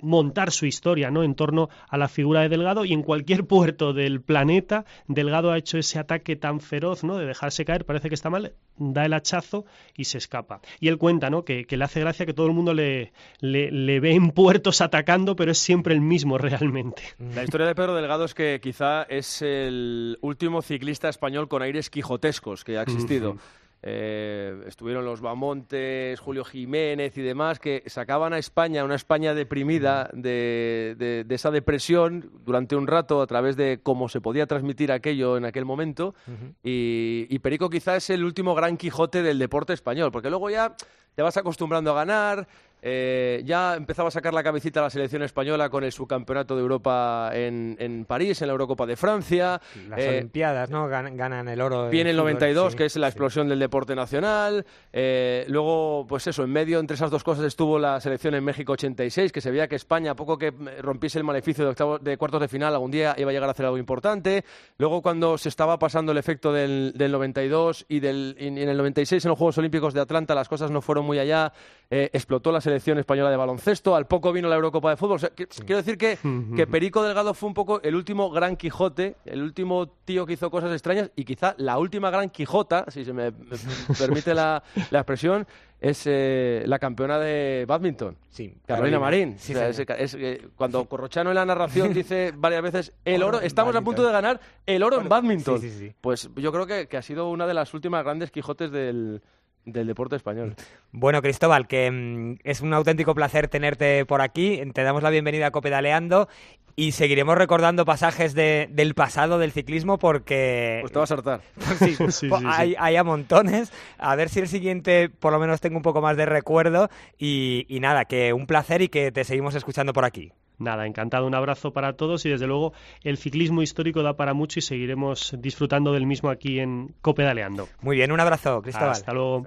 montar 0.02 0.50
su 0.50 0.66
historia 0.66 1.10
¿no? 1.10 1.22
en 1.22 1.34
torno 1.34 1.70
a 1.88 1.96
la 1.96 2.08
figura 2.08 2.42
de 2.42 2.50
Delgado 2.50 2.84
y 2.84 2.92
en 2.92 3.02
cualquier 3.02 3.46
puerto 3.46 3.92
del 3.92 4.20
planeta 4.20 4.84
Delgado 5.08 5.50
ha 5.50 5.58
hecho 5.58 5.78
ese 5.78 5.98
ataque 5.98 6.36
tan 6.36 6.60
feroz 6.60 7.04
¿no? 7.04 7.16
de 7.16 7.26
dejarse 7.26 7.64
caer, 7.64 7.86
parece 7.86 8.08
que 8.08 8.14
está 8.14 8.28
mal, 8.28 8.52
da 8.76 9.06
el 9.06 9.14
hachazo 9.14 9.64
y 9.96 10.04
se 10.04 10.18
escapa. 10.18 10.60
Y 10.80 10.88
él 10.88 10.98
cuenta 10.98 11.30
¿no? 11.30 11.44
que, 11.44 11.66
le 11.68 11.84
hace 11.84 12.00
gracia 12.00 12.26
que 12.26 12.34
todo 12.34 12.46
el 12.46 12.52
mundo 12.52 12.74
le, 12.74 13.12
le, 13.40 14.00
ve 14.00 14.12
en 14.12 14.30
puertos 14.30 14.80
atacando, 14.80 15.36
pero 15.36 15.52
es 15.52 15.58
siempre 15.58 15.94
el 15.94 16.00
mismo 16.00 16.36
realmente. 16.36 17.02
La 17.34 17.44
historia 17.44 17.66
de 17.66 17.74
Pedro 17.74 17.94
Delgado 17.94 18.24
es 18.24 18.34
que 18.34 18.60
quizá 18.62 19.04
es 19.04 19.40
el 19.42 20.18
último 20.20 20.62
ciclista 20.62 21.08
español 21.08 21.48
con 21.48 21.62
aires 21.62 21.88
quijotescos 21.88 22.64
que 22.64 22.76
ha 22.78 22.82
existido. 22.82 23.36
Eh, 23.84 24.62
estuvieron 24.68 25.04
los 25.04 25.20
Bamontes, 25.20 26.20
Julio 26.20 26.44
Jiménez 26.44 27.18
y 27.18 27.22
demás, 27.22 27.58
que 27.58 27.82
sacaban 27.86 28.32
a 28.32 28.38
España, 28.38 28.84
una 28.84 28.94
España 28.94 29.34
deprimida 29.34 30.08
de, 30.12 31.26
esa 31.28 31.50
depresión 31.50 32.30
durante 32.44 32.76
un 32.76 32.86
rato 32.86 33.20
a 33.20 33.26
través 33.26 33.56
de 33.56 33.80
cómo 33.82 34.08
se 34.08 34.20
podía 34.20 34.46
transmitir 34.46 34.92
aquello 34.92 35.36
en 35.36 35.44
aquel 35.44 35.64
momento. 35.64 36.14
y, 36.62 37.26
y, 37.28 37.38
Perico 37.40 37.68
quizás 37.70 38.04
es 38.04 38.10
el 38.10 38.24
último 38.24 38.54
gran 38.54 38.76
Quijote 38.76 39.22
del 39.22 39.40
deporte 39.40 39.72
español, 39.72 40.12
porque 40.12 40.30
luego 40.30 40.48
ya 40.48 40.76
te 41.16 41.22
vas 41.22 41.36
acostumbrando 41.36 41.90
a 41.90 41.94
ganar, 41.94 42.46
eh, 42.84 43.42
ya 43.44 43.76
empezaba 43.76 44.08
a 44.08 44.10
sacar 44.10 44.34
la 44.34 44.42
cabecita 44.42 44.82
la 44.82 44.90
selección 44.90 45.22
española 45.22 45.70
con 45.70 45.84
el 45.84 45.92
subcampeonato 45.92 46.56
de 46.56 46.62
Europa 46.62 47.30
en, 47.32 47.76
en 47.78 48.04
París, 48.04 48.42
en 48.42 48.48
la 48.48 48.52
Eurocopa 48.52 48.86
de 48.86 48.96
Francia. 48.96 49.60
Las 49.88 50.00
eh, 50.00 50.08
Olimpiadas, 50.18 50.68
¿no? 50.70 50.88
ganan 50.88 51.48
el 51.48 51.60
oro. 51.60 51.88
Viene 51.88 52.10
el 52.10 52.16
92, 52.16 52.74
que 52.74 52.86
es 52.86 52.96
la 52.96 53.06
explosión 53.06 53.48
del 53.48 53.60
deporte 53.60 53.94
nacional. 53.94 54.66
Eh, 54.92 55.44
luego, 55.48 56.06
pues 56.08 56.26
eso, 56.26 56.42
en 56.42 56.50
medio 56.50 56.80
entre 56.80 56.96
esas 56.96 57.10
dos 57.10 57.22
cosas 57.22 57.44
estuvo 57.44 57.78
la 57.78 58.00
selección 58.00 58.34
en 58.34 58.42
México 58.42 58.72
86, 58.72 59.30
que 59.30 59.40
se 59.40 59.50
veía 59.52 59.68
que 59.68 59.76
España, 59.76 60.10
a 60.10 60.16
poco 60.16 60.36
que 60.36 60.50
rompiese 60.80 61.18
el 61.18 61.24
maleficio 61.24 61.64
de, 61.64 61.70
octavo, 61.70 61.98
de 62.00 62.16
cuartos 62.16 62.40
de 62.40 62.48
final, 62.48 62.74
algún 62.74 62.90
día 62.90 63.14
iba 63.16 63.30
a 63.30 63.32
llegar 63.32 63.48
a 63.48 63.52
hacer 63.52 63.64
algo 63.64 63.78
importante. 63.78 64.44
Luego, 64.78 65.02
cuando 65.02 65.38
se 65.38 65.48
estaba 65.48 65.78
pasando 65.78 66.10
el 66.10 66.18
efecto 66.18 66.52
del, 66.52 66.92
del 66.96 67.12
92 67.12 67.86
y, 67.88 68.00
del, 68.00 68.36
y 68.40 68.48
en 68.48 68.58
el 68.58 68.76
96 68.76 69.24
en 69.24 69.28
los 69.28 69.38
Juegos 69.38 69.58
Olímpicos 69.58 69.94
de 69.94 70.00
Atlanta, 70.00 70.34
las 70.34 70.48
cosas 70.48 70.72
no 70.72 70.80
fueron 70.80 71.04
muy 71.04 71.20
allá. 71.20 71.52
Explotó 71.94 72.50
la 72.52 72.60
selección 72.60 72.98
española 72.98 73.30
de 73.30 73.36
baloncesto, 73.36 73.94
al 73.94 74.06
poco 74.06 74.32
vino 74.32 74.48
la 74.48 74.54
Eurocopa 74.54 74.90
de 74.90 74.96
fútbol. 74.96 75.20
Quiero 75.34 75.76
decir 75.76 75.98
que, 75.98 76.18
que 76.56 76.66
Perico 76.66 77.02
Delgado 77.02 77.34
fue 77.34 77.48
un 77.48 77.54
poco 77.54 77.82
el 77.82 77.94
último 77.94 78.30
gran 78.30 78.56
Quijote, 78.56 79.16
el 79.26 79.42
último 79.42 79.88
tío 80.04 80.24
que 80.24 80.32
hizo 80.34 80.50
cosas 80.50 80.72
extrañas 80.72 81.10
y 81.16 81.24
quizá 81.24 81.54
la 81.58 81.78
última 81.78 82.10
gran 82.10 82.30
Quijota, 82.30 82.86
si 82.88 83.04
se 83.04 83.12
me, 83.12 83.32
permite 83.98 84.34
la, 84.34 84.62
expresión, 84.90 85.46
es 85.80 86.04
eh, 86.06 86.62
la 86.66 86.78
campeona 86.78 87.18
de 87.18 87.64
badminton, 87.66 88.16
sí, 88.30 88.54
Carolina, 88.66 88.98
Marín. 88.98 89.36
Eh, 89.48 90.48
cuando 90.56 90.84
Corrochano 90.86 91.30
en 91.30 91.36
la 91.36 91.44
narración 91.44 91.92
dice 91.94 92.32
varias 92.36 92.62
veces 92.62 92.92
el 93.04 93.22
oro, 93.22 93.40
estamos 93.40 93.74
a 93.76 93.82
punto 93.82 94.04
de 94.04 94.12
ganar 94.12 94.40
el 94.64 94.82
oro 94.82 95.00
en 95.00 95.08
badminton. 95.08 95.60
Pues 96.00 96.30
yo 96.36 96.52
creo 96.52 96.66
que, 96.66 96.86
que 96.86 96.96
ha 96.96 97.02
sido 97.02 97.28
una 97.28 97.46
de 97.46 97.54
las 97.54 97.74
últimas 97.74 98.04
grandes 98.04 98.30
Quijotes 98.30 98.70
del, 98.70 99.22
del 99.64 99.86
deporte 99.86 100.16
español. 100.16 100.54
Bueno, 100.90 101.22
Cristóbal, 101.22 101.66
que 101.66 101.90
mm, 101.90 102.40
es 102.44 102.60
un 102.60 102.74
auténtico 102.74 103.14
placer 103.14 103.48
tenerte 103.48 104.04
por 104.04 104.20
aquí. 104.20 104.62
Te 104.74 104.82
damos 104.82 105.02
la 105.02 105.10
bienvenida 105.10 105.46
a 105.46 105.50
Copedaleando 105.50 106.28
y 106.74 106.92
seguiremos 106.92 107.36
recordando 107.36 107.84
pasajes 107.84 108.34
del 108.34 108.94
pasado 108.94 109.38
del 109.38 109.52
ciclismo 109.52 109.98
porque... 109.98 110.78
Pues 110.80 110.92
te 110.92 110.98
vas 110.98 111.10
a 111.10 111.14
hartar. 111.14 111.40
sí, 112.10 112.30
hay, 112.46 112.74
hay, 112.78 112.96
a 112.96 113.04
montones. 113.04 113.72
A 113.98 114.16
ver 114.16 114.28
si 114.28 114.40
el 114.40 114.48
siguiente 114.48 115.08
por 115.08 115.32
lo 115.32 115.38
menos 115.38 115.60
tengo 115.60 115.76
un 115.76 115.82
poco 115.82 116.00
más 116.00 116.16
de 116.16 116.26
recuerdo. 116.26 116.88
Y, 117.18 117.66
y 117.68 117.80
nada, 117.80 118.04
que 118.04 118.32
un 118.32 118.46
placer 118.46 118.82
y 118.82 118.88
que 118.88 119.12
te 119.12 119.24
seguimos 119.24 119.54
escuchando 119.54 119.92
por 119.92 120.04
aquí. 120.04 120.32
Nada, 120.58 120.86
encantado. 120.86 121.26
Un 121.26 121.34
abrazo 121.34 121.72
para 121.72 121.94
todos 121.94 122.24
y 122.26 122.28
desde 122.30 122.46
luego 122.46 122.72
el 123.02 123.16
ciclismo 123.16 123.62
histórico 123.62 124.02
da 124.02 124.14
para 124.14 124.34
mucho 124.34 124.58
y 124.58 124.62
seguiremos 124.62 125.34
disfrutando 125.38 125.92
del 125.92 126.06
mismo 126.06 126.30
aquí 126.30 126.60
en 126.60 126.94
Copedaleando. 127.00 127.68
Muy 127.80 127.96
bien, 127.96 128.12
un 128.12 128.20
abrazo, 128.20 128.62
Cristóbal. 128.62 128.90
Hasta 128.90 129.12
luego. 129.12 129.44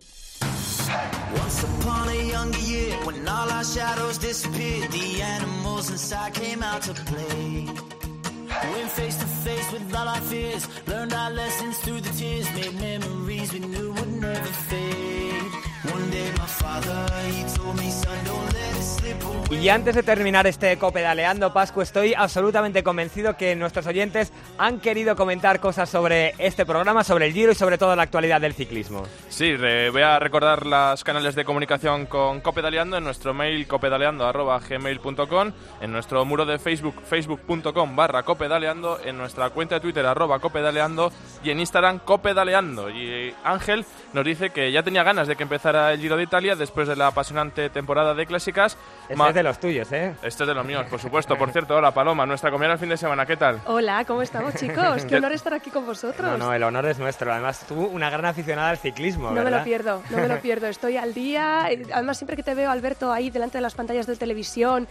Y 19.66 19.70
antes 19.70 19.96
de 19.96 20.04
terminar 20.04 20.46
este 20.46 20.78
copedaleando 20.78 21.52
Pascu, 21.52 21.82
estoy 21.82 22.14
absolutamente 22.14 22.84
convencido 22.84 23.36
que 23.36 23.56
nuestros 23.56 23.88
oyentes 23.88 24.32
han 24.60 24.80
querido 24.80 25.16
comentar 25.16 25.60
cosas 25.60 25.90
sobre 25.90 26.36
este 26.38 26.66
programa, 26.66 27.04
sobre 27.04 27.26
el 27.26 27.34
Giro 27.34 27.52
y 27.52 27.56
sobre 27.56 27.80
todo 27.80 27.96
la 27.96 28.04
actualidad 28.04 28.42
del 28.42 28.54
ciclismo. 28.54 29.04
Sí, 29.30 29.56
voy 29.56 30.02
a 30.02 30.20
recordar 30.20 30.68
los 30.68 31.04
canales 31.04 31.34
de 31.34 31.46
comunicación 31.46 32.06
con 32.06 32.42
Copedaleando 32.42 32.98
en 32.98 33.04
nuestro 33.04 33.34
mail 33.34 33.68
copedaleando.gmail.com, 33.68 35.52
en 35.82 35.92
nuestro 35.92 36.26
muro 36.26 36.46
de 36.46 36.60
Facebook, 36.60 37.02
facebook.com 37.04 37.96
barra 37.96 38.24
copedaleando, 38.24 39.00
en 39.04 39.18
nuestra 39.18 39.50
cuenta 39.50 39.76
de 39.76 39.82
Twitter 39.82 40.06
arroba 40.06 40.40
copedaleando 40.40 41.12
y 41.44 41.50
en 41.50 41.60
Instagram 41.60 42.00
copedaleando. 42.00 42.90
Y 42.90 43.34
Ángel 43.44 43.86
nos 44.14 44.26
dice 44.26 44.52
que 44.52 44.72
ya 44.72 44.84
tenía 44.84 45.04
ganas 45.04 45.28
de 45.28 45.36
que 45.36 45.44
empezara 45.44 45.75
el 45.76 46.00
Giro 46.00 46.18
de 46.18 46.24
Italia 46.24 46.56
después 46.56 46.88
de 46.88 46.96
la 46.96 47.08
apasionante 47.08 47.70
temporada 47.70 48.14
de 48.14 48.26
clásicas. 48.26 48.78
Este 49.10 49.28
es 49.28 49.36
de 49.36 49.44
los 49.44 49.60
tuyos, 49.60 49.92
¿eh? 49.92 50.16
Este 50.24 50.44
es 50.44 50.48
de 50.48 50.54
los 50.54 50.66
míos, 50.66 50.86
por 50.90 51.00
supuesto. 51.00 51.38
Por 51.38 51.52
cierto, 51.52 51.76
hola 51.76 51.92
Paloma, 51.92 52.26
nuestra 52.26 52.52
comida 52.52 52.74
el 52.74 52.80
fin 52.80 52.90
de 52.90 52.98
semana, 52.98 53.26
¿qué 53.26 53.38
tal? 53.38 53.62
Hola, 53.66 54.04
¿cómo 54.06 54.22
estamos, 54.22 54.56
chicos? 54.56 55.06
Qué 55.06 55.16
honor 55.18 55.32
estar 55.34 55.54
aquí 55.54 55.70
con 55.70 55.86
vosotros. 55.86 56.32
No, 56.32 56.38
no, 56.38 56.54
el 56.54 56.64
honor 56.64 56.86
es 56.88 57.00
nuestro. 57.00 57.32
Además, 57.32 57.66
tú, 57.68 57.76
una 57.76 58.10
gran 58.10 58.26
aficionada 58.26 58.70
al 58.70 58.78
ciclismo, 58.78 59.32
No 59.32 59.44
me 59.44 59.52
lo 59.52 59.64
pierdo, 59.64 60.02
no 60.10 60.18
me 60.18 60.28
lo 60.28 60.40
pierdo. 60.42 60.68
Estoy 60.68 60.98
al 60.98 61.14
día. 61.14 61.66
Además, 61.94 62.18
siempre 62.18 62.36
que 62.36 62.44
te 62.44 62.56
veo, 62.56 62.72
Alberto, 62.72 63.12
ahí 63.12 63.30
delante 63.30 63.58
de 63.58 63.62
las 63.62 63.76
pantallas 63.76 64.08
de 64.08 64.16
televisión, 64.16 64.88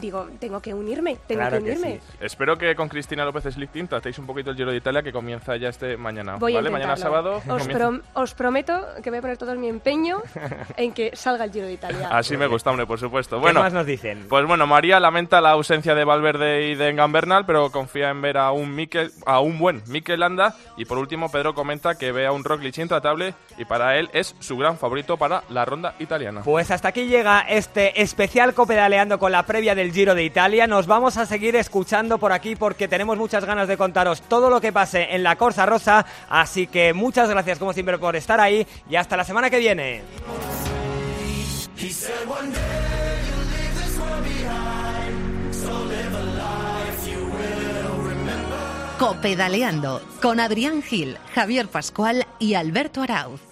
digo, 0.00 0.28
tengo 0.38 0.60
que 0.60 0.74
unirme, 0.74 1.16
tengo 1.26 1.48
que 1.48 1.56
unirme. 1.58 2.00
Espero 2.20 2.56
que 2.56 2.74
con 2.74 2.88
Cristina 2.88 3.24
López 3.24 3.44
Slichting 3.44 3.88
tratéis 3.88 4.18
un 4.18 4.26
poquito 4.26 4.50
el 4.50 4.56
Giro 4.56 4.70
de 4.70 4.76
Italia 4.76 5.02
que 5.02 5.12
comienza 5.12 5.56
ya 5.56 5.68
este 5.68 5.96
mañana. 5.96 6.36
Voy 6.36 6.54
¿vale? 6.54 6.70
Mañana 6.70 6.96
sábado. 6.96 7.42
Os, 7.48 7.68
os 8.14 8.34
prometo 8.34 8.86
que 9.02 9.10
voy 9.10 9.18
a 9.18 9.22
poner 9.22 9.36
todo 9.36 9.54
mi 9.54 9.68
empeño 9.68 10.17
en 10.76 10.92
que 10.92 11.14
salga 11.14 11.44
el 11.44 11.52
Giro 11.52 11.66
de 11.66 11.74
Italia. 11.74 12.08
Así 12.10 12.36
me 12.36 12.46
gusta, 12.46 12.70
hombre, 12.70 12.86
por 12.86 12.98
supuesto. 12.98 13.40
Bueno, 13.40 13.60
¿Qué 13.60 13.64
más 13.64 13.72
nos 13.72 13.86
dicen? 13.86 14.26
Pues 14.28 14.46
bueno, 14.46 14.66
María 14.66 15.00
lamenta 15.00 15.40
la 15.40 15.50
ausencia 15.50 15.94
de 15.94 16.04
Valverde 16.04 16.68
y 16.68 16.74
de 16.74 16.92
Gambernal, 16.92 17.46
pero 17.46 17.70
confía 17.70 18.10
en 18.10 18.20
ver 18.22 18.38
a 18.38 18.52
un, 18.52 18.74
Mikel, 18.74 19.12
a 19.26 19.40
un 19.40 19.58
buen 19.58 19.82
Mikel 19.86 20.20
Landa. 20.20 20.54
Y 20.76 20.84
por 20.84 20.98
último, 20.98 21.30
Pedro 21.30 21.54
comenta 21.54 21.96
que 21.96 22.12
ve 22.12 22.26
a 22.26 22.32
un 22.32 22.44
Roglic 22.44 22.78
intratable 22.78 23.34
y 23.56 23.64
para 23.64 23.98
él 23.98 24.08
es 24.12 24.34
su 24.38 24.56
gran 24.56 24.78
favorito 24.78 25.16
para 25.16 25.42
la 25.48 25.64
ronda 25.64 25.94
italiana. 25.98 26.42
Pues 26.44 26.70
hasta 26.70 26.88
aquí 26.88 27.06
llega 27.06 27.40
este 27.40 28.00
especial 28.02 28.54
copedaleando 28.54 29.18
con 29.18 29.32
la 29.32 29.44
previa 29.44 29.74
del 29.74 29.92
Giro 29.92 30.14
de 30.14 30.24
Italia. 30.24 30.66
Nos 30.66 30.86
vamos 30.86 31.16
a 31.16 31.26
seguir 31.26 31.56
escuchando 31.56 32.18
por 32.18 32.32
aquí 32.32 32.56
porque 32.56 32.88
tenemos 32.88 33.16
muchas 33.16 33.44
ganas 33.44 33.68
de 33.68 33.76
contaros 33.76 34.22
todo 34.22 34.50
lo 34.50 34.60
que 34.60 34.72
pase 34.72 35.14
en 35.14 35.22
la 35.22 35.36
Corsa 35.36 35.66
Rosa. 35.66 36.06
Así 36.28 36.66
que 36.66 36.92
muchas 36.92 37.28
gracias 37.28 37.58
como 37.58 37.72
siempre 37.72 37.98
por 37.98 38.16
estar 38.16 38.40
ahí 38.40 38.66
y 38.88 38.96
hasta 38.96 39.16
la 39.16 39.24
semana 39.24 39.50
que 39.50 39.58
viene. 39.58 40.02
Copedaleando 48.98 50.02
con 50.20 50.40
Adrián 50.40 50.82
Gil, 50.82 51.18
Javier 51.34 51.68
Pascual 51.68 52.26
y 52.40 52.54
Alberto 52.54 53.02
Arauz. 53.02 53.47